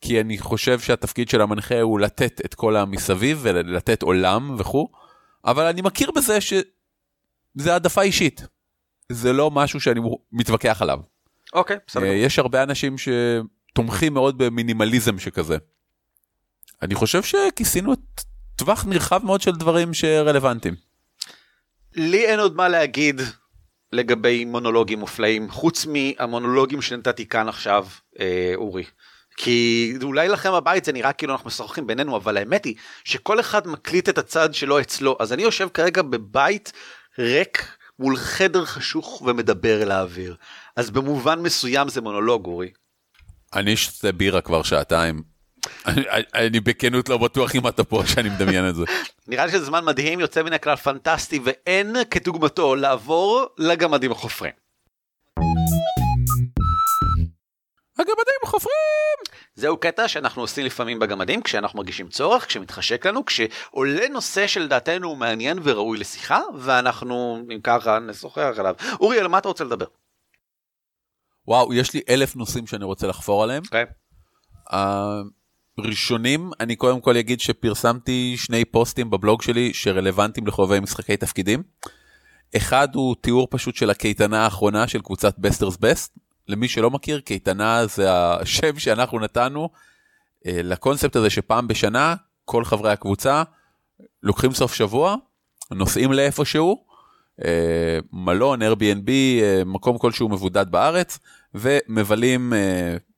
כי 0.00 0.20
אני 0.20 0.38
חושב 0.38 0.80
שהתפקיד 0.80 1.28
של 1.28 1.40
המנחה 1.40 1.80
הוא 1.80 2.00
לתת 2.00 2.40
את 2.44 2.54
כל 2.54 2.76
המסביב 2.76 3.38
ולתת 3.42 4.02
עולם 4.02 4.56
וכו', 4.58 4.88
אבל 5.44 5.66
אני 5.66 5.82
מכיר 5.82 6.10
בזה 6.10 6.40
שזה 6.40 7.72
העדפה 7.72 8.02
אישית. 8.02 8.46
זה 9.08 9.32
לא 9.32 9.50
משהו 9.50 9.80
שאני 9.80 10.00
מתווכח 10.32 10.82
עליו. 10.82 10.98
אוקיי, 11.52 11.76
בסדר. 11.86 12.02
אה, 12.04 12.08
יש 12.08 12.38
הרבה 12.38 12.62
אנשים 12.62 12.96
שתומכים 12.98 14.14
מאוד 14.14 14.38
במינימליזם 14.38 15.18
שכזה. 15.18 15.56
אני 16.82 16.94
חושב 16.94 17.22
שכיסינו 17.22 17.92
את 17.92 18.20
טווח 18.56 18.84
נרחב 18.84 19.24
מאוד 19.24 19.40
של 19.40 19.52
דברים 19.52 19.94
שרלוונטיים. 19.94 20.74
לי 21.94 22.24
אין 22.24 22.40
עוד 22.40 22.56
מה 22.56 22.68
להגיד 22.68 23.20
לגבי 23.92 24.44
מונולוגים 24.44 24.98
מופלאים 24.98 25.50
חוץ 25.50 25.86
מהמונולוגים 25.86 26.82
שנתתי 26.82 27.26
כאן 27.26 27.48
עכשיו 27.48 27.86
אה, 28.20 28.52
אורי. 28.54 28.84
כי 29.36 29.92
אולי 30.02 30.28
לכם 30.28 30.52
בבית 30.52 30.84
זה 30.84 30.92
נראה 30.92 31.12
כאילו 31.12 31.32
אנחנו 31.32 31.46
משוחחים 31.46 31.86
בינינו 31.86 32.16
אבל 32.16 32.36
האמת 32.36 32.64
היא 32.64 32.74
שכל 33.04 33.40
אחד 33.40 33.68
מקליט 33.68 34.08
את 34.08 34.18
הצד 34.18 34.54
שלו 34.54 34.80
אצלו 34.80 35.16
אז 35.20 35.32
אני 35.32 35.42
יושב 35.42 35.68
כרגע 35.74 36.02
בבית 36.02 36.72
ריק 37.18 37.76
מול 37.98 38.16
חדר 38.16 38.64
חשוך 38.64 39.22
ומדבר 39.26 39.82
אל 39.82 39.90
האוויר 39.90 40.36
אז 40.76 40.90
במובן 40.90 41.38
מסוים 41.40 41.88
זה 41.88 42.00
מונולוג 42.00 42.46
אורי. 42.46 42.70
אני 43.54 43.76
שותה 43.76 44.12
בירה 44.12 44.40
כבר 44.40 44.62
שעתיים 44.62 45.35
אני 46.34 46.60
בכנות 46.60 47.08
לא 47.08 47.18
בטוח 47.18 47.54
אם 47.54 47.68
אתה 47.68 47.84
פה 47.84 48.02
שאני 48.06 48.28
מדמיין 48.28 48.68
את 48.68 48.74
זה. 48.74 48.82
נראה 49.28 49.46
לי 49.46 49.52
שזה 49.52 49.64
זמן 49.64 49.84
מדהים 49.84 50.20
יוצא 50.20 50.42
מן 50.42 50.52
הכלל 50.52 50.76
פנטסטי 50.76 51.40
ואין 51.44 51.96
כדוגמתו 52.10 52.74
לעבור 52.76 53.46
לגמדים 53.58 54.12
החופרים. 54.12 54.52
הגמדים 57.98 58.40
חופרים! 58.44 59.36
זהו 59.54 59.76
קטע 59.76 60.08
שאנחנו 60.08 60.42
עושים 60.42 60.66
לפעמים 60.66 60.98
בגמדים 60.98 61.42
כשאנחנו 61.42 61.78
מרגישים 61.78 62.08
צורך, 62.08 62.46
כשמתחשק 62.46 63.06
לנו, 63.06 63.24
כשעולה 63.24 64.08
נושא 64.08 64.46
שלדעתנו 64.46 65.08
הוא 65.08 65.16
מעניין 65.16 65.58
וראוי 65.62 65.98
לשיחה, 65.98 66.40
ואנחנו 66.58 67.38
אם 67.54 67.60
ככה 67.60 67.98
נשוחח 67.98 68.52
עליו. 68.58 68.74
אורי, 69.00 69.20
על 69.20 69.28
מה 69.28 69.38
אתה 69.38 69.48
רוצה 69.48 69.64
לדבר? 69.64 69.86
וואו, 71.48 71.74
יש 71.74 71.94
לי 71.94 72.00
אלף 72.08 72.36
נושאים 72.36 72.66
שאני 72.66 72.84
רוצה 72.84 73.06
לחפור 73.06 73.42
עליהם. 73.42 73.62
Okay. 73.62 73.66
אוקיי. 73.66 73.84
ראשונים, 75.80 76.50
אני 76.60 76.76
קודם 76.76 77.00
כל 77.00 77.16
אגיד 77.16 77.40
שפרסמתי 77.40 78.34
שני 78.36 78.64
פוסטים 78.64 79.10
בבלוג 79.10 79.42
שלי 79.42 79.74
שרלוונטיים 79.74 80.46
לחובבי 80.46 80.80
משחקי 80.80 81.16
תפקידים. 81.16 81.62
אחד 82.56 82.94
הוא 82.94 83.16
תיאור 83.20 83.48
פשוט 83.50 83.74
של 83.74 83.90
הקייטנה 83.90 84.44
האחרונה 84.44 84.88
של 84.88 85.00
קבוצת 85.00 85.38
בסטרס 85.38 85.76
בסט. 85.76 86.18
למי 86.48 86.68
שלא 86.68 86.90
מכיר, 86.90 87.20
קייטנה 87.20 87.86
זה 87.86 88.12
השם 88.12 88.78
שאנחנו 88.78 89.20
נתנו 89.20 89.68
אה, 90.46 90.60
לקונספט 90.62 91.16
הזה 91.16 91.30
שפעם 91.30 91.68
בשנה 91.68 92.14
כל 92.44 92.64
חברי 92.64 92.92
הקבוצה 92.92 93.42
לוקחים 94.22 94.52
סוף 94.52 94.74
שבוע, 94.74 95.16
נוסעים 95.70 96.12
לאיפשהו, 96.12 96.84
אה, 97.44 97.98
מלון, 98.12 98.62
Airbnb, 98.62 99.10
אה, 99.42 99.62
מקום 99.66 99.98
כלשהו 99.98 100.28
מבודד 100.28 100.70
בארץ, 100.70 101.18
ומבלים 101.54 102.52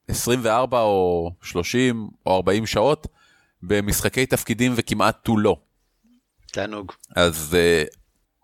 24 0.08 0.80
או 0.80 1.30
30 1.42 2.08
או 2.26 2.36
40 2.36 2.66
שעות 2.66 3.06
במשחקי 3.62 4.26
תפקידים 4.26 4.72
וכמעט 4.76 5.24
תו 5.24 5.38
לא. 5.38 5.56
תענוג. 6.52 6.92
אז 7.16 7.56
אה, 7.58 7.84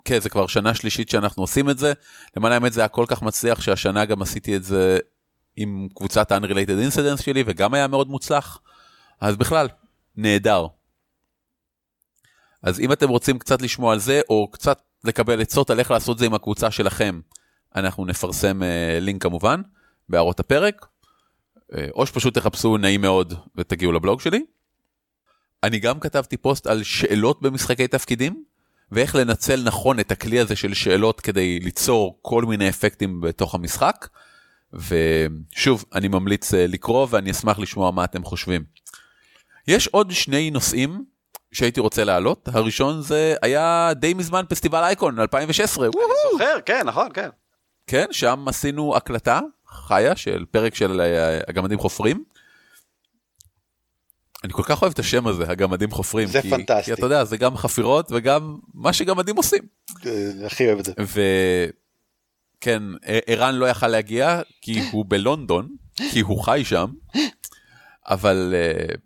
כן, 0.05 0.19
זה 0.19 0.29
כבר 0.29 0.47
שנה 0.47 0.73
שלישית 0.73 1.09
שאנחנו 1.09 1.43
עושים 1.43 1.69
את 1.69 1.77
זה. 1.77 1.93
למען 2.37 2.51
האמת 2.51 2.73
זה 2.73 2.81
היה 2.81 2.87
כל 2.87 3.05
כך 3.07 3.21
מצליח 3.21 3.61
שהשנה 3.61 4.05
גם 4.05 4.21
עשיתי 4.21 4.55
את 4.55 4.63
זה 4.63 4.99
עם 5.55 5.87
קבוצת 5.95 6.31
Unrelated 6.31 6.93
Incidents 6.93 7.21
שלי 7.21 7.43
וגם 7.45 7.73
היה 7.73 7.87
מאוד 7.87 8.07
מוצלח. 8.09 8.59
אז 9.21 9.35
בכלל, 9.35 9.67
נהדר. 10.15 10.67
אז 12.63 12.79
אם 12.79 12.91
אתם 12.91 13.09
רוצים 13.09 13.39
קצת 13.39 13.61
לשמוע 13.61 13.93
על 13.93 13.99
זה 13.99 14.21
או 14.29 14.51
קצת 14.51 14.81
לקבל 15.03 15.41
עצות 15.41 15.69
על 15.69 15.79
איך 15.79 15.91
לעשות 15.91 16.17
זה 16.17 16.25
עם 16.25 16.33
הקבוצה 16.33 16.71
שלכם, 16.71 17.19
אנחנו 17.75 18.05
נפרסם 18.05 18.61
uh, 18.61 19.01
לינק 19.01 19.23
כמובן 19.23 19.61
בהערות 20.09 20.39
הפרק. 20.39 20.85
אה, 21.73 21.87
או 21.95 22.05
שפשוט 22.05 22.33
תחפשו 22.33 22.77
נעים 22.77 23.01
מאוד 23.01 23.33
ותגיעו 23.55 23.91
לבלוג 23.91 24.21
שלי. 24.21 24.45
אני 25.63 25.79
גם 25.79 25.99
כתבתי 25.99 26.37
פוסט 26.37 26.67
על 26.67 26.83
שאלות 26.83 27.41
במשחקי 27.41 27.87
תפקידים, 27.87 28.43
ואיך 28.91 29.15
לנצל 29.15 29.63
נכון 29.63 29.99
את 29.99 30.11
הכלי 30.11 30.39
הזה 30.39 30.55
של 30.55 30.73
שאלות 30.73 31.21
כדי 31.21 31.59
ליצור 31.59 32.19
כל 32.21 32.43
מיני 32.43 32.69
אפקטים 32.69 33.21
בתוך 33.21 33.55
המשחק. 33.55 34.07
ושוב, 34.73 35.85
אני 35.93 36.07
ממליץ 36.07 36.53
אה, 36.53 36.67
לקרוא 36.67 37.07
ואני 37.09 37.31
אשמח 37.31 37.59
לשמוע 37.59 37.91
מה 37.91 38.03
אתם 38.03 38.23
חושבים. 38.23 38.63
יש 39.67 39.87
עוד 39.87 40.11
שני 40.11 40.51
נושאים 40.51 41.05
שהייתי 41.51 41.79
רוצה 41.79 42.03
להעלות, 42.03 42.49
הראשון 42.53 43.01
זה 43.01 43.35
היה 43.41 43.91
די 43.95 44.13
מזמן 44.13 44.43
פסטיבל 44.49 44.83
אייקון 44.83 45.19
2016. 45.19 45.85
אני 45.85 45.93
זוכר, 46.31 46.61
כן, 46.65 46.81
נכון, 46.85 47.07
כן. 47.13 47.29
כן, 47.87 48.05
שם 48.11 48.47
עשינו 48.47 48.95
הקלטה 48.95 49.39
חיה 49.87 50.15
של 50.15 50.45
פרק 50.51 50.75
של 50.75 51.01
אה, 51.01 51.39
הגמדים 51.47 51.79
חופרים. 51.79 52.23
אני 54.43 54.53
כל 54.53 54.63
כך 54.63 54.81
אוהב 54.81 54.93
את 54.93 54.99
השם 54.99 55.27
הזה, 55.27 55.43
הגמדים 55.47 55.91
חופרים. 55.91 56.27
זה 56.27 56.41
כי, 56.41 56.49
פנטסטי. 56.49 56.83
כי 56.83 56.93
אתה 56.93 57.05
יודע, 57.05 57.23
זה 57.23 57.37
גם 57.37 57.57
חפירות 57.57 58.07
וגם 58.11 58.57
מה 58.73 58.93
שגמדים 58.93 59.35
עושים. 59.37 59.63
אה, 60.05 60.45
הכי 60.45 60.67
אוהב 60.67 60.79
את 60.79 60.85
זה. 60.85 60.93
וכן, 62.61 62.83
ערן 63.27 63.55
לא 63.55 63.65
יכל 63.65 63.87
להגיע 63.87 64.41
כי 64.61 64.81
הוא 64.91 65.05
בלונדון, 65.07 65.75
כי 66.11 66.19
הוא 66.19 66.43
חי 66.43 66.61
שם, 66.65 66.91
אבל 68.07 68.53
uh, 68.53 68.97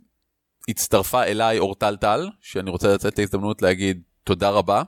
הצטרפה 0.69 1.23
אליי 1.23 1.59
אורטל 1.59 1.95
טל, 1.95 2.29
שאני 2.41 2.69
רוצה 2.69 2.93
לצאת 2.93 3.13
את 3.13 3.19
ההזדמנות 3.19 3.61
להגיד 3.61 4.01
תודה 4.23 4.49
רבה. 4.49 4.83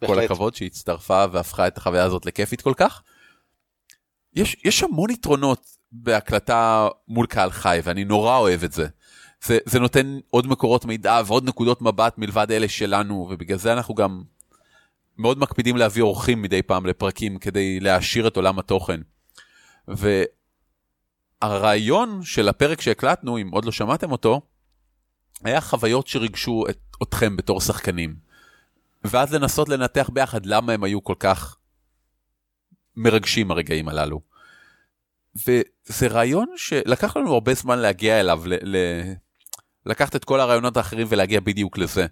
כל 0.00 0.06
בהחלט. 0.06 0.30
הכבוד 0.30 0.54
שהצטרפה 0.54 1.24
והפכה 1.32 1.66
את 1.66 1.78
החוויה 1.78 2.04
הזאת 2.04 2.26
לכיפית 2.26 2.60
כל 2.60 2.74
כך. 2.76 3.02
יש, 4.34 4.56
יש 4.64 4.82
המון 4.82 5.10
יתרונות 5.10 5.66
בהקלטה 5.92 6.88
מול 7.08 7.26
קהל 7.26 7.50
חי 7.50 7.80
ואני 7.84 8.04
נורא 8.04 8.36
אוהב 8.36 8.64
את 8.64 8.72
זה. 8.72 8.86
זה, 9.44 9.58
זה 9.64 9.80
נותן 9.80 10.18
עוד 10.30 10.46
מקורות 10.46 10.84
מידע 10.84 11.20
ועוד 11.26 11.48
נקודות 11.48 11.82
מבט 11.82 12.18
מלבד 12.18 12.46
אלה 12.50 12.68
שלנו 12.68 13.28
ובגלל 13.30 13.58
זה 13.58 13.72
אנחנו 13.72 13.94
גם 13.94 14.22
מאוד 15.18 15.38
מקפידים 15.38 15.76
להביא 15.76 16.02
אורחים 16.02 16.42
מדי 16.42 16.62
פעם 16.62 16.86
לפרקים 16.86 17.38
כדי 17.38 17.80
להעשיר 17.80 18.28
את 18.28 18.36
עולם 18.36 18.58
התוכן. 18.58 19.00
והרעיון 21.42 22.22
של 22.22 22.48
הפרק 22.48 22.80
שהקלטנו, 22.80 23.38
אם 23.38 23.48
עוד 23.52 23.64
לא 23.64 23.72
שמעתם 23.72 24.12
אותו, 24.12 24.40
היה 25.44 25.60
חוויות 25.60 26.06
שריגשו 26.06 26.64
את, 26.70 26.78
אתכם 27.02 27.36
בתור 27.36 27.60
שחקנים. 27.60 28.16
ואז 29.04 29.34
לנסות 29.34 29.68
לנתח 29.68 30.10
ביחד 30.12 30.46
למה 30.46 30.72
הם 30.72 30.84
היו 30.84 31.04
כל 31.04 31.14
כך 31.18 31.56
מרגשים 32.96 33.50
הרגעים 33.50 33.88
הללו. 33.88 34.20
וזה 35.36 36.06
רעיון 36.06 36.46
שלקח 36.56 37.16
לנו 37.16 37.34
הרבה 37.34 37.54
זמן 37.54 37.78
להגיע 37.78 38.20
אליו, 38.20 38.42
ל- 38.46 38.76
ל- 38.76 39.12
לקחת 39.86 40.16
את 40.16 40.24
כל 40.24 40.40
הרעיונות 40.40 40.76
האחרים 40.76 41.06
ולהגיע 41.10 41.40
בדיוק 41.40 41.78
לזה. 41.78 42.06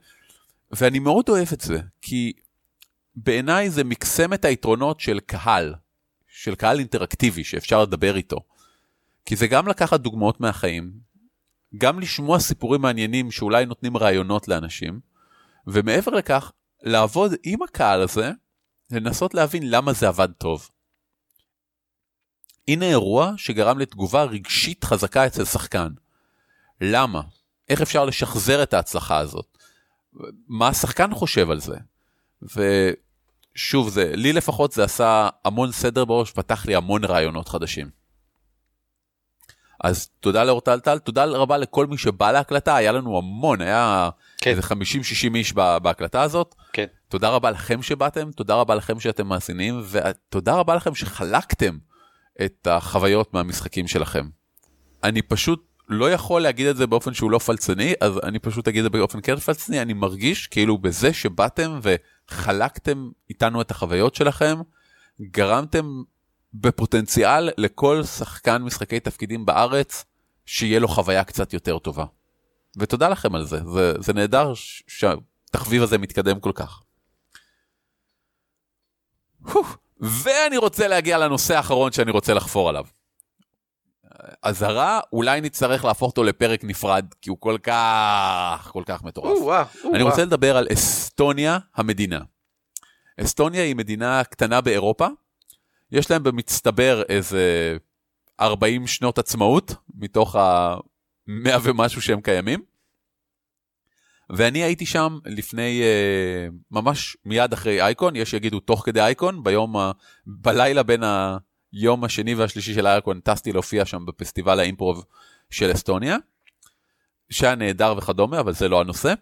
ואני 0.70 0.98
מאוד 0.98 1.28
אוהב 1.28 1.48
את 1.52 1.60
זה, 1.60 1.80
כי 2.00 2.32
בעיניי 3.14 3.70
זה 3.70 3.84
מקסם 3.84 4.32
את 4.32 4.44
היתרונות 4.44 5.00
של 5.00 5.20
קהל, 5.20 5.74
של 6.28 6.54
קהל 6.54 6.78
אינטראקטיבי 6.78 7.44
שאפשר 7.44 7.82
לדבר 7.82 8.16
איתו. 8.16 8.36
כי 9.24 9.36
זה 9.36 9.46
גם 9.46 9.68
לקחת 9.68 10.00
דוגמאות 10.00 10.40
מהחיים, 10.40 10.92
גם 11.78 12.00
לשמוע 12.00 12.40
סיפורים 12.40 12.80
מעניינים 12.80 13.30
שאולי 13.30 13.66
נותנים 13.66 13.96
רעיונות 13.96 14.48
לאנשים, 14.48 15.00
ומעבר 15.66 16.12
לכך, 16.12 16.52
לעבוד 16.82 17.32
עם 17.42 17.62
הקהל 17.62 18.00
הזה, 18.00 18.30
לנסות 18.90 19.34
להבין 19.34 19.70
למה 19.70 19.92
זה 19.92 20.08
עבד 20.08 20.28
טוב. 20.38 20.68
הנה 22.68 22.86
אירוע 22.86 23.32
שגרם 23.36 23.78
לתגובה 23.78 24.22
רגשית 24.24 24.84
חזקה 24.84 25.26
אצל 25.26 25.44
שחקן. 25.44 25.88
למה? 26.80 27.20
איך 27.68 27.80
אפשר 27.80 28.04
לשחזר 28.04 28.62
את 28.62 28.74
ההצלחה 28.74 29.18
הזאת? 29.18 29.58
מה 30.48 30.68
השחקן 30.68 31.14
חושב 31.14 31.50
על 31.50 31.60
זה? 31.60 31.76
ושוב, 32.42 33.88
זה, 33.88 34.12
לי 34.14 34.32
לפחות 34.32 34.72
זה 34.72 34.84
עשה 34.84 35.28
המון 35.44 35.72
סדר 35.72 36.04
בראש, 36.04 36.30
פתח 36.30 36.66
לי 36.66 36.74
המון 36.74 37.04
רעיונות 37.04 37.48
חדשים. 37.48 38.02
אז 39.84 40.08
תודה 40.20 40.44
לאורטל 40.44 40.80
טל, 40.80 40.98
תודה 40.98 41.24
רבה 41.24 41.58
לכל 41.58 41.86
מי 41.86 41.98
שבא 41.98 42.32
להקלטה, 42.32 42.76
היה 42.76 42.92
לנו 42.92 43.18
המון, 43.18 43.60
היה 43.60 44.10
כן. 44.38 44.50
איזה 44.50 44.62
50-60 44.62 45.34
איש 45.34 45.52
בה- 45.52 45.78
בהקלטה 45.78 46.22
הזאת. 46.22 46.54
כן. 46.72 46.86
תודה 47.08 47.28
רבה 47.28 47.50
לכם 47.50 47.82
שבאתם, 47.82 48.30
תודה 48.32 48.54
רבה 48.54 48.74
לכם 48.74 49.00
שאתם 49.00 49.26
מאזינים, 49.26 49.82
ותודה 49.90 50.54
רבה 50.54 50.74
לכם 50.74 50.94
שחלקתם 50.94 51.78
את 52.44 52.66
החוויות 52.66 53.34
מהמשחקים 53.34 53.88
שלכם. 53.88 54.28
אני 55.04 55.22
פשוט 55.22 55.72
לא 55.88 56.10
יכול 56.10 56.42
להגיד 56.42 56.66
את 56.66 56.76
זה 56.76 56.86
באופן 56.86 57.14
שהוא 57.14 57.30
לא 57.30 57.38
פלצני, 57.38 57.94
אז 58.00 58.12
אני 58.22 58.38
פשוט 58.38 58.68
אגיד 58.68 58.84
את 58.84 58.92
זה 58.92 58.98
באופן 58.98 59.20
כן 59.22 59.36
פלצני, 59.36 59.82
אני 59.82 59.92
מרגיש 59.92 60.46
כאילו 60.46 60.78
בזה 60.78 61.12
שבאתם 61.12 61.80
וחלקתם 61.82 63.10
איתנו 63.30 63.60
את 63.60 63.70
החוויות 63.70 64.14
שלכם, 64.14 64.56
גרמתם 65.20 66.02
בפוטנציאל 66.54 67.50
לכל 67.58 68.04
שחקן 68.04 68.62
משחקי 68.62 69.00
תפקידים 69.00 69.46
בארץ, 69.46 70.04
שיהיה 70.46 70.80
לו 70.80 70.88
חוויה 70.88 71.24
קצת 71.24 71.52
יותר 71.52 71.78
טובה. 71.78 72.04
ותודה 72.76 73.08
לכם 73.08 73.34
על 73.34 73.44
זה, 73.44 73.60
זה, 73.72 73.92
זה 73.98 74.12
נהדר 74.12 74.52
שהתחביב 74.88 75.82
הזה 75.82 75.98
מתקדם 75.98 76.40
כל 76.40 76.52
כך. 76.54 76.82
ואני 80.02 80.56
רוצה 80.56 80.88
להגיע 80.88 81.18
לנושא 81.18 81.56
האחרון 81.56 81.92
שאני 81.92 82.10
רוצה 82.10 82.34
לחפור 82.34 82.68
עליו. 82.68 82.84
אזהרה, 84.42 85.00
אולי 85.12 85.40
נצטרך 85.40 85.84
להפוך 85.84 86.10
אותו 86.10 86.24
לפרק 86.24 86.64
נפרד, 86.64 87.06
כי 87.20 87.30
הוא 87.30 87.36
כל 87.40 87.58
כך, 87.62 88.70
כל 88.72 88.82
כך 88.86 89.02
מטורף. 89.02 89.38
או-אה, 89.38 89.64
אני 89.84 90.02
או-אה. 90.02 90.10
רוצה 90.10 90.24
לדבר 90.24 90.56
על 90.56 90.66
אסטוניה 90.72 91.58
המדינה. 91.74 92.20
אסטוניה 93.20 93.62
היא 93.62 93.76
מדינה 93.76 94.24
קטנה 94.24 94.60
באירופה, 94.60 95.06
יש 95.92 96.10
להם 96.10 96.22
במצטבר 96.22 97.02
איזה 97.08 97.76
40 98.40 98.86
שנות 98.86 99.18
עצמאות 99.18 99.74
מתוך 99.94 100.36
ה-100 100.36 101.58
ומשהו 101.62 102.02
שהם 102.02 102.20
קיימים. 102.20 102.71
ואני 104.32 104.62
הייתי 104.62 104.86
שם 104.86 105.18
לפני, 105.24 105.82
אה, 105.82 106.48
ממש 106.70 107.16
מיד 107.24 107.52
אחרי 107.52 107.82
אייקון, 107.82 108.16
יש 108.16 108.30
שיגידו 108.30 108.60
תוך 108.60 108.82
כדי 108.86 109.00
אייקון, 109.00 109.42
ביום, 109.42 109.76
ה- 109.76 109.92
בלילה 110.26 110.82
בין 110.82 111.02
היום 111.72 112.04
השני 112.04 112.34
והשלישי 112.34 112.74
של 112.74 112.86
אייקון 112.86 113.20
טסתי 113.20 113.52
להופיע 113.52 113.84
שם 113.84 114.06
בפסטיבל 114.06 114.60
האימפרוב 114.60 115.04
של 115.50 115.72
אסטוניה, 115.72 116.16
שהיה 117.30 117.54
נהדר 117.54 117.94
וכדומה, 117.98 118.40
אבל 118.40 118.52
זה 118.52 118.68
לא 118.68 118.80
הנושא. 118.80 119.14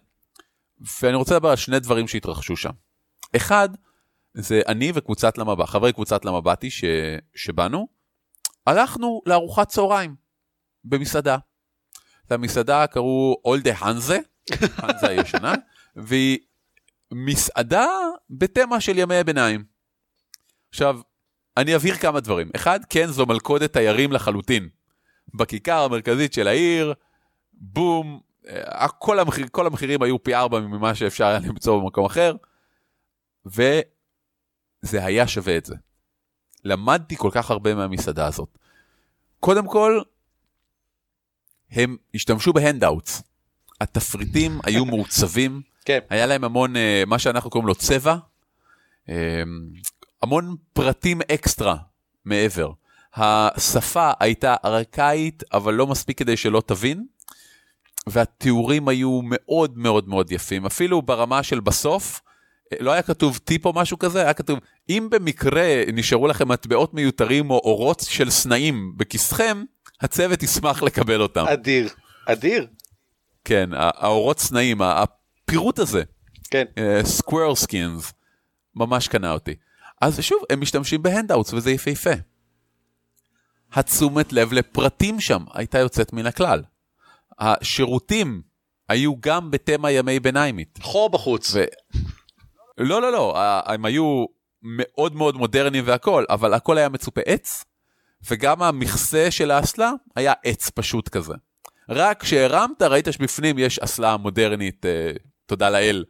ואני 1.01 1.15
רוצה 1.15 1.35
לדבר 1.35 1.49
על 1.49 1.55
שני 1.55 1.79
דברים 1.79 2.07
שהתרחשו 2.07 2.57
שם. 2.57 2.71
אחד, 3.35 3.69
זה 4.33 4.61
אני 4.67 4.91
וקבוצת 4.95 5.37
למבט, 5.37 5.69
חברי 5.69 5.93
קבוצת 5.93 6.25
למבטי 6.25 6.69
ש... 6.69 6.83
שבאנו, 7.35 7.87
הלכנו 8.67 9.21
לארוחת 9.25 9.67
צהריים 9.67 10.15
במסעדה. 10.83 11.37
למסעדה 12.31 12.87
קראו 12.87 13.41
אולדה 13.45 13.73
הנזה, 13.77 14.19
הנזה 14.77 15.07
הישנה, 15.07 15.53
והיא 15.95 16.39
מסעדה 17.13 17.87
בתמה 18.29 18.81
של 18.81 18.97
ימי 18.97 19.15
הביניים. 19.15 19.63
עכשיו, 20.69 20.99
אני 21.57 21.75
אבהיר 21.75 21.95
כמה 21.95 22.19
דברים. 22.19 22.49
אחד, 22.55 22.79
כן, 22.89 23.07
זו 23.07 23.25
מלכודת 23.25 23.73
תיירים 23.73 24.11
לחלוטין. 24.11 24.69
בכיכר 25.33 25.83
המרכזית 25.83 26.33
של 26.33 26.47
העיר, 26.47 26.93
בום, 27.53 28.19
אה, 28.47 28.87
כל, 28.87 29.19
המחיר, 29.19 29.47
כל 29.51 29.67
המחירים 29.67 30.01
היו 30.03 30.23
פי 30.23 30.35
ארבע 30.35 30.59
ממה 30.59 30.95
שאפשר 30.95 31.25
היה 31.25 31.39
למצוא 31.39 31.81
במקום 31.81 32.05
אחר, 32.05 32.35
וזה 33.45 35.05
היה 35.05 35.27
שווה 35.27 35.57
את 35.57 35.65
זה. 35.65 35.75
למדתי 36.63 37.15
כל 37.15 37.29
כך 37.33 37.51
הרבה 37.51 37.75
מהמסעדה 37.75 38.27
הזאת. 38.27 38.57
קודם 39.39 39.67
כל, 39.67 40.01
הם 41.71 41.97
השתמשו 42.15 42.53
בהנדאוטס. 42.53 43.23
התפריטים 43.81 44.59
היו 44.63 44.85
מעוצבים, 44.85 45.61
כן. 45.85 45.99
היה 46.09 46.25
להם 46.25 46.43
המון, 46.43 46.75
אה, 46.75 47.03
מה 47.07 47.19
שאנחנו 47.19 47.49
קוראים 47.49 47.67
לו 47.67 47.75
צבע, 47.75 48.15
אה, 49.09 49.15
המון 50.21 50.55
פרטים 50.73 51.21
אקסטרה 51.33 51.75
מעבר. 52.25 52.71
השפה 53.15 54.11
הייתה 54.19 54.55
ארכאית, 54.65 55.43
אבל 55.53 55.73
לא 55.73 55.87
מספיק 55.87 56.17
כדי 56.17 56.37
שלא 56.37 56.61
תבין, 56.65 57.05
והתיאורים 58.07 58.87
היו 58.87 59.19
מאוד 59.23 59.77
מאוד 59.77 60.09
מאוד 60.09 60.31
יפים, 60.31 60.65
אפילו 60.65 61.01
ברמה 61.01 61.43
של 61.43 61.59
בסוף, 61.59 62.21
אה, 62.73 62.77
לא 62.79 62.91
היה 62.91 63.01
כתוב 63.01 63.37
טיפ 63.37 63.65
או 63.65 63.73
משהו 63.73 63.99
כזה, 63.99 64.21
היה 64.21 64.33
כתוב, 64.33 64.59
אם 64.89 65.07
במקרה 65.11 65.83
נשארו 65.93 66.27
לכם 66.27 66.47
מטבעות 66.47 66.93
מיותרים 66.93 67.49
או 67.49 67.61
אורות 67.63 68.05
של 68.09 68.29
סנאים 68.29 68.93
בכיסכם, 68.97 69.63
הצוות 70.01 70.43
ישמח 70.43 70.83
לקבל 70.83 71.21
אותם. 71.21 71.45
אדיר, 71.47 71.89
אדיר. 72.25 72.67
כן, 73.45 73.69
העורות 73.73 74.39
סנאים, 74.39 74.81
הפירוט 74.81 75.79
הזה, 75.79 76.03
כן. 76.51 76.65
squirrel 77.03 77.55
skins, 77.55 78.13
ממש 78.75 79.07
קנה 79.07 79.31
אותי. 79.31 79.55
אז 80.01 80.19
שוב, 80.19 80.39
הם 80.49 80.61
משתמשים 80.61 81.03
ב 81.03 81.09
handouts 81.09 81.53
וזה 81.53 81.71
יפהפה. 81.71 82.09
התשומת 83.73 84.33
לב 84.33 84.53
לפרטים 84.53 85.19
שם 85.19 85.43
הייתה 85.53 85.79
יוצאת 85.79 86.13
מן 86.13 86.25
הכלל. 86.25 86.63
השירותים 87.39 88.41
היו 88.89 89.13
גם 89.19 89.51
בתמה 89.51 89.91
ימי 89.91 90.19
ביניימית. 90.19 90.79
חור 90.81 91.09
בחוץ. 91.09 91.51
ו... 91.55 91.63
לא, 92.77 93.01
לא, 93.01 93.11
לא, 93.11 93.37
הם 93.65 93.85
היו 93.85 94.25
מאוד 94.61 95.15
מאוד 95.15 95.35
מודרניים 95.35 95.83
והכל, 95.87 96.25
אבל 96.29 96.53
הכל 96.53 96.77
היה 96.77 96.89
מצופה 96.89 97.21
עץ, 97.25 97.65
וגם 98.29 98.63
המכסה 98.63 99.31
של 99.31 99.51
האסלה 99.51 99.91
היה 100.15 100.33
עץ 100.43 100.69
פשוט 100.69 101.09
כזה. 101.09 101.33
רק 101.89 102.21
כשהרמת 102.23 102.81
ראית 102.81 103.07
שבפנים 103.11 103.59
יש 103.59 103.79
אסלה 103.79 104.17
מודרנית, 104.17 104.85
אה, 104.85 105.11
תודה 105.45 105.69
לאל 105.69 106.05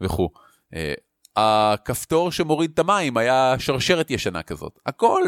וכו'. 0.00 0.28
אה, 0.74 0.94
הכפתור 1.36 2.32
שמוריד 2.32 2.70
את 2.74 2.78
המים 2.78 3.16
היה 3.16 3.54
שרשרת 3.58 4.10
ישנה 4.10 4.42
כזאת. 4.42 4.78
הכל, 4.86 5.22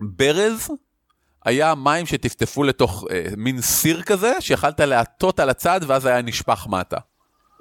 הברז 0.00 0.70
היה 1.44 1.74
מים 1.74 2.06
שטפטפו 2.06 2.62
לתוך 2.62 3.04
אה, 3.10 3.24
מין 3.36 3.60
סיר 3.60 4.02
כזה, 4.02 4.32
שיכלת 4.40 4.80
להטות 4.80 5.40
על 5.40 5.50
הצד 5.50 5.80
ואז 5.86 6.06
היה 6.06 6.22
נשפך 6.22 6.66
מטה. 6.70 6.98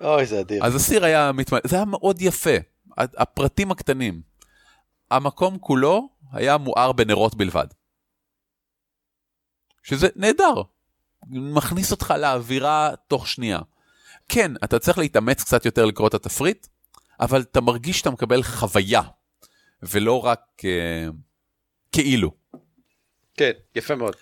אוי, 0.01 0.25
זה 0.25 0.39
אדיר. 0.39 0.65
אז 0.65 0.75
הסיר 0.75 1.05
היה 1.05 1.31
מתמלא, 1.31 1.61
זה 1.67 1.75
היה 1.75 1.85
מאוד 1.85 2.21
יפה, 2.21 2.55
הפרטים 2.97 3.71
הקטנים. 3.71 4.21
המקום 5.11 5.57
כולו 5.57 6.09
היה 6.31 6.57
מואר 6.57 6.91
בנרות 6.91 7.35
בלבד. 7.35 7.67
שזה 9.83 10.07
נהדר, 10.15 10.53
מכניס 11.29 11.91
אותך 11.91 12.13
לאווירה 12.19 12.91
תוך 13.07 13.27
שנייה. 13.27 13.59
כן, 14.29 14.51
אתה 14.63 14.79
צריך 14.79 14.97
להתאמץ 14.97 15.43
קצת 15.43 15.65
יותר 15.65 15.85
לקרוא 15.85 16.07
את 16.07 16.13
התפריט, 16.13 16.67
אבל 17.19 17.41
אתה 17.41 17.61
מרגיש 17.61 17.97
שאתה 17.97 18.09
מקבל 18.11 18.43
חוויה, 18.43 19.01
ולא 19.83 20.25
רק 20.25 20.39
uh, 20.59 21.13
כאילו. 21.91 22.31
כן, 23.37 23.51
יפה 23.75 23.95
מאוד. 23.95 24.15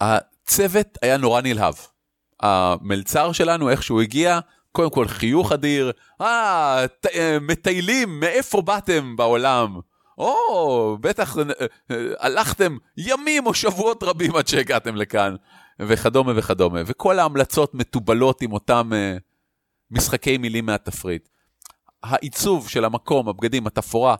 הצוות 0.00 0.98
היה 1.02 1.16
נורא 1.16 1.40
נלהב. 1.40 1.74
המלצר 2.40 3.32
שלנו, 3.32 3.70
איך 3.70 3.82
שהוא 3.82 4.02
הגיע, 4.02 4.40
קודם 4.72 4.90
כל 4.90 5.08
חיוך 5.08 5.52
אדיר, 5.52 5.92
אה, 6.20 6.86
אה, 7.14 7.38
מטיילים, 7.40 8.20
מאיפה 8.20 8.62
באתם 8.62 9.16
בעולם? 9.16 9.80
או, 10.18 10.98
בטח 11.00 11.38
אה, 11.38 11.42
אה, 11.90 11.96
הלכתם 12.18 12.76
ימים 12.96 13.46
או 13.46 13.54
שבועות 13.54 14.02
רבים 14.02 14.36
עד 14.36 14.46
שהגעתם 14.46 14.96
לכאן, 14.96 15.34
וכדומה 15.80 16.32
וכדומה. 16.36 16.80
וכל 16.86 17.18
ההמלצות 17.18 17.74
מתובלות 17.74 18.42
עם 18.42 18.52
אותם 18.52 18.90
uh, 18.92 19.20
משחקי 19.90 20.38
מילים 20.38 20.66
מהתפריט. 20.66 21.28
העיצוב 22.02 22.68
של 22.68 22.84
המקום, 22.84 23.28
הבגדים, 23.28 23.66
התפאורה, 23.66 24.16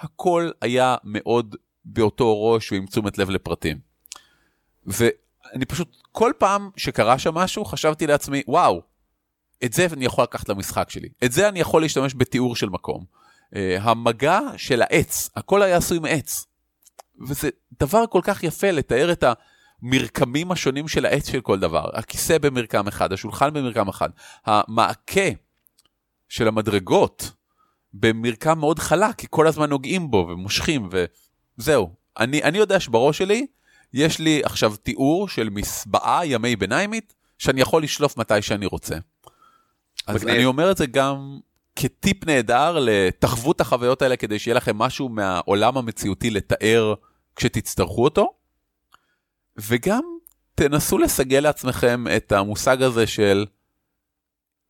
הכל 0.00 0.50
היה 0.60 0.96
מאוד 1.04 1.56
באותו 1.84 2.44
ראש 2.44 2.72
ועם 2.72 2.86
תשומת 2.86 3.18
לב 3.18 3.30
לפרטים. 3.30 3.78
ואני 4.86 5.64
פשוט, 5.68 5.96
כל 6.12 6.32
פעם 6.38 6.70
שקרה 6.76 7.18
שם 7.18 7.34
משהו, 7.34 7.64
חשבתי 7.64 8.06
לעצמי, 8.06 8.42
וואו, 8.48 8.82
את 9.64 9.72
זה 9.72 9.86
אני 9.92 10.04
יכול 10.04 10.24
לקחת 10.24 10.48
למשחק 10.48 10.90
שלי. 10.90 11.08
את 11.24 11.32
זה 11.32 11.48
אני 11.48 11.60
יכול 11.60 11.82
להשתמש 11.82 12.14
בתיאור 12.16 12.56
של 12.56 12.68
מקום. 12.68 13.04
Uh, 13.54 13.56
המגע 13.80 14.40
של 14.56 14.82
העץ, 14.82 15.30
הכל 15.36 15.62
היה 15.62 15.76
עשוי 15.76 15.98
מעץ. 15.98 16.46
וזה 17.28 17.48
דבר 17.80 18.04
כל 18.10 18.20
כך 18.24 18.42
יפה 18.42 18.70
לתאר 18.70 19.12
את 19.12 19.24
המרקמים 19.82 20.52
השונים 20.52 20.88
של 20.88 21.06
העץ 21.06 21.28
של 21.30 21.40
כל 21.40 21.60
דבר. 21.60 21.90
הכיסא 21.94 22.38
במרקם 22.38 22.88
אחד, 22.88 23.12
השולחן 23.12 23.52
במרקם 23.52 23.88
אחד, 23.88 24.08
המעקה 24.46 25.30
של 26.28 26.48
המדרגות 26.48 27.32
במרקם 27.94 28.58
מאוד 28.58 28.78
חלק, 28.78 29.14
כי 29.16 29.26
כל 29.30 29.46
הזמן 29.46 29.70
נוגעים 29.70 30.10
בו 30.10 30.26
ומושכים 30.30 30.88
וזהו. 31.58 31.94
אני, 32.18 32.42
אני 32.42 32.58
יודע 32.58 32.80
שבראש 32.80 33.18
שלי 33.18 33.46
יש 33.92 34.18
לי 34.18 34.40
עכשיו 34.44 34.76
תיאור 34.76 35.28
של 35.28 35.50
מסבעה 35.50 36.26
ימי 36.26 36.56
ביניימית 36.56 37.14
שאני 37.38 37.60
יכול 37.60 37.82
לשלוף 37.82 38.16
מתי 38.16 38.42
שאני 38.42 38.66
רוצה. 38.66 38.96
אז. 40.06 40.26
אני 40.26 40.44
אומר 40.44 40.70
את 40.70 40.76
זה 40.76 40.86
גם 40.86 41.40
כטיפ 41.76 42.26
נהדר 42.26 42.78
לתחוו 42.80 43.52
את 43.52 43.60
החוויות 43.60 44.02
האלה 44.02 44.16
כדי 44.16 44.38
שיהיה 44.38 44.54
לכם 44.54 44.78
משהו 44.78 45.08
מהעולם 45.08 45.76
המציאותי 45.76 46.30
לתאר 46.30 46.94
כשתצטרכו 47.36 48.04
אותו. 48.04 48.34
וגם 49.56 50.02
תנסו 50.54 50.98
לסגל 50.98 51.40
לעצמכם 51.40 52.04
את 52.16 52.32
המושג 52.32 52.82
הזה 52.82 53.06
של 53.06 53.46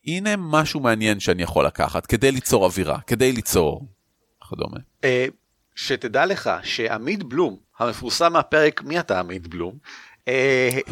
הנה 0.06 0.30
משהו 0.38 0.80
מעניין 0.80 1.20
שאני 1.20 1.42
יכול 1.42 1.66
לקחת 1.66 2.06
כדי 2.06 2.32
ליצור 2.32 2.64
אווירה, 2.64 3.00
כדי 3.00 3.32
ליצור 3.32 3.86
וכדומה. 4.44 4.78
אה, 5.04 5.26
שתדע 5.74 6.26
לך 6.26 6.50
שעמית 6.62 7.22
בלום, 7.22 7.56
המפורסם 7.78 8.32
מהפרק 8.32 8.82
מי 8.82 9.00
אתה 9.00 9.18
עמית 9.18 9.46
בלום, 9.46 9.78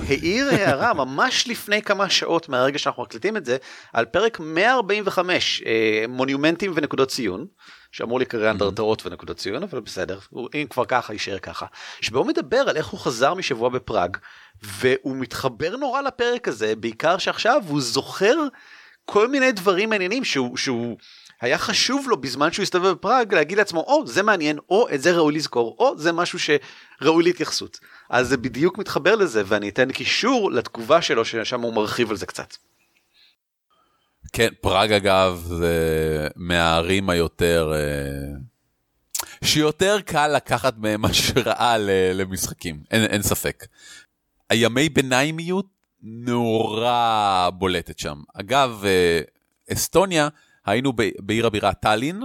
העיר 0.09 0.49
הערה 0.49 0.95
ממש 1.05 1.49
לפני 1.49 1.83
כמה 1.83 2.11
שעות 2.11 2.49
מהרגע 2.49 2.78
שאנחנו 2.78 3.03
מקליטים 3.03 3.37
את 3.37 3.45
זה, 3.45 3.57
על 3.93 4.05
פרק 4.05 4.41
145, 4.41 5.62
אה, 5.66 6.05
מונומנטים 6.09 6.72
ונקודות 6.74 7.09
ציון, 7.09 7.47
שאמור 7.93 8.18
להיקרא 8.18 8.51
אנדרטאות 8.51 9.07
ונקודות 9.07 9.37
ציון, 9.37 9.62
אבל 9.62 9.81
בסדר, 9.81 10.18
אם 10.55 10.66
כבר 10.70 10.85
ככה, 10.85 11.12
יישאר 11.12 11.39
ככה. 11.39 11.66
שבו 12.01 12.18
הוא 12.18 12.26
מדבר 12.26 12.57
על 12.57 12.76
איך 12.76 12.87
הוא 12.87 13.01
חזר 13.01 13.35
משבוע 13.35 13.68
בפראג, 13.68 14.16
והוא 14.62 15.16
מתחבר 15.16 15.76
נורא 15.76 16.01
לפרק 16.01 16.49
הזה, 16.49 16.76
בעיקר 16.76 17.18
שעכשיו 17.18 17.62
הוא 17.68 17.81
זוכר 17.81 18.35
כל 19.05 19.28
מיני 19.28 19.53
דברים 19.53 19.91
מעניינים 19.91 20.24
שהוא, 20.24 20.57
שהוא 20.57 20.97
היה 21.41 21.59
חשוב 21.59 22.07
לו 22.09 22.16
בזמן 22.16 22.53
שהוא 22.53 22.62
הסתובב 22.62 22.88
בפראג 22.88 23.34
להגיד 23.34 23.59
לעצמו, 23.59 23.80
או 23.80 24.07
זה 24.07 24.22
מעניין, 24.22 24.59
או 24.68 24.88
את 24.95 25.03
זה 25.03 25.12
ראוי 25.12 25.34
לזכור, 25.34 25.76
או 25.78 25.99
זה 25.99 26.12
משהו 26.12 26.38
שראוי 26.38 27.24
להתייחסות. 27.24 27.78
אז 28.11 28.28
זה 28.28 28.36
בדיוק 28.36 28.78
מתחבר 28.78 29.14
לזה, 29.14 29.43
ואני 29.47 29.68
אתן 29.68 29.93
קישור 29.93 30.53
לתגובה 30.53 31.03
שלו, 31.03 31.24
ששם 31.24 31.61
הוא 31.61 31.74
מרחיב 31.74 32.11
על 32.11 32.16
זה 32.16 32.26
קצת. 32.26 32.57
כן, 34.32 34.49
פראג 34.61 34.93
אגב 34.93 35.45
זה 35.47 36.28
מהערים 36.36 37.11
היותר... 37.11 37.72
אה, 37.74 38.41
שיותר 39.45 40.01
קל 40.01 40.28
לקחת 40.36 40.78
מהם 40.78 41.05
השראה 41.05 41.76
למשחקים, 42.14 42.82
אין, 42.91 43.05
אין 43.05 43.22
ספק. 43.22 43.66
הימי 44.51 44.88
ביניימיות 44.88 45.66
נורא 46.03 47.51
בולטת 47.55 47.99
שם. 47.99 48.20
אגב, 48.34 48.82
אה, 48.84 49.20
אסטוניה, 49.72 50.28
היינו 50.67 50.93
ב- 50.93 51.11
בעיר 51.19 51.47
הבירה 51.47 51.75
טאלין, 51.75 52.23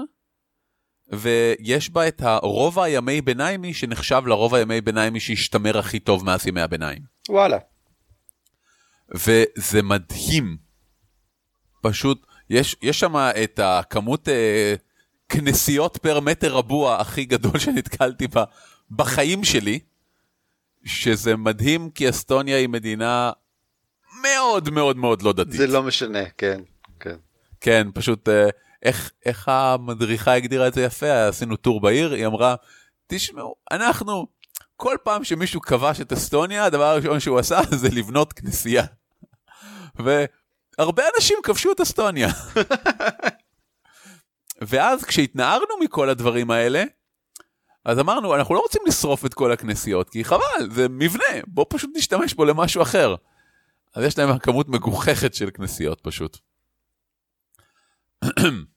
ויש 1.11 1.89
בה 1.89 2.07
את 2.07 2.21
הרובע 2.21 2.83
הימי 2.83 3.21
ביניימי 3.21 3.73
שנחשב 3.73 4.21
לרובע 4.25 4.57
הימי 4.57 4.81
ביניימי 4.81 5.19
שהשתמר 5.19 5.77
הכי 5.77 5.99
טוב 5.99 6.25
מאז 6.25 6.47
ימי 6.47 6.61
הביניים. 6.61 7.01
וואלה. 7.29 7.57
וזה 9.15 9.81
מדהים. 9.83 10.57
פשוט, 11.81 12.25
יש, 12.49 12.75
יש 12.81 12.99
שם 12.99 13.15
את 13.15 13.59
הכמות 13.63 14.29
אה, 14.29 14.75
כנסיות 15.29 15.97
פר 15.97 16.19
מטר 16.19 16.53
רבוע 16.53 17.01
הכי 17.01 17.25
גדול 17.25 17.59
שנתקלתי 17.63 18.27
בה 18.27 18.43
בחיים 18.91 19.43
שלי, 19.43 19.79
שזה 20.85 21.35
מדהים 21.35 21.89
כי 21.89 22.09
אסטוניה 22.09 22.57
היא 22.57 22.69
מדינה 22.69 23.31
מאוד 24.21 24.69
מאוד 24.69 24.97
מאוד 24.97 25.21
לא 25.21 25.33
דתית. 25.33 25.51
זה 25.53 25.67
לא 25.67 25.83
משנה, 25.83 26.29
כן, 26.37 26.61
כן. 27.65 27.87
פשוט 27.93 28.29
אה, 28.29 28.49
איך, 28.83 29.11
איך 29.25 29.47
המדריכה 29.47 30.33
הגדירה 30.33 30.67
את 30.67 30.73
זה 30.73 30.83
יפה, 30.83 31.27
עשינו 31.27 31.55
טור 31.55 31.81
בעיר, 31.81 32.13
היא 32.13 32.25
אמרה, 32.25 32.55
תשמעו, 33.07 33.55
אנחנו, 33.71 34.27
כל 34.75 34.97
פעם 35.03 35.23
שמישהו 35.23 35.61
כבש 35.61 36.01
את 36.01 36.13
אסטוניה, 36.13 36.65
הדבר 36.65 36.83
הראשון 36.83 37.19
שהוא 37.19 37.39
עשה 37.39 37.59
זה 37.81 37.89
לבנות 37.89 38.33
כנסייה. 38.33 38.83
והרבה 39.95 41.03
אנשים 41.15 41.37
כבשו 41.43 41.71
את 41.71 41.81
אסטוניה. 41.81 42.29
ואז 44.69 45.03
כשהתנערנו 45.03 45.77
מכל 45.81 46.09
הדברים 46.09 46.51
האלה, 46.51 46.83
אז 47.85 47.99
אמרנו, 47.99 48.35
אנחנו 48.35 48.55
לא 48.55 48.59
רוצים 48.59 48.81
לשרוף 48.87 49.25
את 49.25 49.33
כל 49.33 49.51
הכנסיות, 49.51 50.09
כי 50.09 50.23
חבל, 50.23 50.71
זה 50.71 50.89
מבנה, 50.89 51.41
בוא 51.47 51.65
פשוט 51.69 51.89
נשתמש 51.95 52.33
בו 52.33 52.45
למשהו 52.45 52.81
אחר. 52.81 53.15
אז 53.95 54.03
יש 54.03 54.17
להם 54.17 54.39
כמות 54.39 54.69
מגוחכת 54.69 55.33
של 55.33 55.49
כנסיות 55.53 56.01
פשוט. 56.01 56.37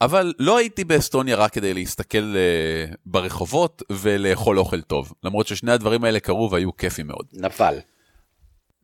אבל 0.00 0.34
לא 0.38 0.56
הייתי 0.56 0.84
באסטוניה 0.84 1.36
רק 1.36 1.52
כדי 1.52 1.74
להסתכל 1.74 2.34
uh, 2.34 2.96
ברחובות 3.06 3.82
ולאכול 3.92 4.58
אוכל 4.58 4.80
טוב, 4.80 5.12
למרות 5.22 5.46
ששני 5.46 5.72
הדברים 5.72 6.04
האלה 6.04 6.20
קרו 6.20 6.50
והיו 6.50 6.76
כיפים 6.76 7.06
מאוד. 7.06 7.26
נפל. 7.32 7.74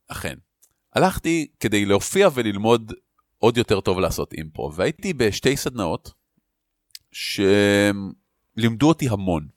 אכן. 0.09 0.35
הלכתי 0.95 1.47
כדי 1.61 1.85
להופיע 1.85 2.29
וללמוד 2.35 2.93
עוד 3.39 3.57
יותר 3.57 3.81
טוב 3.81 3.99
לעשות 4.01 4.33
אימפרו, 4.33 4.75
והייתי 4.75 5.13
בשתי 5.13 5.57
סדנאות 5.57 6.13
שלימדו 7.13 8.89
אותי 8.89 9.09
המון. 9.09 9.49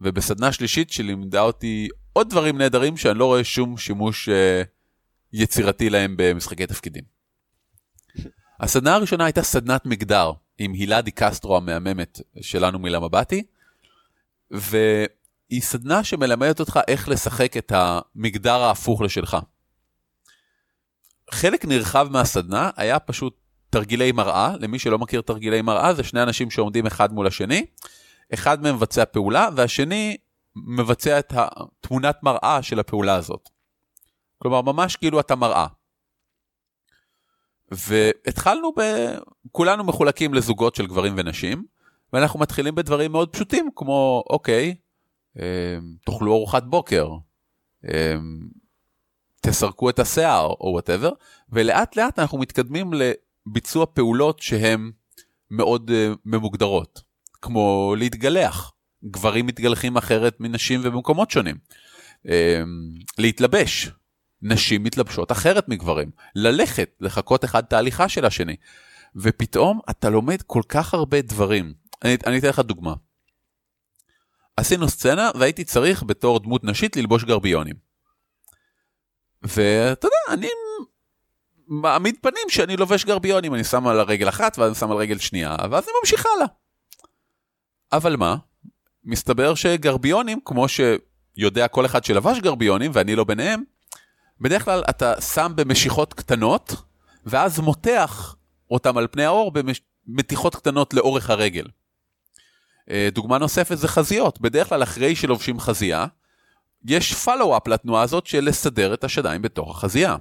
ובסדנה 0.00 0.52
שלישית 0.52 0.90
שלימדה 0.90 1.40
אותי 1.40 1.88
עוד 2.12 2.30
דברים 2.30 2.58
נהדרים 2.58 2.96
שאני 2.96 3.18
לא 3.18 3.24
רואה 3.24 3.44
שום 3.44 3.76
שימוש 3.76 4.28
uh, 4.28 4.32
יצירתי 5.32 5.90
להם 5.90 6.14
במשחקי 6.18 6.66
תפקידים. 6.66 7.19
הסדנה 8.60 8.94
הראשונה 8.94 9.24
הייתה 9.24 9.42
סדנת 9.42 9.86
מגדר 9.86 10.32
עם 10.58 10.72
הילה 10.72 11.00
די 11.00 11.10
קסטרו 11.10 11.56
המהממת 11.56 12.20
שלנו 12.40 12.78
מלמבטי, 12.78 13.42
והיא 14.50 15.60
סדנה 15.60 16.04
שמלמדת 16.04 16.60
אותך 16.60 16.80
איך 16.88 17.08
לשחק 17.08 17.56
את 17.56 17.72
המגדר 17.74 18.62
ההפוך 18.62 19.00
לשלך. 19.00 19.36
חלק 21.30 21.64
נרחב 21.64 22.08
מהסדנה 22.10 22.70
היה 22.76 22.98
פשוט 22.98 23.36
תרגילי 23.70 24.12
מראה, 24.12 24.54
למי 24.60 24.78
שלא 24.78 24.98
מכיר 24.98 25.20
תרגילי 25.20 25.62
מראה 25.62 25.94
זה 25.94 26.02
שני 26.02 26.22
אנשים 26.22 26.50
שעומדים 26.50 26.86
אחד 26.86 27.12
מול 27.12 27.26
השני, 27.26 27.66
אחד 28.34 28.62
מהם 28.62 28.74
מבצע 28.74 29.04
פעולה 29.04 29.48
והשני 29.56 30.16
מבצע 30.56 31.18
את 31.18 31.32
התמונת 31.36 32.22
מראה 32.22 32.62
של 32.62 32.80
הפעולה 32.80 33.14
הזאת. 33.14 33.48
כלומר 34.38 34.62
ממש 34.62 34.96
כאילו 34.96 35.20
אתה 35.20 35.36
מראה. 35.36 35.66
והתחלנו 37.70 38.72
ב... 38.76 38.80
כולנו 39.52 39.84
מחולקים 39.84 40.34
לזוגות 40.34 40.74
של 40.74 40.86
גברים 40.86 41.14
ונשים, 41.16 41.64
ואנחנו 42.12 42.40
מתחילים 42.40 42.74
בדברים 42.74 43.12
מאוד 43.12 43.28
פשוטים, 43.28 43.68
כמו, 43.76 44.24
אוקיי, 44.30 44.74
אה, 45.40 45.78
תאכלו 46.04 46.34
ארוחת 46.34 46.62
בוקר, 46.62 47.08
אה, 47.88 48.16
תסרקו 49.40 49.90
את 49.90 49.98
השיער 49.98 50.46
או 50.46 50.70
וואטאבר, 50.72 51.10
ולאט 51.50 51.96
לאט 51.96 52.18
אנחנו 52.18 52.38
מתקדמים 52.38 52.90
לביצוע 52.92 53.86
פעולות 53.86 54.38
שהן 54.38 54.90
מאוד 55.50 55.90
uh, 55.90 56.16
ממוגדרות, 56.24 57.02
כמו 57.42 57.94
להתגלח, 57.98 58.72
גברים 59.04 59.46
מתגלחים 59.46 59.96
אחרת 59.96 60.36
מנשים 60.40 60.80
ובמקומות 60.84 61.30
שונים, 61.30 61.56
uh, 62.26 62.28
להתלבש, 63.18 63.90
נשים 64.42 64.82
מתלבשות 64.82 65.32
אחרת 65.32 65.68
מגברים, 65.68 66.10
ללכת, 66.34 66.90
לחכות 67.00 67.44
אחד 67.44 67.60
תהליכה 67.60 68.08
של 68.08 68.24
השני, 68.24 68.56
ופתאום 69.16 69.80
אתה 69.90 70.10
לומד 70.10 70.42
כל 70.42 70.62
כך 70.68 70.94
הרבה 70.94 71.22
דברים. 71.22 71.74
אני, 72.04 72.16
אני 72.26 72.38
אתן 72.38 72.48
לך 72.48 72.58
דוגמה. 72.58 72.94
עשינו 74.56 74.88
סצנה 74.88 75.30
והייתי 75.38 75.64
צריך 75.64 76.02
בתור 76.02 76.38
דמות 76.40 76.64
נשית 76.64 76.96
ללבוש 76.96 77.24
גרביונים. 77.24 77.74
ואתה 79.42 80.06
יודע, 80.06 80.40
אני 80.40 80.48
מעמיד 81.68 82.16
פנים 82.20 82.48
שאני 82.48 82.76
לובש 82.76 83.04
גרביונים, 83.04 83.54
אני 83.54 83.64
שם 83.64 83.86
על 83.86 84.00
הרגל 84.00 84.28
אחת 84.28 84.58
ואז 84.58 84.68
אני 84.68 84.74
שם 84.74 84.90
על 84.90 84.96
רגל 84.96 85.18
שנייה, 85.18 85.56
ואז 85.70 85.84
אני 85.84 85.92
ממשיך 86.00 86.26
הלאה. 86.36 86.46
אבל 87.92 88.16
מה? 88.16 88.36
מסתבר 89.04 89.54
שגרביונים, 89.54 90.40
כמו 90.44 90.66
שיודע 90.68 91.68
כל 91.68 91.86
אחד 91.86 92.04
שלבש 92.04 92.38
גרביונים, 92.38 92.90
ואני 92.94 93.16
לא 93.16 93.24
ביניהם, 93.24 93.62
בדרך 94.40 94.64
כלל 94.64 94.82
אתה 94.90 95.20
שם 95.20 95.52
במשיכות 95.54 96.14
קטנות, 96.14 96.74
ואז 97.26 97.60
מותח 97.60 98.36
אותם 98.70 98.98
על 98.98 99.06
פני 99.10 99.24
האור 99.24 99.52
במתיחות 100.06 100.54
קטנות 100.54 100.94
לאורך 100.94 101.30
הרגל. 101.30 101.66
אה, 102.90 103.08
דוגמה 103.12 103.38
נוספת 103.38 103.78
זה 103.78 103.88
חזיות, 103.88 104.40
בדרך 104.40 104.68
כלל 104.68 104.82
אחרי 104.82 105.16
שלובשים 105.16 105.60
חזייה, 105.60 106.06
יש 106.84 107.14
פלו-אפ 107.14 107.68
לתנועה 107.68 108.02
הזאת 108.02 108.26
של 108.26 108.44
לסדר 108.44 108.94
את 108.94 109.04
השדיים 109.04 109.42
בתוך 109.42 109.70
החזייה. 109.70 110.16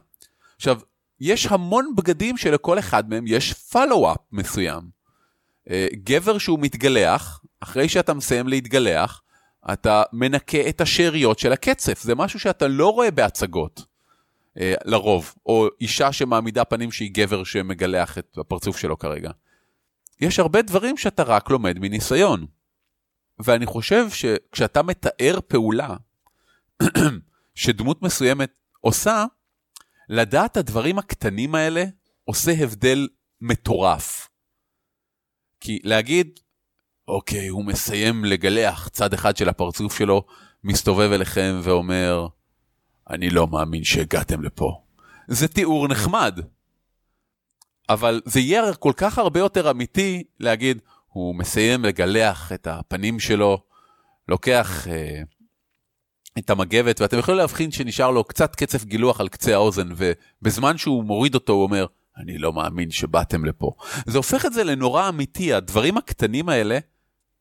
עכשיו, 0.55 0.79
יש 1.19 1.45
המון 1.45 1.95
בגדים 1.95 2.37
שלכל 2.37 2.79
אחד 2.79 3.09
מהם 3.09 3.23
יש 3.27 3.53
פלו-אפ 3.53 4.17
מסוים. 4.31 4.81
אה, 5.69 5.87
גבר 5.93 6.37
שהוא 6.37 6.59
מתגלח, 6.59 7.41
אחרי 7.59 7.89
שאתה 7.89 8.13
מסיים 8.13 8.47
להתגלח, 8.47 9.21
אתה 9.73 10.03
מנקה 10.13 10.69
את 10.69 10.81
השאריות 10.81 11.39
של 11.39 11.51
הקצף, 11.51 12.01
זה 12.01 12.15
משהו 12.15 12.39
שאתה 12.39 12.67
לא 12.67 12.89
רואה 12.89 13.11
בהצגות, 13.11 13.85
לרוב, 14.85 15.35
או 15.45 15.67
אישה 15.81 16.11
שמעמידה 16.11 16.65
פנים 16.65 16.91
שהיא 16.91 17.11
גבר 17.13 17.43
שמגלח 17.43 18.17
את 18.17 18.37
הפרצוף 18.37 18.77
שלו 18.77 18.97
כרגע. 18.97 19.31
יש 20.21 20.39
הרבה 20.39 20.61
דברים 20.61 20.97
שאתה 20.97 21.23
רק 21.23 21.49
לומד 21.49 21.79
מניסיון. 21.79 22.45
ואני 23.39 23.65
חושב 23.65 24.09
שכשאתה 24.09 24.83
מתאר 24.83 25.39
פעולה 25.47 25.95
שדמות 27.55 28.01
מסוימת 28.01 28.51
עושה, 28.81 29.25
לדעת 30.09 30.57
הדברים 30.57 30.99
הקטנים 30.99 31.55
האלה 31.55 31.83
עושה 32.23 32.51
הבדל 32.59 33.07
מטורף. 33.41 34.29
כי 35.59 35.79
להגיד, 35.83 36.39
אוקיי, 37.07 37.47
הוא 37.47 37.65
מסיים 37.65 38.25
לגלח 38.25 38.87
צד 38.87 39.13
אחד 39.13 39.37
של 39.37 39.49
הפרצוף 39.49 39.97
שלו, 39.97 40.25
מסתובב 40.63 41.11
אליכם 41.11 41.59
ואומר, 41.63 42.27
אני 43.09 43.29
לא 43.29 43.47
מאמין 43.47 43.83
שהגעתם 43.83 44.41
לפה. 44.41 44.81
זה 45.27 45.47
תיאור 45.47 45.87
נחמד. 45.87 46.39
אבל 47.89 48.21
זה 48.25 48.39
יהיה 48.39 48.73
כל 48.73 48.93
כך 48.97 49.17
הרבה 49.17 49.39
יותר 49.39 49.71
אמיתי 49.71 50.23
להגיד, 50.39 50.81
הוא 51.07 51.35
מסיים 51.35 51.85
לגלח 51.85 52.51
את 52.51 52.67
הפנים 52.67 53.19
שלו, 53.19 53.63
לוקח 54.27 54.87
אה, 54.87 55.21
את 56.37 56.49
המגבת, 56.49 57.01
ואתם 57.01 57.19
יכולים 57.19 57.37
להבחין 57.37 57.71
שנשאר 57.71 58.11
לו 58.11 58.23
קצת 58.23 58.55
קצף 58.55 58.83
גילוח 58.85 59.19
על 59.19 59.29
קצה 59.29 59.53
האוזן, 59.53 59.89
ובזמן 59.95 60.77
שהוא 60.77 61.03
מוריד 61.03 61.35
אותו 61.35 61.53
הוא 61.53 61.63
אומר, 61.63 61.85
אני 62.17 62.37
לא 62.37 62.53
מאמין 62.53 62.91
שבאתם 62.91 63.45
לפה. 63.45 63.71
זה 64.05 64.17
הופך 64.17 64.45
את 64.45 64.53
זה 64.53 64.63
לנורא 64.63 65.09
אמיתי, 65.09 65.53
הדברים 65.53 65.97
הקטנים 65.97 66.49
האלה, 66.49 66.79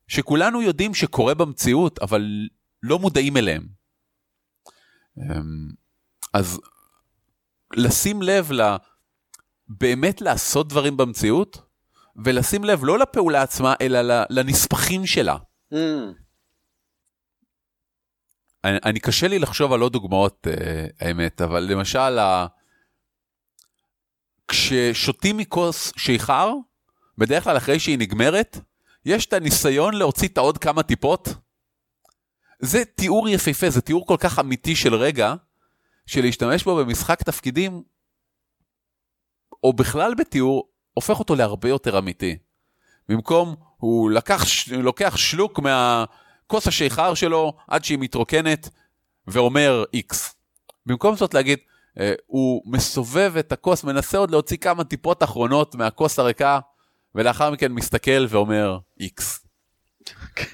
שכולנו 0.09 0.63
יודעים 0.63 0.95
שקורה 0.95 1.35
במציאות, 1.35 1.99
אבל 1.99 2.49
לא 2.83 2.99
מודעים 2.99 3.37
אליהם. 3.37 3.78
אמ, 5.23 5.69
אז 6.33 6.61
לשים 7.77 8.23
לב 8.23 8.53
ל... 8.53 8.77
באמת 9.69 10.21
לעשות 10.21 10.69
דברים 10.69 10.97
במציאות, 10.97 11.63
ולשים 12.25 12.65
לב 12.65 12.85
לא 12.85 12.99
לפעולה 12.99 13.43
עצמה, 13.43 13.75
אלא 13.81 14.25
לנספחים 14.31 15.07
שלה. 15.07 15.37
Mm. 15.75 15.77
אני, 18.65 18.79
אני 18.85 19.01
קשה 19.01 19.29
לי 19.29 19.39
לחשוב 19.39 19.73
על 19.73 19.81
עוד 19.81 19.93
דוגמאות, 19.93 20.47
אה, 20.47 20.87
האמת, 21.01 21.41
אבל 21.41 21.61
למשל, 21.61 22.19
ה... 22.19 22.47
כששותים 24.49 25.37
מכוס 25.37 25.93
שיכר, 25.97 26.53
בדרך 27.19 27.45
כלל 27.45 27.57
אחרי 27.57 27.81
שהיא 27.81 27.99
נגמרת, 27.99 28.59
יש 29.05 29.27
את 29.27 29.33
הניסיון 29.33 29.95
להוציא 29.95 30.29
את 30.29 30.39
העוד 30.39 30.59
כמה 30.59 30.83
טיפות. 30.83 31.29
זה 32.59 32.85
תיאור 32.85 33.29
יפהפה, 33.29 33.71
זה 33.71 33.81
תיאור 33.81 34.07
כל 34.07 34.17
כך 34.19 34.39
אמיתי 34.39 34.77
של 34.77 34.95
רגע, 34.95 35.35
שלהשתמש 36.07 36.65
בו 36.65 36.77
במשחק 36.77 37.23
תפקידים, 37.23 37.83
או 39.65 39.73
בכלל 39.73 40.15
בתיאור, 40.15 40.69
הופך 40.95 41.19
אותו 41.19 41.35
להרבה 41.35 41.69
יותר 41.69 41.99
אמיתי. 41.99 42.39
במקום, 43.09 43.57
הוא 43.77 44.11
לקח, 44.11 44.45
לוקח 44.71 45.17
שלוק 45.17 45.59
מהכוס 45.59 46.67
השיכר 46.69 47.15
שלו 47.15 47.53
עד 47.69 47.85
שהיא 47.85 47.99
מתרוקנת 47.99 48.69
ואומר 49.27 49.85
איקס. 49.93 50.35
במקום 50.87 51.17
זאת 51.17 51.35
להגיד, 51.35 51.59
אה, 52.01 52.13
הוא 52.27 52.63
מסובב 52.67 53.33
את 53.39 53.53
הכוס, 53.53 53.85
מנסה 53.85 54.19
עוד 54.19 54.31
להוציא 54.31 54.57
כמה 54.57 54.85
טיפות 54.85 55.23
אחרונות 55.23 55.75
מהכוס 55.75 56.19
הריקה, 56.19 56.61
ולאחר 57.15 57.51
מכן 57.51 57.73
מסתכל 57.73 58.27
ואומר 58.29 58.79
איקס. 59.01 59.48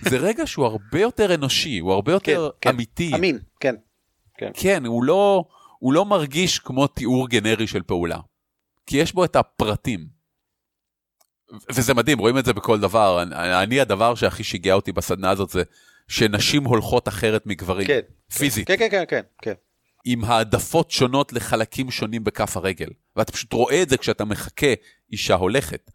זה 0.00 0.16
רגע 0.16 0.46
שהוא 0.46 0.66
הרבה 0.66 1.00
יותר 1.00 1.34
אנושי, 1.34 1.78
הוא 1.78 1.92
הרבה 1.92 2.12
יותר 2.12 2.50
כן, 2.61 2.70
אמיתי. 2.70 3.11
כן, 3.11 3.16
אמין, 3.16 3.38
כן. 3.61 3.74
כן, 4.38 4.50
כן 4.55 4.86
הוא, 4.86 5.05
לא, 5.05 5.44
הוא 5.78 5.92
לא 5.92 6.05
מרגיש 6.05 6.59
כמו 6.59 6.86
תיאור 6.86 7.28
גנרי 7.28 7.66
של 7.66 7.82
פעולה. 7.82 8.18
כי 8.86 8.96
יש 8.96 9.12
בו 9.12 9.24
את 9.24 9.36
הפרטים. 9.36 10.07
וזה 11.72 11.94
מדהים, 11.94 12.18
רואים 12.18 12.38
את 12.38 12.44
זה 12.44 12.52
בכל 12.52 12.80
דבר. 12.80 13.22
אני, 13.22 13.62
אני 13.62 13.80
הדבר 13.80 14.14
שהכי 14.14 14.44
שיגע 14.44 14.74
אותי 14.74 14.92
בסדנה 14.92 15.30
הזאת 15.30 15.50
זה 15.50 15.62
שנשים 16.09 16.64
הולכות 16.64 17.09
אחרת 17.09 17.46
מגברים, 17.46 17.86
כן, 17.86 18.00
פיזית. 18.38 18.66
כן, 18.66 18.76
כן, 18.78 18.88
כן, 18.90 19.05
כן, 19.09 19.22
כן. 19.42 19.52
עם 20.05 20.24
העדפות 20.24 20.90
שונות 20.90 21.32
לחלקים 21.32 21.90
שונים 21.90 22.24
בכף 22.24 22.57
הרגל. 22.57 22.88
ואתה 23.16 23.32
פשוט 23.32 23.52
רואה 23.52 23.82
את 23.82 23.88
זה 23.88 23.96
כשאתה 23.96 24.24
מחכה 24.24 24.74
אישה 25.12 25.34
הולכת. 25.34 25.90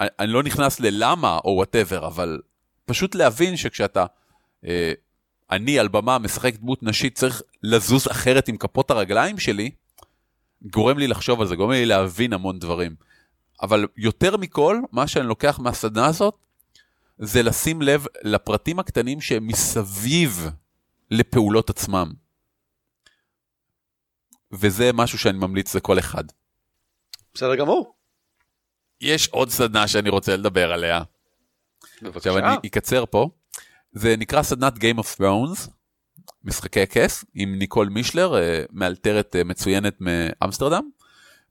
אני 0.00 0.32
לא 0.32 0.42
נכנס 0.42 0.80
ללמה 0.80 1.38
או 1.44 1.50
וואטאבר, 1.50 2.06
אבל 2.06 2.40
פשוט 2.84 3.14
להבין 3.14 3.56
שכשאתה, 3.56 4.06
אה, 4.64 4.92
אני 5.50 5.78
על 5.78 5.88
במה 5.88 6.18
משחק 6.18 6.54
דמות 6.54 6.82
נשית, 6.82 7.14
צריך 7.14 7.42
לזוז 7.62 8.08
אחרת 8.10 8.48
עם 8.48 8.56
כפות 8.56 8.90
הרגליים 8.90 9.38
שלי, 9.38 9.70
גורם 10.62 10.98
לי 10.98 11.06
לחשוב 11.06 11.40
על 11.40 11.46
זה, 11.46 11.56
גורם 11.56 11.70
לי 11.70 11.86
להבין 11.86 12.32
המון 12.32 12.58
דברים. 12.58 12.94
אבל 13.62 13.86
יותר 13.96 14.36
מכל, 14.36 14.80
מה 14.92 15.06
שאני 15.06 15.26
לוקח 15.26 15.58
מהסדנה 15.58 16.06
הזאת, 16.06 16.34
זה 17.18 17.42
לשים 17.42 17.82
לב 17.82 18.06
לפרטים 18.22 18.78
הקטנים 18.78 19.20
שהם 19.20 19.46
מסביב 19.46 20.50
לפעולות 21.10 21.70
עצמם. 21.70 22.12
וזה 24.52 24.90
משהו 24.94 25.18
שאני 25.18 25.38
ממליץ 25.38 25.74
לכל 25.74 25.98
אחד. 25.98 26.24
בסדר 27.34 27.56
גמור. 27.56 27.99
יש 29.00 29.28
עוד 29.28 29.50
סדנה 29.50 29.88
שאני 29.88 30.08
רוצה 30.08 30.36
לדבר 30.36 30.72
עליה. 30.72 31.02
בבקשה. 32.02 32.16
עכשיו 32.16 32.38
אני 32.38 32.56
אקצר 32.66 33.04
פה. 33.10 33.30
זה 33.92 34.16
נקרא 34.16 34.42
סדנת 34.42 34.74
Game 34.76 34.98
of 34.98 35.20
Thrones, 35.20 35.70
משחקי 36.44 36.80
הכס, 36.80 37.24
עם 37.34 37.58
ניקול 37.58 37.88
מישלר, 37.88 38.36
אה, 38.36 38.62
מאלתרת 38.72 39.36
אה, 39.36 39.44
מצוינת 39.44 39.96
מאמסטרדם. 40.00 40.90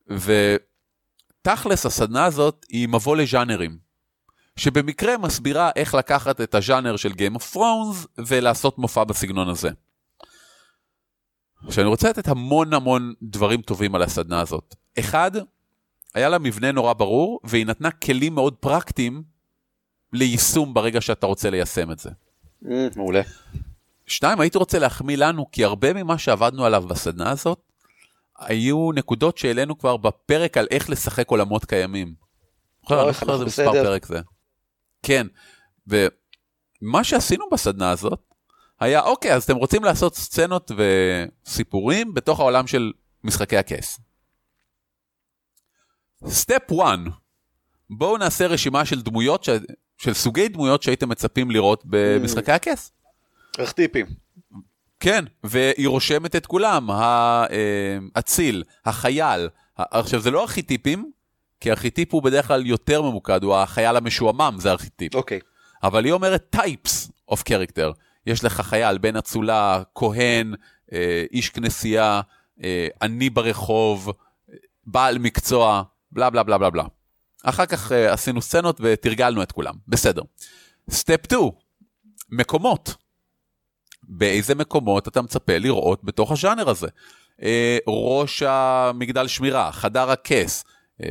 ותכלס 0.07 1.85
הסדנה 1.85 2.25
הזאת 2.25 2.65
היא 2.69 2.87
מבוא 2.87 3.15
לז'אנרים. 3.15 3.89
שבמקרה 4.55 5.17
מסבירה 5.17 5.71
איך 5.75 5.95
לקחת 5.95 6.41
את 6.41 6.55
הז'אנר 6.55 6.97
של 6.97 7.11
Game 7.11 7.37
of 7.37 7.55
Thrones 7.55 8.07
ולעשות 8.17 8.77
מופע 8.77 9.03
בסגנון 9.03 9.49
הזה. 9.49 9.69
עכשיו 11.67 11.83
אני 11.83 11.89
רוצה 11.89 12.09
לתת 12.09 12.27
המון 12.27 12.73
המון 12.73 13.13
דברים 13.21 13.61
טובים 13.61 13.95
על 13.95 14.01
הסדנה 14.01 14.41
הזאת. 14.41 14.75
אחד, 14.99 15.31
היה 16.15 16.29
לה 16.29 16.39
מבנה 16.39 16.71
נורא 16.71 16.93
ברור, 16.93 17.39
והיא 17.43 17.65
נתנה 17.65 17.91
כלים 17.91 18.35
מאוד 18.35 18.55
פרקטיים 18.55 19.23
ליישום 20.13 20.73
ברגע 20.73 21.01
שאתה 21.01 21.25
רוצה 21.25 21.49
ליישם 21.49 21.91
את 21.91 21.99
זה. 21.99 22.09
Mm, 22.63 22.67
מעולה. 22.95 23.21
שתיים, 24.07 24.39
הייתי 24.39 24.57
רוצה 24.57 24.79
להחמיא 24.79 25.17
לנו, 25.17 25.51
כי 25.51 25.63
הרבה 25.63 25.93
ממה 25.93 26.17
שעבדנו 26.17 26.65
עליו 26.65 26.83
בסדנה 26.87 27.31
הזאת, 27.31 27.59
היו 28.39 28.91
נקודות 28.91 29.37
שהעלינו 29.37 29.77
כבר 29.77 29.97
בפרק 29.97 30.57
על 30.57 30.67
איך 30.71 30.89
לשחק 30.89 31.29
עולמות 31.29 31.65
קיימים. 31.65 32.13
אני 32.89 32.97
לא 32.97 33.11
זוכר 33.11 33.33
איזה 33.33 33.45
מספר. 33.45 33.71
פרק 33.71 34.05
זה. 34.05 34.19
כן, 35.03 35.27
מה 36.81 37.03
שעשינו 37.03 37.45
בסדנה 37.51 37.91
הזאת 37.91 38.19
היה, 38.79 39.01
אוקיי, 39.01 39.33
אז 39.33 39.43
אתם 39.43 39.55
רוצים 39.55 39.83
לעשות 39.83 40.15
סצנות 40.15 40.71
וסיפורים 40.77 42.13
בתוך 42.13 42.39
העולם 42.39 42.67
של 42.67 42.91
משחקי 43.23 43.57
הכס. 43.57 43.99
סטפ 46.27 46.71
1, 46.81 46.99
בואו 47.89 48.17
נעשה 48.17 48.47
רשימה 48.47 48.85
של 48.85 49.01
דמויות, 49.01 49.43
ש... 49.43 49.49
של 49.97 50.13
סוגי 50.13 50.47
דמויות 50.47 50.83
שהייתם 50.83 51.09
מצפים 51.09 51.51
לראות 51.51 51.83
במשחקי 51.85 52.51
הכס. 52.51 52.91
איך 53.57 53.71
טיפים. 53.71 54.05
כן, 54.99 55.25
והיא 55.43 55.87
רושמת 55.87 56.35
את 56.35 56.45
כולם, 56.45 56.87
האציל, 56.89 58.63
החייל. 58.85 59.49
עכשיו, 59.77 60.19
זה 60.19 60.31
לא 60.31 60.41
ארכיטיפים, 60.41 61.11
כי 61.59 61.71
ארכיטיפ 61.71 62.13
הוא 62.13 62.23
בדרך 62.23 62.47
כלל 62.47 62.65
יותר 62.65 63.01
ממוקד, 63.01 63.43
הוא 63.43 63.55
החייל 63.55 63.95
המשועמם, 63.95 64.55
זה 64.57 64.71
ארכיטיפ. 64.71 65.15
אוקיי. 65.15 65.39
אבל 65.83 66.05
היא 66.05 66.13
אומרת 66.13 66.55
types 66.55 67.09
of 67.31 67.37
character. 67.49 67.93
יש 68.25 68.43
לך 68.43 68.61
חייל, 68.61 68.97
בן 68.97 69.15
אצולה, 69.15 69.83
כהן, 69.95 70.53
אה, 70.93 71.23
איש 71.31 71.49
כנסייה, 71.49 72.21
אה, 72.63 72.87
עני 73.01 73.29
ברחוב, 73.29 74.11
בעל 74.85 75.17
מקצוע, 75.17 75.83
בלה 76.11 76.29
בלה 76.29 76.43
בלה 76.43 76.57
בלה 76.57 76.69
בלה. 76.69 76.83
אחר 77.43 77.65
כך 77.65 77.91
אה, 77.91 78.13
עשינו 78.13 78.41
סצנות 78.41 78.77
ותרגלנו 78.83 79.43
את 79.43 79.51
כולם, 79.51 79.73
בסדר. 79.87 80.21
סטפ 80.89 81.25
2, 81.25 81.41
מקומות. 82.29 82.95
באיזה 84.03 84.55
מקומות 84.55 85.07
אתה 85.07 85.21
מצפה 85.21 85.57
לראות 85.57 86.03
בתוך 86.03 86.31
הז'אנר 86.31 86.69
הזה? 86.69 86.87
אה, 87.41 87.77
ראש 87.87 88.43
המגדל 88.43 89.27
שמירה, 89.27 89.71
חדר 89.71 90.11
הכס, 90.11 90.63
אה, 91.03 91.09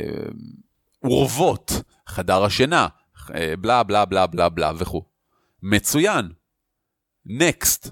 אורוות, 1.03 1.71
חדר 2.07 2.43
השינה, 2.43 2.87
אה, 3.35 3.53
בלה 3.59 3.83
בלה 3.83 4.05
בלה 4.05 4.27
בלה 4.27 4.49
בלה 4.49 4.71
וכו'. 4.77 5.03
מצוין. 5.63 6.29
נקסט, 7.25 7.89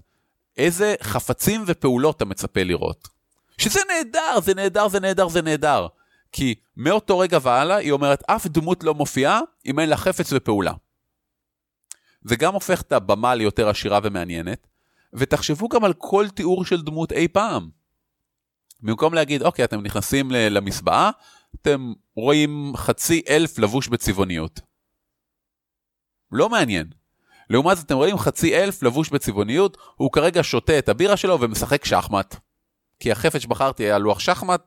איזה 0.57 0.95
חפצים 1.01 1.63
ופעולות 1.67 2.17
אתה 2.17 2.25
מצפה 2.25 2.63
לראות? 2.63 3.07
שזה 3.57 3.79
נהדר, 3.89 4.39
זה 4.41 4.53
נהדר, 4.53 4.87
זה 4.87 4.99
נהדר, 4.99 5.27
זה 5.27 5.41
נהדר. 5.41 5.87
כי 6.31 6.55
מאותו 6.77 7.19
רגע 7.19 7.39
והלאה 7.41 7.77
היא 7.77 7.91
אומרת, 7.91 8.23
אף 8.29 8.47
דמות 8.47 8.83
לא 8.83 8.93
מופיעה 8.93 9.39
אם 9.65 9.79
אין 9.79 9.89
לה 9.89 9.97
חפץ 9.97 10.33
ופעולה. 10.33 10.73
זה 12.23 12.35
גם 12.35 12.53
הופך 12.53 12.81
את 12.81 12.91
הבמה 12.91 13.35
ליותר 13.35 13.69
עשירה 13.69 13.99
ומעניינת, 14.03 14.67
ותחשבו 15.13 15.69
גם 15.69 15.83
על 15.83 15.93
כל 15.93 16.27
תיאור 16.29 16.65
של 16.65 16.81
דמות 16.81 17.11
אי 17.11 17.27
פעם. 17.27 17.69
במקום 18.81 19.13
להגיד, 19.13 19.41
אוקיי, 19.41 19.65
אתם 19.65 19.81
נכנסים 19.81 20.31
למסבעה, 20.31 21.11
אתם 21.55 21.93
רואים 22.15 22.73
חצי 22.75 23.21
אלף 23.29 23.59
לבוש 23.59 23.87
בצבעוניות. 23.87 24.59
לא 26.31 26.49
מעניין. 26.49 26.87
לעומת 27.49 27.77
זאת, 27.77 27.85
אתם 27.85 27.95
רואים 27.95 28.17
חצי 28.17 28.55
אלף 28.55 28.83
לבוש 28.83 29.09
בצבעוניות, 29.09 29.77
הוא 29.95 30.11
כרגע 30.11 30.43
שותה 30.43 30.79
את 30.79 30.89
הבירה 30.89 31.17
שלו 31.17 31.41
ומשחק 31.41 31.85
שחמט. 31.85 32.35
כי 32.99 33.11
החפץ 33.11 33.41
שבחרתי 33.41 33.83
היה 33.83 33.97
לוח 33.97 34.19
שחמט, 34.19 34.61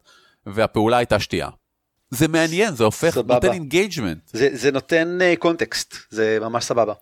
והפעולה 0.46 0.96
הייתה 0.96 1.20
שתייה. 1.20 1.48
זה 2.10 2.28
מעניין, 2.28 2.74
זה 2.74 2.84
הופך, 2.84 3.10
סבבה. 3.14 3.34
נותן 3.34 3.52
engagement, 3.52 4.28
זה, 4.32 4.48
זה 4.52 4.70
נותן 4.70 5.18
קונטקסט, 5.38 5.94
זה 6.10 6.38
ממש 6.40 6.64
סבבה. 6.64 6.94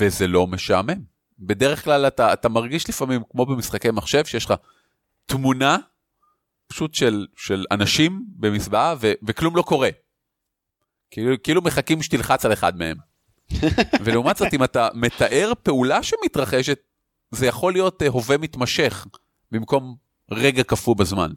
וזה 0.00 0.26
לא 0.26 0.46
משעמם. 0.46 1.14
בדרך 1.38 1.84
כלל 1.84 2.06
אתה, 2.06 2.32
אתה 2.32 2.48
מרגיש 2.48 2.88
לפעמים, 2.88 3.22
כמו 3.30 3.46
במשחקי 3.46 3.90
מחשב, 3.90 4.24
שיש 4.24 4.44
לך 4.44 4.54
תמונה 5.26 5.78
פשוט 6.66 6.94
של, 6.94 7.26
של 7.36 7.64
אנשים 7.70 8.24
ו, 9.00 9.12
וכלום 9.26 9.56
לא 9.56 9.62
קורה. 9.62 9.88
כאילו, 11.10 11.42
כאילו 11.42 11.62
מחכים 11.62 12.02
שתלחץ 12.02 12.44
על 12.44 12.52
אחד 12.52 12.76
מהם. 12.76 12.96
ולעומת 14.04 14.36
זאת, 14.36 14.54
אם 14.54 14.64
אתה 14.64 14.88
מתאר 14.94 15.52
פעולה 15.62 16.02
שמתרחשת, 16.02 16.78
זה 17.30 17.46
יכול 17.46 17.72
להיות 17.72 18.02
אה, 18.02 18.08
הווה 18.08 18.38
מתמשך, 18.38 19.06
במקום 19.50 19.96
רגע 20.30 20.62
קפוא 20.62 20.96
בזמן. 20.96 21.32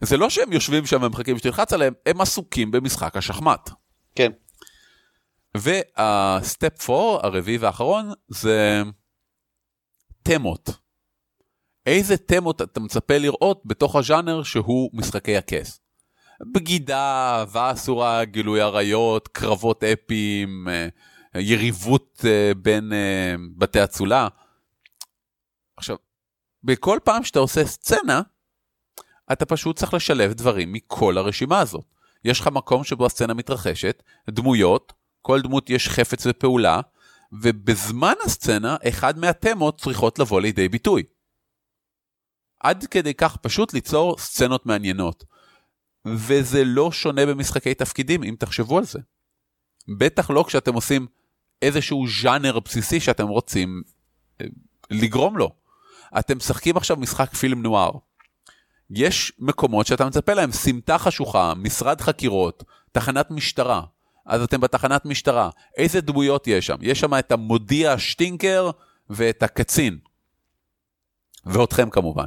זה 0.00 0.16
לא 0.16 0.30
שהם 0.30 0.52
יושבים 0.52 0.86
שם 0.86 1.02
ומחכים 1.02 1.38
שתלחץ 1.38 1.72
עליהם, 1.72 1.92
הם 2.06 2.20
עסוקים 2.20 2.70
במשחק 2.70 3.16
השחמט. 3.16 3.70
כן. 4.14 4.32
והסטפ 5.54 6.90
4, 6.90 7.26
הרביעי 7.26 7.58
והאחרון, 7.58 8.12
זה 8.28 8.82
תמות. 10.22 10.70
איזה 11.86 12.16
תמות 12.16 12.62
אתה 12.62 12.80
מצפה 12.80 13.18
לראות 13.18 13.62
בתוך 13.64 13.96
הז'אנר 13.96 14.42
שהוא 14.42 14.90
משחקי 14.92 15.36
הכס? 15.36 15.80
בגידה, 16.52 17.36
אהבה 17.38 17.72
אסורה, 17.72 18.24
גילוי 18.24 18.60
עריות, 18.60 19.28
קרבות 19.28 19.84
אפיים, 19.84 20.68
אה, 20.68 20.88
יריבות 21.34 22.24
אה, 22.24 22.52
בין 22.56 22.92
אה, 22.92 23.34
בתי 23.56 23.84
אצולה. 23.84 24.28
עכשיו, 25.76 25.96
בכל 26.64 26.98
פעם 27.04 27.24
שאתה 27.24 27.38
עושה 27.38 27.66
סצנה, 27.66 28.22
אתה 29.32 29.46
פשוט 29.46 29.76
צריך 29.76 29.94
לשלב 29.94 30.32
דברים 30.32 30.72
מכל 30.72 31.18
הרשימה 31.18 31.60
הזאת. 31.60 31.84
יש 32.24 32.40
לך 32.40 32.46
מקום 32.46 32.84
שבו 32.84 33.06
הסצנה 33.06 33.34
מתרחשת, 33.34 34.02
דמויות, 34.30 34.92
כל 35.22 35.40
דמות 35.40 35.70
יש 35.70 35.88
חפץ 35.88 36.26
ופעולה, 36.26 36.80
ובזמן 37.32 38.14
הסצנה, 38.24 38.76
אחד 38.88 39.18
מהתמות 39.18 39.80
צריכות 39.80 40.18
לבוא 40.18 40.40
לידי 40.40 40.68
ביטוי. 40.68 41.02
עד 42.60 42.86
כדי 42.86 43.14
כך 43.14 43.36
פשוט 43.36 43.74
ליצור 43.74 44.18
סצנות 44.18 44.66
מעניינות. 44.66 45.24
וזה 46.06 46.64
לא 46.64 46.92
שונה 46.92 47.26
במשחקי 47.26 47.74
תפקידים, 47.74 48.22
אם 48.22 48.34
תחשבו 48.38 48.78
על 48.78 48.84
זה. 48.84 48.98
בטח 49.98 50.30
לא 50.30 50.44
כשאתם 50.46 50.74
עושים 50.74 51.06
איזשהו 51.62 52.04
ז'אנר 52.22 52.60
בסיסי 52.60 53.00
שאתם 53.00 53.28
רוצים 53.28 53.82
אה, 54.40 54.46
לגרום 54.90 55.38
לו. 55.38 55.50
אתם 56.18 56.36
משחקים 56.36 56.76
עכשיו 56.76 56.96
משחק 56.96 57.34
פילם 57.34 57.62
נוער. 57.62 57.90
יש 58.90 59.32
מקומות 59.38 59.86
שאתה 59.86 60.04
מצפה 60.06 60.34
להם, 60.34 60.52
סמטה 60.52 60.98
חשוכה, 60.98 61.52
משרד 61.56 62.00
חקירות, 62.00 62.64
תחנת 62.92 63.30
משטרה. 63.30 63.82
אז 64.26 64.42
אתם 64.42 64.60
בתחנת 64.60 65.04
משטרה. 65.04 65.50
איזה 65.76 66.00
דמויות 66.00 66.46
יש 66.46 66.66
שם? 66.66 66.76
יש 66.80 67.00
שם 67.00 67.14
את 67.18 67.32
המודיע 67.32 67.98
שטינקר 67.98 68.70
ואת 69.10 69.42
הקצין. 69.42 69.98
ואותכם 71.46 71.90
כמובן. 71.90 72.26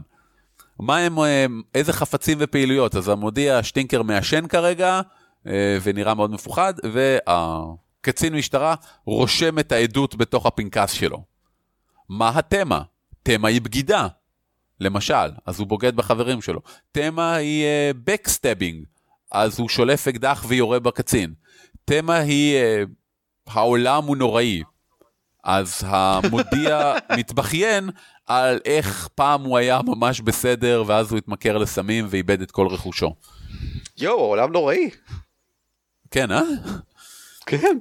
מה 0.79 0.97
הם, 0.97 1.19
אה, 1.19 1.45
איזה 1.75 1.93
חפצים 1.93 2.37
ופעילויות? 2.41 2.95
אז 2.95 3.09
המודיע 3.09 3.63
שטינקר 3.63 4.01
מעשן 4.01 4.47
כרגע, 4.47 5.01
אה, 5.47 5.77
ונראה 5.83 6.13
מאוד 6.13 6.31
מפוחד, 6.31 6.73
והקצין 6.93 8.35
משטרה 8.35 8.75
רושם 9.05 9.59
את 9.59 9.71
העדות 9.71 10.15
בתוך 10.15 10.45
הפנקס 10.45 10.91
שלו. 10.91 11.23
מה 12.09 12.31
התמה? 12.35 12.81
תמה 13.23 13.47
היא 13.47 13.61
בגידה. 13.61 14.07
למשל, 14.83 15.31
אז 15.45 15.59
הוא 15.59 15.67
בוגד 15.67 15.95
בחברים 15.95 16.41
שלו. 16.41 16.59
תמה 16.91 17.35
היא 17.35 17.65
backstabbing, 18.03 18.85
אז 19.31 19.59
הוא 19.59 19.69
שולף 19.69 20.07
אקדח 20.07 20.45
ויורה 20.47 20.79
בקצין. 20.79 21.33
תמה 21.85 22.17
היא 22.17 22.57
uh, 22.57 22.89
העולם 23.47 24.03
הוא 24.03 24.17
נוראי. 24.17 24.63
אז 25.43 25.81
המודיע 25.85 26.93
מתבכיין 27.17 27.89
על 28.25 28.59
איך 28.65 29.07
פעם 29.15 29.41
הוא 29.41 29.57
היה 29.57 29.81
ממש 29.85 30.21
בסדר 30.21 30.83
ואז 30.87 31.11
הוא 31.11 31.17
התמכר 31.17 31.57
לסמים 31.57 32.05
ואיבד 32.09 32.41
את 32.41 32.51
כל 32.51 32.67
רכושו. 32.67 33.15
יואו, 33.97 34.19
העולם 34.19 34.51
נוראי. 34.51 34.89
כן, 36.11 36.31
אה? 36.31 36.41
כן. 37.45 37.77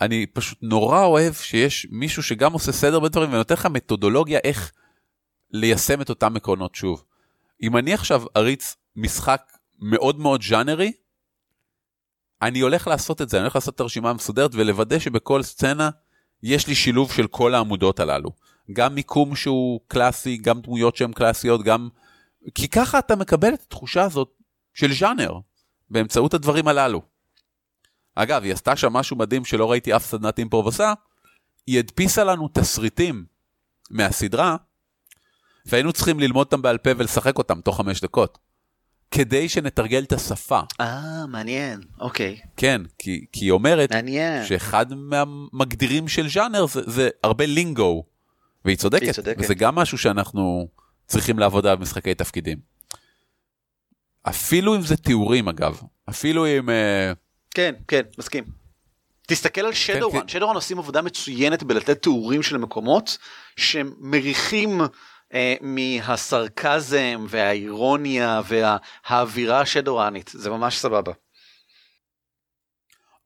אני 0.00 0.26
פשוט 0.26 0.58
נורא 0.62 1.04
אוהב 1.04 1.34
שיש 1.34 1.86
מישהו 1.90 2.22
שגם 2.22 2.52
עושה 2.52 2.72
סדר 2.72 3.00
בדברים 3.00 3.32
ונותן 3.32 3.54
לך 3.54 3.66
מתודולוגיה 3.66 4.38
איך 4.44 4.72
ליישם 5.50 6.00
את 6.00 6.10
אותם 6.10 6.36
עקרונות 6.36 6.74
שוב. 6.74 7.04
אם 7.62 7.76
אני 7.76 7.94
עכשיו 7.94 8.22
אריץ 8.36 8.76
משחק 8.96 9.52
מאוד 9.78 10.18
מאוד 10.18 10.42
ז'אנרי, 10.42 10.92
אני 12.42 12.60
הולך 12.60 12.86
לעשות 12.86 13.22
את 13.22 13.28
זה, 13.28 13.36
אני 13.36 13.42
הולך 13.42 13.54
לעשות 13.54 13.74
את 13.74 13.80
הרשימה 13.80 14.10
המסודרת 14.10 14.50
ולוודא 14.54 14.98
שבכל 14.98 15.42
סצנה 15.42 15.90
יש 16.42 16.66
לי 16.66 16.74
שילוב 16.74 17.12
של 17.12 17.26
כל 17.26 17.54
העמודות 17.54 18.00
הללו. 18.00 18.30
גם 18.72 18.94
מיקום 18.94 19.36
שהוא 19.36 19.80
קלאסי, 19.88 20.36
גם 20.36 20.60
דמויות 20.60 20.96
שהן 20.96 21.12
קלאסיות, 21.12 21.62
גם... 21.62 21.88
כי 22.54 22.68
ככה 22.68 22.98
אתה 22.98 23.16
מקבל 23.16 23.54
את 23.54 23.62
התחושה 23.62 24.02
הזאת 24.02 24.30
של 24.74 24.92
ז'אנר, 24.92 25.32
באמצעות 25.90 26.34
הדברים 26.34 26.68
הללו. 26.68 27.02
אגב, 28.14 28.42
היא 28.42 28.52
עשתה 28.52 28.76
שם 28.76 28.92
משהו 28.92 29.16
מדהים 29.16 29.44
שלא 29.44 29.70
ראיתי 29.70 29.96
אף 29.96 30.04
סדנת 30.04 30.38
אימפרוב 30.38 30.66
עושה, 30.66 30.92
היא 31.66 31.78
הדפיסה 31.78 32.24
לנו 32.24 32.48
תסריטים 32.52 33.24
מהסדרה, 33.90 34.56
והיינו 35.66 35.92
צריכים 35.92 36.20
ללמוד 36.20 36.46
אותם 36.46 36.62
בעל 36.62 36.78
פה 36.78 36.90
ולשחק 36.96 37.38
אותם 37.38 37.60
תוך 37.60 37.76
חמש 37.76 38.00
דקות. 38.00 38.38
כדי 39.10 39.48
שנתרגל 39.48 40.02
את 40.02 40.12
השפה. 40.12 40.60
אה, 40.80 41.26
מעניין, 41.28 41.80
אוקיי. 42.00 42.40
כן, 42.56 42.82
כי, 42.98 43.24
כי 43.32 43.44
היא 43.44 43.50
אומרת 43.50 43.92
מעניין. 43.92 44.46
שאחד 44.46 44.86
מהמגדירים 44.94 46.08
של 46.08 46.28
ז'אנר 46.28 46.66
זה, 46.66 46.80
זה 46.86 47.08
הרבה 47.24 47.46
לינגו, 47.46 48.04
והיא 48.64 48.76
צודקת, 48.76 49.02
היא 49.02 49.12
צודקת. 49.12 49.40
וזה 49.40 49.54
גם 49.54 49.74
משהו 49.74 49.98
שאנחנו 49.98 50.68
צריכים 51.06 51.38
לעבוד 51.38 51.66
עליו 51.66 51.78
במשחקי 51.78 52.14
תפקידים. 52.14 52.58
אפילו 54.22 54.76
אם 54.76 54.82
זה 54.82 54.96
תיאורים 54.96 55.48
אגב, 55.48 55.80
אפילו 56.08 56.46
אם... 56.46 56.70
אה, 56.70 57.12
כן, 57.50 57.74
כן, 57.88 58.02
מסכים. 58.18 58.44
תסתכל 59.26 59.60
על 59.60 59.72
שדורן, 59.72 60.20
כן. 60.20 60.28
שדורן 60.28 60.54
עושים 60.54 60.78
עבודה 60.78 61.02
מצוינת 61.02 61.62
בלתת 61.62 62.02
תיאורים 62.02 62.42
של 62.42 62.56
מקומות 62.56 63.18
שמריחים 63.56 64.80
אה, 65.34 65.54
מהסרקזם 65.60 67.26
והאירוניה 67.28 68.40
והאווירה 68.48 69.60
השדורנית, 69.60 70.30
זה 70.34 70.50
ממש 70.50 70.78
סבבה. 70.78 71.12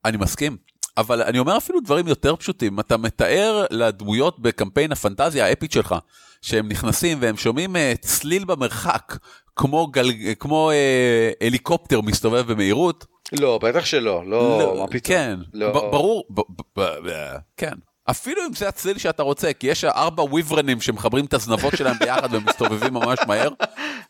אני 0.05 0.17
מסכים, 0.17 0.57
אבל 0.97 1.23
אני 1.23 1.39
אומר 1.39 1.57
אפילו 1.57 1.81
דברים 1.81 2.09
יותר 2.09 2.37
פשוטים. 2.37 2.81
אתה 2.81 2.97
מתאר 2.97 3.67
לדמויות 3.71 4.41
בקמפיין 4.41 4.93
הפנטזיה 4.93 5.47
האפית 5.47 5.73
שלך, 5.73 5.95
שהם 6.43 6.69
נכנסים 6.69 7.19
והם 7.21 7.37
שומעים 7.37 7.77
אה, 7.77 7.95
צליל 8.01 8.45
במרחק, 8.45 9.17
כמו, 9.57 9.87
גל... 9.87 10.35
כמו 10.39 10.71
אה, 10.71 11.31
הליקופטר 11.41 12.01
מסתובב 12.01 12.53
במהירות. 12.53 13.07
לא, 13.33 13.59
בטח 13.63 13.85
שלא, 13.85 14.23
לא, 14.27 14.75
מה 14.79 14.87
פתאום. 14.87 15.01
כן, 15.01 15.39
לא. 15.53 15.73
ברור, 15.73 16.25
ב- 16.31 16.41
ב- 16.81 17.09
ב- 17.09 17.37
כן. 17.57 17.73
אפילו 18.11 18.47
אם 18.47 18.55
זה 18.55 18.69
הצליל 18.69 18.99
שאתה 18.99 19.23
רוצה, 19.23 19.53
כי 19.53 19.67
יש 19.67 19.85
ארבע 19.85 20.23
וויברנים 20.23 20.81
שמחברים 20.81 21.25
את 21.25 21.35
הזנבות 21.35 21.77
שלהם 21.77 21.97
ביחד 21.99 22.29
ומסתובבים 22.35 22.95
ממש 22.95 23.19
מהר, 23.27 23.51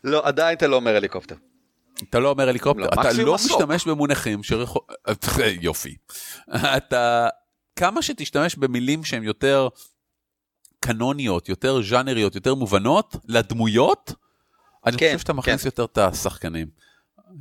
לא, 0.03 0.27
עדיין 0.27 0.57
אתה 0.57 0.67
לא 0.67 0.75
אומר 0.75 0.95
הליקופטר. 0.95 1.35
אתה 2.09 2.19
לא 2.19 2.29
אומר 2.29 2.49
הליקופטר, 2.49 2.81
לא, 2.81 2.85
אתה 2.85 3.23
לא. 3.23 3.35
משתמש 3.35 3.87
במונחים 3.87 4.43
שרחו... 4.43 4.79
יופי. 5.61 5.95
אתה, 6.77 7.27
כמה 7.75 8.01
שתשתמש 8.01 8.55
במילים 8.55 9.03
שהן 9.03 9.23
יותר 9.23 9.67
קנוניות, 10.79 11.49
יותר 11.49 11.81
ז'אנריות, 11.81 12.35
יותר 12.35 12.55
מובנות, 12.55 13.15
לדמויות, 13.27 14.13
אני 14.85 14.97
כן, 14.97 15.05
חושב 15.05 15.19
שאתה 15.19 15.33
מכניס 15.33 15.61
כן. 15.61 15.67
יותר 15.67 15.83
את 15.83 15.97
השחקנים. 15.97 16.67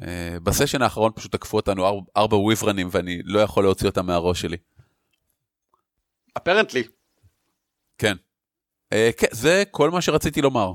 אה, 0.03 0.37
בסשן 0.43 0.83
האחרון 0.83 1.13
פשוט 1.15 1.33
תקפו 1.33 1.57
אותנו 1.57 2.05
ארבע 2.17 2.37
וויברנים 2.37 2.89
ואני 2.91 3.21
לא 3.25 3.41
יכול 3.41 3.65
להוציא 3.65 3.89
אותם 3.89 4.07
מהראש 4.07 4.41
שלי. 4.41 4.57
אפרנטלי. 6.37 6.83
כן. 7.99 8.17
אה, 8.93 9.11
כן, 9.17 9.27
זה 9.31 9.63
כל 9.71 9.91
מה 9.91 10.01
שרציתי 10.01 10.43
לומר. 10.43 10.73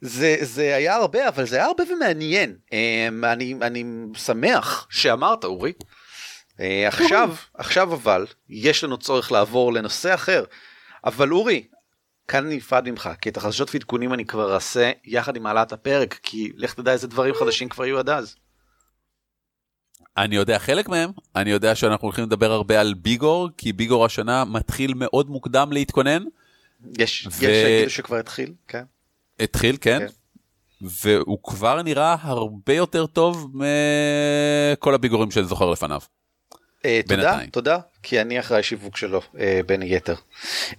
זה, 0.00 0.36
זה 0.40 0.74
היה 0.76 0.94
הרבה, 0.94 1.28
אבל 1.28 1.46
זה 1.46 1.56
היה 1.56 1.66
הרבה 1.66 1.84
ומעניין. 1.92 2.56
אמ, 2.72 3.24
אני, 3.24 3.54
אני 3.62 3.84
שמח 4.16 4.86
שאמרת, 4.90 5.44
אורי. 5.44 5.72
אה, 6.60 6.88
עכשיו, 6.88 7.34
עכשיו 7.54 7.94
אבל, 7.94 8.26
יש 8.48 8.84
לנו 8.84 8.98
צורך 8.98 9.32
לעבור 9.32 9.72
לנושא 9.72 10.14
אחר. 10.14 10.44
אבל 11.04 11.32
אורי, 11.32 11.66
כאן 12.28 12.46
אני 12.46 12.56
נפרד 12.56 12.90
ממך, 12.90 13.10
כי 13.20 13.28
את 13.28 13.36
החדשות 13.36 13.70
ועדכונים 13.74 14.14
אני 14.14 14.24
כבר 14.24 14.54
אעשה 14.54 14.90
יחד 15.04 15.36
עם 15.36 15.46
העלאת 15.46 15.72
הפרק, 15.72 16.18
כי 16.22 16.52
לך 16.56 16.74
תדע 16.74 16.92
איזה 16.92 17.08
דברים 17.08 17.34
חדשים 17.34 17.68
כבר 17.68 17.84
יהיו 17.84 17.98
עד 17.98 18.08
אז. 18.08 18.36
אני 20.16 20.36
יודע 20.36 20.58
חלק 20.58 20.88
מהם, 20.88 21.10
אני 21.36 21.50
יודע 21.50 21.74
שאנחנו 21.74 22.06
הולכים 22.08 22.24
לדבר 22.24 22.52
הרבה 22.52 22.80
על 22.80 22.94
ביגור, 22.94 23.48
כי 23.56 23.72
ביגור 23.72 24.04
השנה 24.04 24.44
מתחיל 24.44 24.94
מאוד 24.96 25.30
מוקדם 25.30 25.72
להתכונן. 25.72 26.22
יש, 26.98 27.26
ו- 27.26 27.44
יש 27.44 27.64
שיגידו 27.64 27.90
שכבר 27.90 28.16
התחיל, 28.16 28.52
כן. 28.68 28.84
התחיל, 29.40 29.76
כן. 29.80 29.98
כן. 29.98 30.06
והוא 31.02 31.38
כבר 31.42 31.82
נראה 31.82 32.16
הרבה 32.20 32.74
יותר 32.74 33.06
טוב 33.06 33.50
מכל 33.54 34.94
הביגורים 34.94 35.30
שאני 35.30 35.46
זוכר 35.46 35.70
לפניו. 35.70 36.00
אה, 36.84 37.00
תודה. 37.08 37.38
תודה, 37.52 37.78
כי 38.02 38.20
אני 38.20 38.40
אחראי 38.40 38.62
שיווק 38.62 38.96
שלו, 38.96 39.20
אה, 39.38 39.60
בין 39.66 39.82
היתר. 39.82 40.14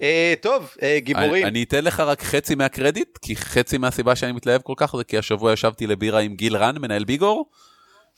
אה, 0.01 0.33
טוב, 0.41 0.75
גיבורים. 0.97 1.45
אני, 1.45 1.63
אתן 1.63 1.83
לך 1.83 1.99
רק 1.99 2.23
חצי 2.23 2.55
מהקרדיט, 2.55 3.17
כי 3.17 3.35
חצי 3.35 3.77
מהסיבה 3.77 4.15
שאני 4.15 4.31
מתלהב 4.31 4.61
כל 4.61 4.73
כך 4.77 4.95
זה 4.97 5.03
כי 5.03 5.17
השבוע 5.17 5.53
ישבתי 5.53 5.87
לבירה 5.87 6.19
עם 6.19 6.35
גיל 6.35 6.57
רן, 6.57 6.77
מנהל 6.77 7.03
ביגור. 7.03 7.49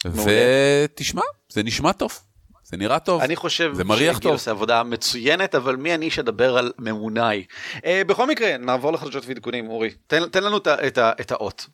ותשמע, 0.06 1.22
זה 1.50 1.64
נשמע 1.64 1.92
טוב, 1.92 2.20
זה 2.64 2.78
נראה 2.78 3.00
טוב. 3.00 3.22
אני 3.22 3.36
חושב 3.36 3.74
זה 3.74 3.84
מריח 3.84 4.20
טוב. 4.20 4.32
עושה 4.32 4.52
עבודה 4.52 4.84
מצוינת, 4.84 5.56
אבל 5.56 5.76
מי 5.76 5.96
אני 5.96 6.12
שאדבר 6.12 6.58
על 6.58 6.72
ממוניי. 6.80 7.46
אה, 7.86 8.02
בכל 8.08 8.28
מקרה, 8.28 8.58
נעבור 8.58 8.94
לחדשות 8.94 9.26
ועדכונים, 9.26 9.70
אורי. 9.70 9.90
תן, 10.08 10.30
תן 10.30 10.44
לנו 10.44 10.58
את, 10.58 10.68
את, 10.68 10.98
את 10.98 11.32
האות. 11.32 11.68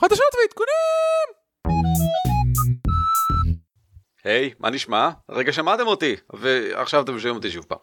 חדשות 0.00 0.34
ועדכונים! 0.40 1.36
היי, 4.24 4.54
מה 4.58 4.70
נשמע? 4.70 5.10
רגע 5.28 5.52
שמעתם 5.52 5.86
אותי, 5.86 6.16
ועכשיו 6.32 7.02
אתם 7.04 7.18
שומעים 7.18 7.36
אותי 7.36 7.50
שוב 7.50 7.64
פעם. 7.64 7.78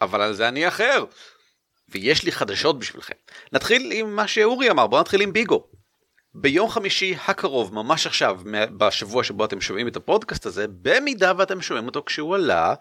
אבל 0.00 0.22
על 0.22 0.34
זה 0.34 0.48
אני 0.48 0.68
אחר. 0.68 1.04
ויש 1.88 2.24
לי 2.24 2.32
חדשות 2.32 2.78
בשבילכם. 2.78 3.14
נתחיל 3.52 3.92
עם 3.94 4.16
מה 4.16 4.26
שאורי 4.28 4.70
אמר, 4.70 4.86
בואו 4.86 5.00
נתחיל 5.00 5.20
עם 5.20 5.32
ביגו. 5.32 5.66
ביום 6.38 6.68
חמישי 6.68 7.14
הקרוב, 7.26 7.74
ממש 7.74 8.06
עכשיו, 8.06 8.40
בשבוע 8.76 9.24
שבו 9.24 9.44
אתם 9.44 9.60
שומעים 9.60 9.88
את 9.88 9.96
הפודקאסט 9.96 10.46
הזה, 10.46 10.66
במידה 10.82 11.32
ואתם 11.36 11.62
שומעים 11.62 11.86
אותו 11.86 12.02
כשהוא 12.06 12.34
עלה, 12.34 12.74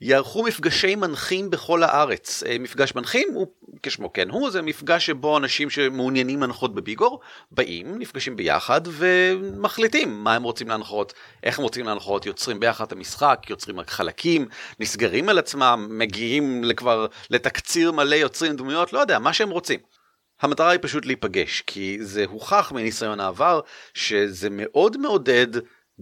יערכו 0.00 0.42
מפגשי 0.42 0.94
מנחים 0.94 1.50
בכל 1.50 1.82
הארץ. 1.82 2.42
אה, 2.42 2.56
מפגש 2.60 2.94
מנחים 2.94 3.28
הוא, 3.34 3.46
כשמו 3.82 4.12
כן 4.12 4.30
הוא, 4.30 4.50
זה 4.50 4.62
מפגש 4.62 5.06
שבו 5.06 5.38
אנשים 5.38 5.70
שמעוניינים 5.70 6.40
להנחות 6.40 6.74
בביגור, 6.74 7.20
באים, 7.50 7.98
נפגשים 7.98 8.36
ביחד 8.36 8.80
ומחליטים 8.86 10.24
מה 10.24 10.34
הם 10.34 10.42
רוצים 10.42 10.68
להנחות, 10.68 11.12
איך 11.42 11.58
הם 11.58 11.62
רוצים 11.62 11.86
להנחות, 11.86 12.26
יוצרים 12.26 12.60
ביחד 12.60 12.84
את 12.84 12.92
המשחק, 12.92 13.46
יוצרים 13.50 13.80
רק 13.80 13.90
חלקים, 13.90 14.48
נסגרים 14.80 15.28
על 15.28 15.38
עצמם, 15.38 15.86
מגיעים 15.90 16.62
כבר 16.76 17.06
לתקציר 17.30 17.92
מלא, 17.92 18.14
יוצרים 18.14 18.56
דמויות, 18.56 18.92
לא 18.92 18.98
יודע, 18.98 19.18
מה 19.18 19.32
שהם 19.32 19.50
רוצים. 19.50 19.80
המטרה 20.40 20.70
היא 20.70 20.78
פשוט 20.82 21.06
להיפגש, 21.06 21.62
כי 21.66 21.98
זה 22.00 22.24
הוכח 22.28 22.72
מניסיון 22.72 23.20
העבר 23.20 23.60
שזה 23.94 24.48
מאוד 24.50 24.96
מעודד 24.96 25.46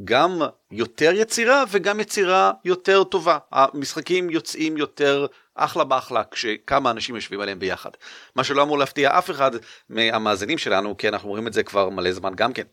גם 0.05 0.41
יותר 0.71 1.11
יצירה 1.15 1.65
וגם 1.71 2.01
יצירה 2.01 2.53
יותר 2.65 3.05
טובה. 3.05 3.39
המשחקים 3.53 4.31
יוצאים 4.31 4.77
יותר 4.77 5.27
אחלה 5.55 5.85
באחלה 5.85 6.23
כשכמה 6.31 6.91
אנשים 6.91 7.15
יושבים 7.15 7.41
עליהם 7.41 7.59
ביחד. 7.59 7.91
מה 8.37 8.45
שלא 8.45 8.63
אמור 8.63 8.79
להפתיע 8.79 9.19
אף 9.19 9.31
אחד 9.31 9.51
מהמאזינים 9.89 10.59
שלנו, 10.59 10.97
כי 10.97 11.09
אנחנו 11.09 11.29
אומרים 11.29 11.47
את 11.47 11.53
זה 11.53 11.63
כבר 11.63 11.89
מלא 11.89 12.13
זמן 12.13 12.33
גם 12.35 12.53
כן. 12.53 12.67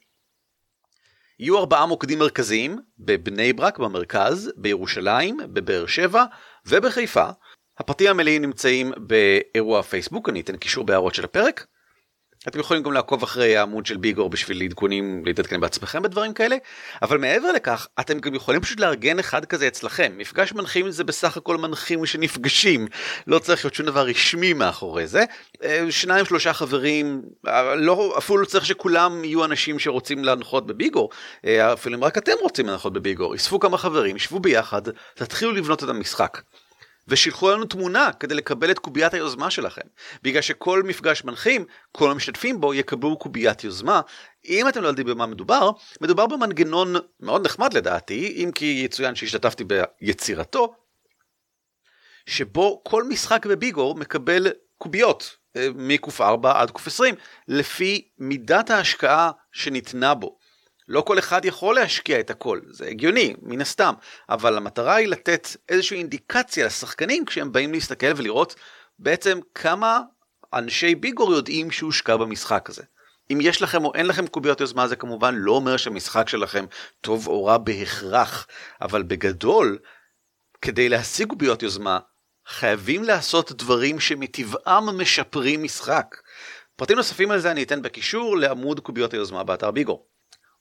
יהיו 1.39 1.57
ארבעה 1.57 1.86
מוקדים 1.86 2.20
מרכזיים 2.20 2.80
בבני 2.99 3.53
ברק 3.53 3.80
במרכז, 3.80 4.51
בירושלים, 4.55 5.38
בבאר 5.53 5.86
שבע 5.86 6.24
ובחיפה. 6.66 7.30
הפרטים 7.80 8.09
המלאים 8.09 8.41
נמצאים 8.41 8.91
באירוע 8.97 9.82
פייסבוק, 9.82 10.30
אני 10.30 10.41
אתן 10.41 10.57
קישור 10.57 10.84
בהערות 10.84 11.15
של 11.15 11.23
הפרק. 11.23 11.65
אתם 12.47 12.59
יכולים 12.59 12.84
גם 12.84 12.91
לעקוב 12.91 13.23
אחרי 13.23 13.57
העמוד 13.57 13.86
של 13.86 13.97
ביגור 13.97 14.30
בשביל 14.30 14.61
עדכונים, 14.61 15.26
להתעדכן 15.26 15.59
בעצמכם 15.61 16.01
בדברים 16.01 16.34
כאלה, 16.34 16.55
אבל 17.01 17.17
מעבר 17.17 17.51
לכך, 17.51 17.88
אתם 17.99 18.19
גם 18.19 18.36
יכולים 18.36 18.61
פשוט 18.61 18.80
לארגן 18.80 19.19
אחד 19.19 19.45
כזה 19.45 19.67
אצלכם. 19.67 20.13
מפגש 20.17 20.53
מנחים 20.53 20.91
זה 20.91 21.03
בסך 21.03 21.38
הכל 21.38 21.57
מנחים 21.57 22.05
שנפגשים, 22.05 22.88
לא 23.28 23.39
צריך 23.39 23.65
להיות 23.65 23.73
שום 23.73 23.86
דבר 23.86 24.07
רשמי 24.07 24.53
מאחורי 24.53 25.07
זה. 25.07 25.23
אה, 25.63 25.86
שניים 25.89 26.26
שלושה 26.26 26.53
חברים, 26.53 27.21
אה, 27.47 27.76
לא, 27.76 28.15
אפילו 28.17 28.38
לא 28.38 28.45
צריך 28.45 28.65
שכולם 28.65 29.23
יהיו 29.23 29.45
אנשים 29.45 29.80
שרוצים 29.80 30.23
להנחות 30.23 30.67
בביגור, 30.67 31.09
אה, 31.45 31.73
אפילו 31.73 31.97
אם 31.97 32.03
רק 32.03 32.17
אתם 32.17 32.34
רוצים 32.41 32.65
להנחות 32.65 32.93
בביגור, 32.93 33.36
אספו 33.36 33.59
כמה 33.59 33.78
חברים, 33.78 34.17
שבו 34.17 34.39
ביחד, 34.39 34.82
תתחילו 35.15 35.51
לבנות 35.51 35.84
את 35.84 35.89
המשחק. 35.89 36.41
ושילחו 37.08 37.51
לנו 37.51 37.66
תמונה 37.66 38.10
כדי 38.20 38.36
לקבל 38.36 38.72
את 38.72 38.80
קוביית 38.80 39.14
היוזמה 39.14 39.49
שלכם. 39.49 39.82
בגלל 40.24 40.41
שכל 40.41 40.84
מפגש 40.84 41.24
מנחים, 41.24 41.66
כל 41.91 42.12
המשתתפים 42.12 42.62
בו 42.62 42.74
יקבלו 42.74 43.18
קוביית 43.18 43.64
יוזמה. 43.64 44.01
אם 44.45 44.68
אתם 44.68 44.82
לא 44.82 44.88
יודעים 44.88 45.08
במה 45.08 45.26
מדובר, 45.26 45.70
מדובר 46.01 46.28
במנגנון 46.28 46.95
מאוד 47.20 47.45
נחמד 47.45 47.74
לדעתי, 47.74 48.43
אם 48.43 48.51
כי 48.56 48.82
יצוין 48.86 49.16
שהשתתפתי 49.16 49.64
ביצירתו, 49.64 50.76
שבו 52.26 52.82
כל 52.84 53.03
משחק 53.03 53.45
בביגור 53.45 53.95
מקבל 53.95 54.47
קוביות, 54.78 55.38
אה, 55.56 55.68
מק"4 55.76 56.47
עד 56.53 56.72
ק"20, 56.72 57.16
לפי 57.47 58.08
מידת 58.18 58.70
ההשקעה 58.70 59.32
שניתנה 59.51 60.14
בו. 60.14 60.38
לא 60.88 61.01
כל 61.01 61.19
אחד 61.19 61.45
יכול 61.45 61.75
להשקיע 61.75 62.19
את 62.19 62.29
הכל, 62.29 62.59
זה 62.69 62.88
הגיוני, 62.88 63.36
מן 63.41 63.61
הסתם, 63.61 63.93
אבל 64.29 64.57
המטרה 64.57 64.95
היא 64.95 65.07
לתת 65.07 65.47
איזושהי 65.69 65.97
אינדיקציה 65.97 66.65
לשחקנים 66.65 67.25
כשהם 67.25 67.51
באים 67.51 67.73
להסתכל 67.73 68.13
ולראות 68.15 68.55
בעצם 68.99 69.39
כמה 69.55 69.99
אנשי 70.53 70.95
ביגור 70.95 71.33
יודעים 71.33 71.71
שהושקע 71.71 72.17
במשחק 72.17 72.69
הזה. 72.69 72.83
אם 73.31 73.39
יש 73.41 73.61
לכם 73.61 73.86
או 73.86 73.93
אין 73.95 74.05
לכם 74.05 74.27
קוביות 74.27 74.61
יוזמה 74.61 74.88
זה 74.88 74.95
כמובן 74.95 75.36
לא 75.36 75.51
אומר 75.51 75.77
שהמשחק 75.77 76.29
שלכם 76.29 76.65
טוב 77.01 77.27
או 77.27 77.45
רע 77.45 77.57
בהכרח, 77.57 78.47
אבל 78.81 79.03
בגדול, 79.03 79.77
כדי 80.61 80.89
להשיג 80.89 81.29
קוביות 81.29 81.63
יוזמה, 81.63 81.99
חייבים 82.47 83.03
לעשות 83.03 83.51
דברים 83.51 83.99
שמטבעם 83.99 85.01
משפרים 85.01 85.63
משחק. 85.63 86.15
פרטים 86.75 86.97
נוספים 86.97 87.31
על 87.31 87.39
זה 87.39 87.51
אני 87.51 87.63
אתן 87.63 87.81
בקישור 87.81 88.38
לעמוד 88.38 88.79
קוביות 88.79 89.13
היוזמה 89.13 89.43
באתר 89.43 89.71
ביגור. 89.71 90.07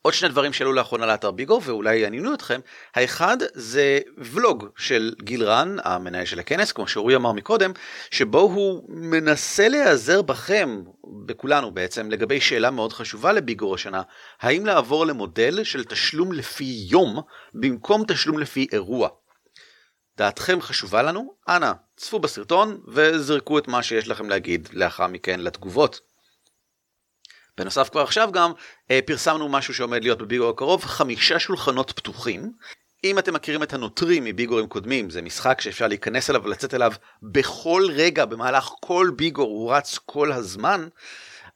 עוד 0.07 0.15
שני 0.15 0.29
דברים 0.29 0.53
שעלו 0.53 0.73
לאחרונה 0.73 1.07
לאתר 1.07 1.31
ביגו 1.31 1.61
ואולי 1.63 1.97
יעניינו 1.97 2.35
אתכם. 2.35 2.61
האחד 2.95 3.37
זה 3.55 4.01
ולוג 4.19 4.69
של 4.77 5.15
גיל 5.23 5.45
רן, 5.45 5.77
המנהל 5.85 6.25
של 6.25 6.39
הכנס, 6.39 6.73
כמו 6.73 6.89
שאורי 6.89 7.17
אמר 7.17 7.33
מקודם, 7.33 7.73
שבו 8.11 8.41
הוא 8.41 8.85
מנסה 8.89 9.69
להיעזר 9.69 10.23
בכם, 10.23 10.83
בכולנו 11.27 11.71
בעצם, 11.71 12.11
לגבי 12.11 12.41
שאלה 12.41 12.71
מאוד 12.71 12.93
חשובה 12.93 13.33
לביגו 13.33 13.75
השנה, 13.75 14.03
האם 14.41 14.67
לעבור 14.67 15.07
למודל 15.07 15.65
של 15.65 15.85
תשלום 15.85 16.33
לפי 16.33 16.85
יום 16.89 17.21
במקום 17.55 18.05
תשלום 18.09 18.39
לפי 18.39 18.67
אירוע. 18.73 19.09
דעתכם 20.17 20.61
חשובה 20.61 21.03
לנו, 21.03 21.35
אנא, 21.49 21.73
צפו 21.97 22.19
בסרטון 22.19 22.81
וזרקו 22.89 23.59
את 23.59 23.69
מה 23.69 23.83
שיש 23.83 24.09
לכם 24.09 24.29
להגיד 24.29 24.69
לאחר 24.73 25.07
מכן 25.07 25.41
לתגובות. 25.41 26.14
בנוסף 27.59 27.89
כבר 27.89 28.01
עכשיו 28.01 28.29
גם 28.33 28.53
אה, 28.91 29.01
פרסמנו 29.07 29.49
משהו 29.49 29.75
שעומד 29.75 30.03
להיות 30.03 30.19
בביגור 30.19 30.51
הקרוב, 30.51 30.85
חמישה 30.85 31.39
שולחנות 31.39 31.93
פתוחים. 31.97 32.53
אם 33.05 33.19
אתם 33.19 33.35
מכירים 33.35 33.63
את 33.63 33.73
הנוטרים 33.73 34.25
מביגורים 34.25 34.67
קודמים, 34.67 35.11
זה 35.11 35.23
משחק 35.23 35.61
שאפשר 35.61 35.87
להיכנס 35.89 36.31
אליו 36.31 36.45
ולצאת 36.45 36.75
אליו 36.75 36.93
בכל 37.23 37.87
רגע 37.91 38.25
במהלך 38.25 38.71
כל 38.81 39.11
ביגור, 39.17 39.49
הוא 39.49 39.73
רץ 39.73 39.99
כל 40.07 40.33
הזמן. 40.33 40.89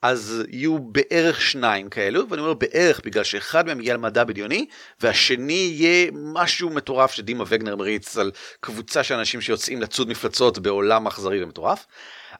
אז 0.02 0.44
יהיו 0.48 0.78
בערך 0.78 1.40
שניים 1.40 1.88
כאלו, 1.88 2.28
ואני 2.28 2.42
אומר 2.42 2.54
בערך 2.54 3.00
בגלל 3.04 3.24
שאחד 3.24 3.66
מהם 3.66 3.80
יהיה 3.80 3.94
על 3.94 4.00
מדע 4.00 4.24
בדיוני, 4.24 4.66
והשני 5.00 5.52
יהיה 5.52 6.10
משהו 6.12 6.70
מטורף 6.70 7.12
שדימה 7.12 7.44
וגנר 7.46 7.76
מריץ 7.76 8.16
על 8.16 8.30
קבוצה 8.60 9.02
של 9.02 9.14
אנשים 9.14 9.40
שיוצאים 9.40 9.82
לצוד 9.82 10.08
מפלצות 10.08 10.58
בעולם 10.58 11.06
אכזרי 11.06 11.44
ומטורף. 11.44 11.86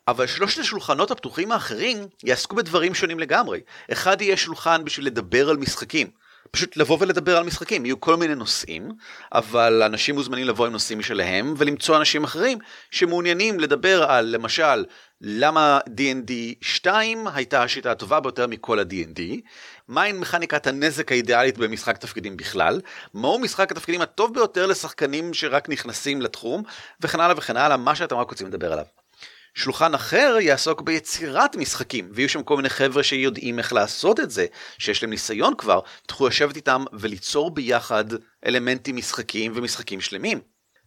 אבל 0.09 0.27
שלושת 0.27 0.59
השולחנות 0.59 1.11
הפתוחים 1.11 1.53
האחרים 1.53 2.07
יעסקו 2.25 2.57
בדברים 2.57 2.95
שונים 2.95 3.19
לגמרי. 3.19 3.61
אחד 3.93 4.23
יהיה 4.23 4.37
שולחן 4.37 4.85
בשביל 4.85 5.07
לדבר 5.07 5.51
על 5.51 5.57
משחקים. 5.57 6.07
פשוט 6.51 6.77
לבוא 6.77 6.97
ולדבר 7.01 7.37
על 7.37 7.45
משחקים, 7.45 7.85
יהיו 7.85 8.01
כל 8.01 8.17
מיני 8.17 8.35
נושאים, 8.35 8.89
אבל 9.33 9.83
אנשים 9.83 10.15
מוזמנים 10.15 10.47
לבוא 10.47 10.67
עם 10.67 10.73
נושאים 10.73 10.99
משלהם 10.99 11.55
ולמצוא 11.57 11.97
אנשים 11.97 12.25
אחרים 12.25 12.59
שמעוניינים 12.91 13.61
לדבר 13.61 14.03
על 14.03 14.25
למשל 14.25 14.85
למה 15.21 15.79
D&D 15.87 16.33
2 16.61 17.27
הייתה 17.35 17.63
השיטה 17.63 17.91
הטובה 17.91 18.21
ביותר 18.21 18.47
מכל 18.47 18.79
ה-D&D, 18.79 19.21
מהי 19.89 20.13
מכניקת 20.13 20.67
הנזק 20.67 21.13
האידיאלית 21.13 21.59
במשחק 21.59 21.97
תפקידים 21.97 22.37
בכלל, 22.37 22.81
מהו 23.15 23.39
משחק 23.39 23.73
התפקידים 23.73 24.01
הטוב 24.01 24.35
ביותר 24.35 24.67
לשחקנים 24.67 25.35
שרק 25.35 25.69
נכנסים 25.69 26.23
לתחום, 26.23 26.63
וכן 27.01 27.21
הלאה 27.21 27.35
וכן 27.39 27.57
הלאה, 27.57 27.77
מה 27.77 27.95
שאתם 27.95 28.17
רק 28.17 28.31
רוצים 28.31 28.47
לדבר 28.47 28.73
עליו. 28.73 28.98
שולחן 29.59 29.95
אחר 29.95 30.37
יעסוק 30.41 30.81
ביצירת 30.81 31.57
משחקים, 31.57 32.09
ויהיו 32.13 32.29
שם 32.29 32.43
כל 32.43 32.57
מיני 32.57 32.69
חבר'ה 32.69 33.03
שיודעים 33.03 33.59
איך 33.59 33.73
לעשות 33.73 34.21
את 34.21 34.31
זה, 34.31 34.47
שיש 34.79 35.03
להם 35.03 35.11
ניסיון 35.11 35.55
כבר, 35.59 35.81
תוכלו 36.07 36.29
לשבת 36.29 36.57
איתם 36.57 36.85
וליצור 36.93 37.51
ביחד 37.51 38.05
אלמנטים 38.47 38.97
משחקיים 38.97 39.53
ומשחקים 39.55 40.01
שלמים. 40.01 40.41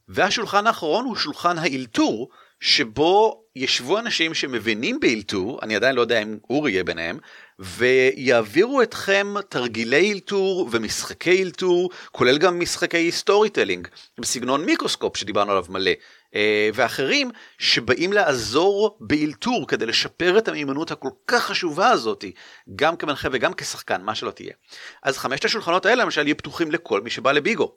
והשולחן 0.08 0.68
האחרון 0.68 1.06
הוא 1.06 1.16
שולחן 1.16 1.58
האלתור, 1.58 2.30
שבו 2.60 3.44
ישבו 3.56 4.00
אנשים 4.00 4.34
שמבינים 4.34 5.00
באלתור, 5.00 5.60
אני 5.62 5.76
עדיין 5.76 5.96
לא 5.96 6.02
יודע 6.02 6.22
אם 6.22 6.38
אורי 6.50 6.72
יהיה 6.72 6.84
ביניהם, 6.84 7.18
ויעבירו 7.60 8.82
אתכם 8.82 9.34
תרגילי 9.50 10.14
אלתור 10.14 10.70
ומשחקי 10.72 11.44
אלתור, 11.44 11.90
כולל 12.12 12.38
גם 12.38 12.60
משחקי 12.60 13.12
storytelling, 13.12 13.88
בסגנון 14.20 14.66
מיקרוסקופ 14.66 15.18
שדיברנו 15.18 15.52
עליו 15.52 15.66
מלא, 15.70 15.92
ואחרים 16.74 17.32
שבאים 17.58 18.14
לעזור 18.14 18.98
באלתור 19.00 19.68
כדי 19.68 19.86
לשפר 19.86 20.38
את 20.38 20.48
המיומנות 20.48 20.92
הכל 20.92 21.10
כך 21.28 21.44
חשובה 21.44 21.90
הזאתי, 21.90 22.32
גם 22.76 22.98
כמנחה 22.98 23.28
וגם 23.32 23.54
כשחקן, 23.54 24.02
מה 24.02 24.16
שלא 24.16 24.32
תהיה. 24.32 24.54
אז 25.04 25.18
חמשת 25.18 25.46
השולחנות 25.46 25.86
האלה 25.86 26.04
למשל 26.04 26.28
יהיו 26.28 26.38
פתוחים 26.38 26.72
לכל 26.72 27.02
מי 27.02 27.10
שבא 27.10 27.32
לביגו. 27.32 27.76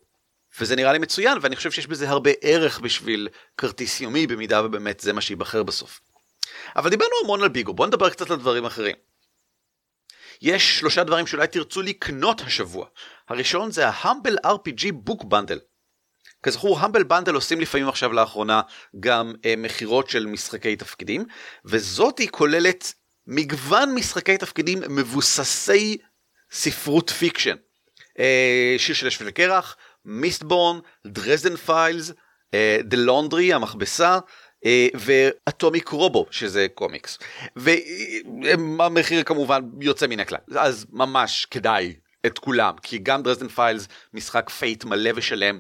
וזה 0.61 0.77
נראה 0.77 0.93
לי 0.93 0.99
מצוין 0.99 1.39
ואני 1.41 1.57
חושב 1.57 1.71
שיש 1.71 1.87
בזה 1.87 2.09
הרבה 2.09 2.31
ערך 2.41 2.81
בשביל 2.81 3.29
כרטיס 3.59 4.01
יומי 4.01 4.27
במידה 4.27 4.65
ובאמת 4.65 5.01
זה 5.01 5.13
מה 5.13 5.21
שייבחר 5.21 5.63
בסוף. 5.63 6.01
אבל 6.77 6.91
דיברנו 6.91 7.13
המון 7.25 7.43
על 7.43 7.49
ביגו, 7.49 7.75
בוא 7.75 7.87
נדבר 7.87 8.11
קצת 8.11 8.31
על 8.31 8.37
דברים 8.37 8.65
אחרים. 8.65 8.97
יש 10.43 10.79
שלושה 10.79 11.05
דברים 11.05 11.27
שאולי 11.27 11.47
תרצו 11.47 11.83
לקנות 11.83 12.41
השבוע. 12.41 12.87
הראשון 13.29 13.71
זה 13.71 13.89
ה-Humble 13.89 14.47
RPG 14.47 15.11
Book 15.11 15.23
Bundle. 15.23 15.74
כזכור, 16.45 16.81
המבל 16.81 17.03
בנדל 17.03 17.35
עושים 17.35 17.61
לפעמים 17.61 17.89
עכשיו 17.89 18.13
לאחרונה 18.13 18.61
גם 19.01 19.33
אה, 19.45 19.55
מכירות 19.57 20.11
של 20.11 20.27
משחקי 20.27 20.77
תפקידים, 20.77 21.25
וזאתי 21.65 22.29
כוללת 22.29 22.93
מגוון 23.27 23.95
משחקי 23.95 24.39
תפקידים 24.39 24.81
מבוססי 24.89 25.99
ספרות 26.53 27.11
fiction. 27.11 27.57
אה, 28.19 28.75
שיר 28.79 28.95
של 28.95 29.07
אש 29.07 29.21
ולקרח, 29.21 29.77
Mistborn, 30.05 30.79
Dresden 31.07 31.57
Files, 31.57 32.13
The 32.85 32.97
Laundry, 32.97 33.53
המכבסה, 33.53 34.19
אה, 34.67 34.89
ו 34.95 35.08
Atomic 35.08 35.89
Robo 35.89 36.27
שזה 36.31 36.67
קומיקס 36.75 37.19
והמחיר 37.57 39.23
כמובן 39.23 39.61
יוצא 39.81 40.07
מן 40.07 40.21
הכלל 40.21 40.39
אז 40.57 40.87
ממש 40.91 41.47
כדאי 41.51 41.95
את 42.27 42.39
כולם 42.39 42.75
כי 42.83 42.99
גם 42.99 43.23
Dresden 43.23 43.49
Files 43.49 43.89
משחק 44.15 44.51
Fate 44.51 44.85
מלא 44.85 45.11
ושלם 45.15 45.59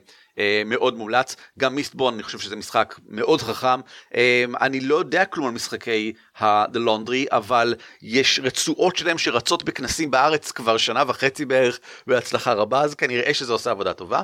מאוד 0.67 0.97
מומלץ. 0.97 1.37
גם 1.59 1.75
Mistborn 1.75 2.15
אני 2.15 2.23
חושב 2.23 2.39
שזה 2.39 2.57
משחק 2.57 2.95
מאוד 3.09 3.43
חכם. 3.43 3.81
אה, 4.15 4.45
אני 4.61 4.81
לא 4.81 4.95
יודע 4.95 5.25
כלום 5.25 5.47
על 5.47 5.53
משחקי 5.53 6.13
ה-The 6.39 6.79
Laundry 6.79 7.27
אבל 7.31 7.75
יש 8.03 8.41
רצועות 8.43 8.97
שלהם 8.97 9.19
שרצות 9.19 9.63
בכנסים 9.63 10.11
בארץ 10.11 10.53
כבר 10.53 10.77
שנה 10.77 11.03
וחצי 11.07 11.45
בערך 11.45 11.81
בהצלחה 12.07 12.53
רבה. 12.53 12.81
אז 12.81 12.95
כנראה 12.95 13.35
שזה 13.35 13.53
עושה 13.53 13.71
עבודה 13.71 13.93
טובה 13.93 14.23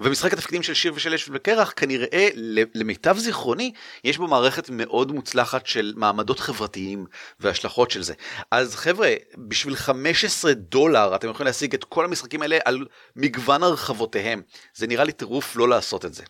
ומשחק 0.00 0.32
התפקידים 0.32 0.62
של 0.62 0.74
שיר 0.74 0.92
ושל 0.94 1.14
אש 1.14 1.28
וקרח 1.32 1.72
כנראה 1.76 2.28
למיטב 2.74 3.16
זיכרוני 3.18 3.72
יש 4.04 4.18
בו 4.18 4.26
מערכת 4.26 4.70
מאוד 4.70 5.12
מוצלחת 5.12 5.66
של 5.66 5.92
מעמדות 5.96 6.40
חברתיים 6.40 7.06
והשלכות 7.40 7.90
של 7.90 8.02
זה. 8.02 8.14
אז 8.50 8.74
חבר'ה 8.74 9.14
בשביל 9.38 9.76
15 9.76 10.52
דולר 10.54 11.14
אתם 11.14 11.28
יכולים 11.28 11.46
להשיג 11.46 11.74
את 11.74 11.84
כל 11.84 12.04
המשחקים 12.04 12.42
האלה 12.42 12.58
על 12.64 12.86
מגוון 13.16 13.62
הרחבותיהם 13.62 14.42
זה 14.74 14.86
נראה 14.86 15.04
לי 15.04 15.12
טירוף 15.12 15.56
לא 15.56 15.68
לעשות 15.68 16.04
את 16.04 16.14
זה. 16.14 16.22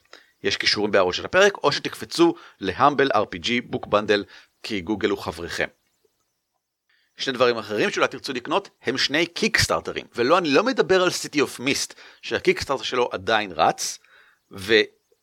יש 0.42 0.56
קישורים 0.56 0.90
בהערות 0.90 1.14
של 1.14 1.24
הפרק 1.24 1.56
או 1.64 1.72
שתקפצו 1.72 2.34
ל 2.60 2.67
Humble 2.67 3.10
RPG 3.12 3.50
Book 3.64 3.86
Bundle 3.86 4.24
כי 4.62 4.80
גוגל 4.80 5.10
הוא 5.10 5.18
חבריכם. 5.18 5.68
שני 7.16 7.32
דברים 7.32 7.58
אחרים 7.58 7.90
שאולי 7.90 8.08
תרצו 8.08 8.32
לקנות 8.32 8.68
הם 8.82 8.98
שני 8.98 9.26
קיקסטארטרים 9.26 10.06
ולא 10.14 10.38
אני 10.38 10.48
לא 10.48 10.64
מדבר 10.64 11.02
על 11.02 11.10
City 11.10 11.40
of 11.40 11.60
Mist 11.60 11.94
שהקיקסטארטר 12.22 12.82
שלו 12.82 13.08
עדיין 13.12 13.52
רץ 13.52 13.98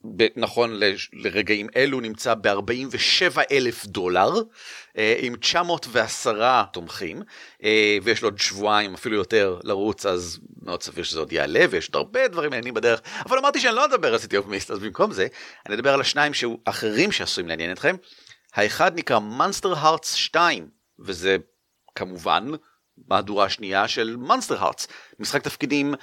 ונכון 0.08 0.80
לרגעים 1.14 1.68
אלו 1.76 2.00
נמצא 2.00 2.34
ב-47 2.34 3.40
אלף 3.52 3.86
דולר 3.86 4.34
אה, 4.98 5.16
עם 5.20 5.36
910 5.36 6.64
תומכים 6.74 7.22
אה, 7.64 7.98
ויש 8.04 8.22
לו 8.22 8.28
עוד 8.28 8.40
שבועיים 8.40 8.94
אפילו 8.94 9.16
יותר 9.16 9.60
לרוץ 9.64 10.06
אז 10.06 10.40
מאוד 10.62 10.84
סביר 10.84 11.04
שזה 11.04 11.20
עוד 11.20 11.34
יעלה 11.34 11.66
ויש 11.70 11.88
עוד 11.88 11.96
הרבה 11.96 12.28
דברים 12.28 12.50
מעניינים 12.50 12.74
בדרך 12.74 13.02
אבל 13.26 13.38
אמרתי 13.38 13.60
שאני 13.60 13.76
לא 13.76 13.86
אדבר 13.86 14.14
על 14.14 14.20
City 14.20 14.38
of 14.38 14.46
Mist 14.46 14.72
אז 14.72 14.80
במקום 14.80 15.12
זה 15.12 15.28
אני 15.66 15.76
אדבר 15.76 15.94
על 15.94 16.02
השניים 16.02 16.32
האחרים 16.66 17.12
שעשויים 17.12 17.48
לעניין 17.48 17.72
אתכם. 17.72 17.96
האחד 18.54 18.96
נקרא 18.96 19.20
מונסטר 19.20 19.74
הארטס 19.74 20.14
2 20.14 20.70
וזה 21.00 21.38
כמובן 21.96 22.52
מהדורה 23.08 23.50
שנייה 23.50 23.88
של 23.88 24.16
מונסטר 24.16 24.64
הארטס, 24.64 24.88
משחק 25.20 25.44
תפקידים 25.44 25.94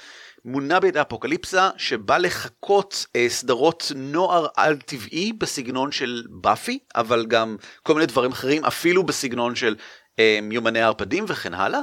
מונע 0.45 0.79
בידי 0.79 1.01
אפוקליפסה 1.01 1.69
שבא 1.77 2.17
לחקות 2.17 3.05
אה, 3.15 3.25
סדרות 3.29 3.91
נוער 3.95 4.47
על 4.55 4.77
טבעי 4.77 5.33
בסגנון 5.33 5.91
של 5.91 6.23
באפי, 6.29 6.79
אבל 6.95 7.25
גם 7.25 7.57
כל 7.83 7.93
מיני 7.93 8.05
דברים 8.05 8.31
אחרים, 8.31 8.65
אפילו 8.65 9.03
בסגנון 9.03 9.55
של 9.55 9.75
אה, 10.19 10.39
יומני 10.51 10.81
הערפדים 10.81 11.25
וכן 11.27 11.53
הלאה, 11.53 11.79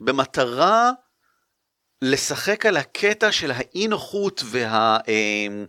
במטרה 0.00 0.90
לשחק 2.02 2.66
על 2.66 2.76
הקטע 2.76 3.32
של 3.32 3.50
האי 3.50 3.88
נוחות 3.88 4.42
וה... 4.44 4.98
אה, 5.08 5.64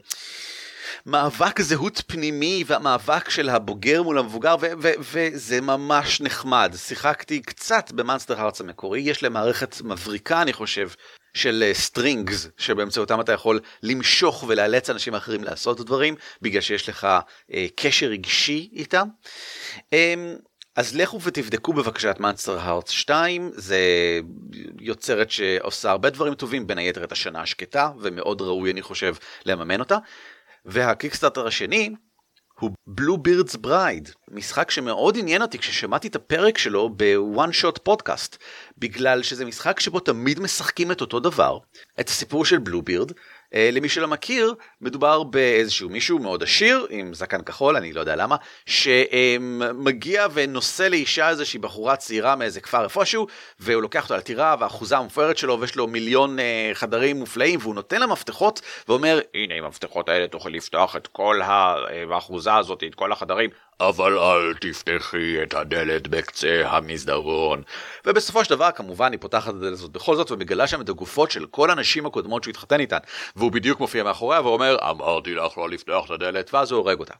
מאבק 1.05 1.61
זהות 1.61 2.01
פנימי 2.07 2.63
והמאבק 2.68 3.30
של 3.30 3.49
הבוגר 3.49 4.03
מול 4.03 4.18
המבוגר 4.18 4.55
וזה 4.81 5.61
ממש 5.61 6.22
נחמד. 6.22 6.73
שיחקתי 6.77 7.41
קצת 7.41 7.91
במאנסטר 7.91 8.39
הארץ 8.39 8.61
המקורי, 8.61 8.99
יש 8.99 9.23
להם 9.23 9.34
מערכת 9.34 9.81
מבריקה 9.81 10.41
אני 10.41 10.53
חושב 10.53 10.89
של 11.34 11.72
strings 11.73 12.45
uh, 12.45 12.49
שבאמצעותם 12.57 13.22
אתה 13.22 13.31
יכול 13.31 13.59
למשוך 13.84 14.43
ולאלץ 14.47 14.89
אנשים 14.89 15.15
אחרים 15.15 15.43
לעשות 15.43 15.81
דברים 15.81 16.15
בגלל 16.41 16.61
שיש 16.61 16.89
לך 16.89 17.07
uh, 17.51 17.55
קשר 17.76 18.07
רגשי 18.07 18.69
איתם. 18.73 19.07
Um, 19.80 19.95
אז 20.76 20.95
לכו 20.95 21.22
ותבדקו 21.22 21.73
בבקשה 21.73 22.11
את 22.11 22.19
Monsterhearts 22.19 22.90
2 22.89 23.51
זה 23.53 23.80
יוצרת 24.80 25.31
שעושה 25.31 25.91
הרבה 25.91 26.09
דברים 26.09 26.34
טובים 26.35 26.68
בין 26.68 26.77
היתר 26.77 27.03
את 27.03 27.11
השנה 27.11 27.41
השקטה 27.41 27.91
ומאוד 27.99 28.41
ראוי 28.41 28.72
אני 28.72 28.81
חושב 28.81 29.15
לממן 29.45 29.80
אותה 29.80 29.97
וה 30.65 30.78
Kickstarter 30.78 31.48
השני 31.48 31.90
הוא 32.60 32.72
Bluebeard's 32.88 33.56
Bride, 33.56 34.10
משחק 34.32 34.72
שמאוד 34.72 35.18
עניין 35.18 35.42
אותי 35.42 35.58
כששמעתי 35.58 36.08
את 36.08 36.16
הפרק 36.16 36.58
שלו 36.58 36.90
ב 36.90 37.05
One 37.05 37.52
Shot 37.52 37.80
Podcast, 37.84 38.38
בגלל 38.78 39.24
שזה 39.24 39.46
משחק 39.46 39.80
שבו 39.80 40.00
תמיד 40.00 40.40
משחקים 40.40 40.92
את 40.92 41.02
אותו 41.02 41.20
דבר, 41.20 41.58
את 42.00 42.10
הסיפור 42.10 42.46
של 42.46 42.58
Bluebeard, 42.57 43.11
למי 43.53 43.90
שלא 43.90 44.07
מכיר, 44.07 44.53
מדובר 44.82 45.23
באיזשהו 45.23 45.90
מישהו 45.90 46.19
מאוד 46.19 46.44
עשיר, 46.44 46.88
עם 46.90 47.14
זקן 47.14 47.41
כחול, 47.41 47.76
אני 47.76 47.94
לא 47.94 47.99
יודע 47.99 48.15
למה, 48.15 48.36
שמגיע 48.65 50.28
ונושא 50.34 50.84
לאישה 50.84 51.30
איזושהי 51.30 51.60
בחורה 51.60 51.95
צעירה 51.95 52.36
מאיזה 52.36 52.61
כפר 52.61 52.84
איפשהו, 52.84 53.28
והוא 53.60 53.82
לוקח 53.82 54.03
אותה 54.03 54.14
אל 54.14 54.22
טירה, 54.22 54.56
והאחוזה 54.60 54.98
המפוארת 54.98 55.38
שלו, 55.38 55.60
ויש 55.60 55.76
לו 55.76 55.88
מיליון 55.88 56.40
אה, 56.40 56.72
חדרים 56.73 57.19
מופלאים, 57.19 57.60
והוא 57.61 57.76
נותן 57.76 57.99
לה 57.99 58.07
מפתחות, 58.07 58.61
ואומר, 58.88 59.19
הנה 59.34 59.56
עם 59.56 59.64
המפתחות 59.64 60.10
האלה 60.10 60.28
תוכל 60.28 60.49
לפתוח 60.49 60.95
את 60.95 61.07
כל 61.07 61.41
האחוזה 61.41 62.56
הזאת, 62.56 62.84
את 62.84 62.95
כל 62.95 63.11
החדרים, 63.11 63.49
אבל 63.90 64.18
אל 64.18 64.53
תפתחי 64.53 65.44
את 65.44 65.53
הדלת 65.53 66.08
בקצה 66.08 66.62
המסדרון. 66.66 67.64
ובסופו 68.06 68.45
של 68.45 68.49
דבר 68.49 68.72
כמובן 68.72 69.12
היא 69.12 69.20
פותחת 69.20 69.49
את 69.49 69.56
הדלת 69.56 69.74
הזאת 69.74 69.91
בכל 69.91 70.16
זאת 70.16 70.32
ומגלה 70.32 70.68
שם 70.68 70.82
את 70.82 70.90
הגופות 70.90 71.32
של 71.32 71.45
כל 71.45 71.72
הנשים 71.72 72.06
הקודמות 72.06 72.44
שהוא 72.44 72.52
התחתן 72.52 72.80
איתן. 72.80 72.98
והוא 73.36 73.52
בדיוק 73.52 73.80
מופיע 73.80 74.03
מאחוריה 74.03 74.41
ואומר 74.41 74.78
אמרתי 74.90 75.36
לך 75.36 75.58
לא 75.58 75.70
לפתוח 75.70 76.06
את 76.06 76.12
הדלת 76.12 76.53
ואז 76.53 76.72
הוא 76.72 76.78
הורג 76.78 76.99
אותה. 76.99 77.14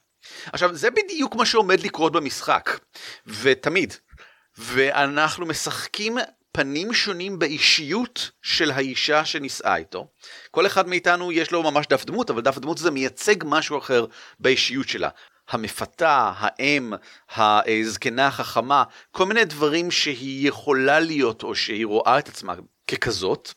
עכשיו 0.54 0.76
זה 0.76 0.90
בדיוק 0.92 1.36
מה 1.36 1.46
שעומד 1.46 1.84
לקרות 1.84 2.12
במשחק. 2.12 2.80
ותמיד. 3.28 3.94
ואנחנו 4.58 5.46
משחקים 5.46 6.18
פנים 6.52 6.94
שונים 6.94 7.40
באישיות 7.40 8.32
של 8.42 8.72
האישה 8.72 9.26
שנישאה 9.26 9.76
איתו. 9.76 10.08
כל 10.52 10.66
אחד 10.66 10.88
מאיתנו 10.88 11.32
יש 11.32 11.52
לו 11.52 11.64
ממש 11.64 11.88
דף 11.88 12.06
דמות, 12.06 12.30
אבל 12.30 12.42
דף 12.42 12.58
דמות 12.58 12.80
הזה 12.80 12.92
מייצג 12.92 13.36
משהו 13.46 13.78
אחר 13.78 14.06
באישיות 14.40 14.90
שלה. 14.90 15.10
המפתה, 15.52 16.32
האם, 16.38 16.94
הזקנה 17.38 18.28
החכמה, 18.28 18.84
כל 19.11 19.26
מיני 19.26 19.45
דברים 19.45 19.91
שהיא 19.91 20.48
יכולה 20.48 20.99
להיות 20.99 21.44
או 21.44 21.56
שהיא 21.56 21.86
רואה 21.86 22.19
את 22.19 22.30
עצמה 22.30 22.53
ככזאת. 22.88 23.53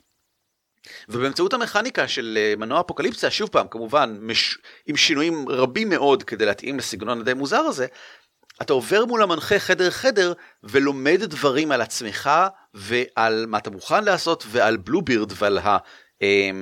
ובאמצעות 1.08 1.54
המכניקה 1.54 2.08
של 2.08 2.38
אה, 2.40 2.54
מנוע 2.56 2.80
אפוקליפסיה, 2.80 3.30
שוב 3.30 3.48
פעם, 3.48 3.68
כמובן, 3.68 4.16
מש... 4.20 4.58
עם 4.86 4.96
שינויים 4.96 5.48
רבים 5.48 5.88
מאוד 5.88 6.22
כדי 6.22 6.46
להתאים 6.46 6.78
לסגנון 6.78 7.20
הדי 7.20 7.34
מוזר 7.34 7.60
הזה, 7.60 7.86
אתה 8.62 8.72
עובר 8.72 9.04
מול 9.04 9.22
המנחה 9.22 9.58
חדר 9.58 9.90
חדר 9.90 10.32
ולומד 10.64 11.20
דברים 11.22 11.72
על 11.72 11.80
עצמך 11.80 12.30
ועל 12.74 13.46
מה 13.48 13.58
אתה 13.58 13.70
מוכן 13.70 14.04
לעשות 14.04 14.44
ועל 14.48 14.76
Bluebeard 14.76 15.32
ועל 15.36 15.58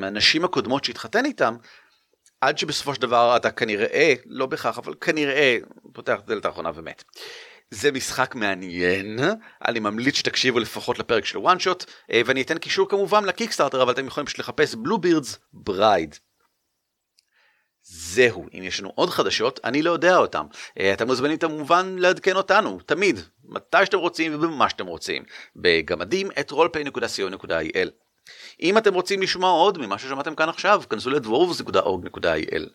הנשים 0.02 0.44
הקודמות 0.44 0.84
שהתחתן 0.84 1.24
איתם, 1.24 1.56
עד 2.42 2.58
שבסופו 2.58 2.94
של 2.94 3.00
דבר 3.02 3.36
אתה 3.36 3.50
כנראה, 3.50 4.14
לא 4.26 4.46
בהכרח, 4.46 4.78
אבל 4.78 4.94
כנראה 5.00 5.56
פותח 5.92 6.18
את 6.18 6.30
הדלת 6.30 6.44
האחרונה 6.44 6.70
ומת. 6.74 7.04
זה 7.70 7.92
משחק 7.92 8.34
מעניין, 8.34 9.18
אני 9.68 9.80
ממליץ 9.80 10.14
שתקשיבו 10.14 10.58
לפחות 10.58 10.98
לפרק 10.98 11.24
של 11.24 11.38
One 11.38 11.58
Shot, 11.58 11.84
אה, 12.12 12.22
ואני 12.26 12.42
אתן 12.42 12.58
קישור 12.58 12.88
כמובן 12.88 13.24
ל 13.24 13.29
Kickstarter, 13.29 13.82
אבל 13.82 13.92
אתם 13.92 14.06
יכולים 14.06 14.26
פשוט 14.26 14.38
לחפש 14.38 14.74
Bluebeard's 14.74 15.38
Bride. 15.52 16.16
זהו, 17.82 18.46
אם 18.58 18.62
יש 18.62 18.80
לנו 18.80 18.92
עוד 18.94 19.10
חדשות, 19.10 19.60
אני 19.64 19.82
לא 19.82 19.90
יודע 19.90 20.16
אותם. 20.16 20.46
אה, 20.80 20.92
אתם 20.92 21.06
מוזמנים 21.06 21.38
כמובן 21.38 21.96
לעדכן 21.98 22.36
אותנו, 22.36 22.80
תמיד, 22.86 23.20
מתי 23.44 23.86
שאתם 23.86 23.98
רוצים 23.98 24.34
ובמה 24.34 24.70
שאתם 24.70 24.86
רוצים, 24.86 25.22
בגמדים 25.56 26.30
את 26.40 26.52
roleplay.co.il. 26.52 28.01
אם 28.60 28.78
אתם 28.78 28.94
רוצים 28.94 29.22
לשמוע 29.22 29.50
עוד 29.50 29.78
ממה 29.78 29.98
ששמעתם 29.98 30.34
כאן 30.34 30.48
עכשיו, 30.48 30.82
כנסו 30.90 31.10
לדוורבס.org.il. 31.10 32.68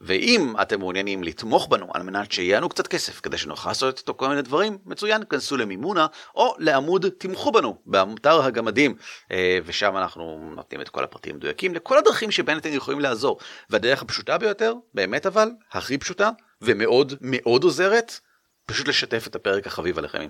ואם 0.00 0.54
אתם 0.62 0.78
מעוניינים 0.78 1.22
לתמוך 1.22 1.68
בנו 1.68 1.86
על 1.94 2.02
מנת 2.02 2.32
שיהיה 2.32 2.56
לנו 2.56 2.68
קצת 2.68 2.86
כסף 2.86 3.20
כדי 3.20 3.38
שנוכל 3.38 3.70
לעשות 3.70 3.98
איתו 3.98 4.14
כל 4.14 4.28
מיני 4.28 4.42
דברים, 4.42 4.78
מצוין, 4.86 5.22
כנסו 5.30 5.56
למימונה 5.56 6.06
או 6.34 6.54
לעמוד 6.58 7.06
תמכו 7.18 7.52
בנו 7.52 7.78
באתר 7.86 8.42
הגמדים 8.42 8.94
אה, 9.32 9.58
ושם 9.64 9.96
אנחנו 9.96 10.52
נותנים 10.54 10.80
את 10.80 10.88
כל 10.88 11.04
הפרטים 11.04 11.34
המדויקים 11.34 11.74
לכל 11.74 11.98
הדרכים 11.98 12.30
שבהן 12.30 12.58
אתם 12.58 12.72
יכולים 12.72 13.00
לעזור. 13.00 13.38
והדרך 13.70 14.02
הפשוטה 14.02 14.38
ביותר, 14.38 14.74
באמת 14.94 15.26
אבל, 15.26 15.48
הכי 15.72 15.98
פשוטה 15.98 16.30
ומאוד 16.62 17.14
מאוד 17.20 17.64
עוזרת, 17.64 18.20
פשוט 18.66 18.88
לשתף 18.88 19.26
את 19.26 19.34
הפרק 19.34 19.66
החביב 19.66 19.98
עליכם. 19.98 20.28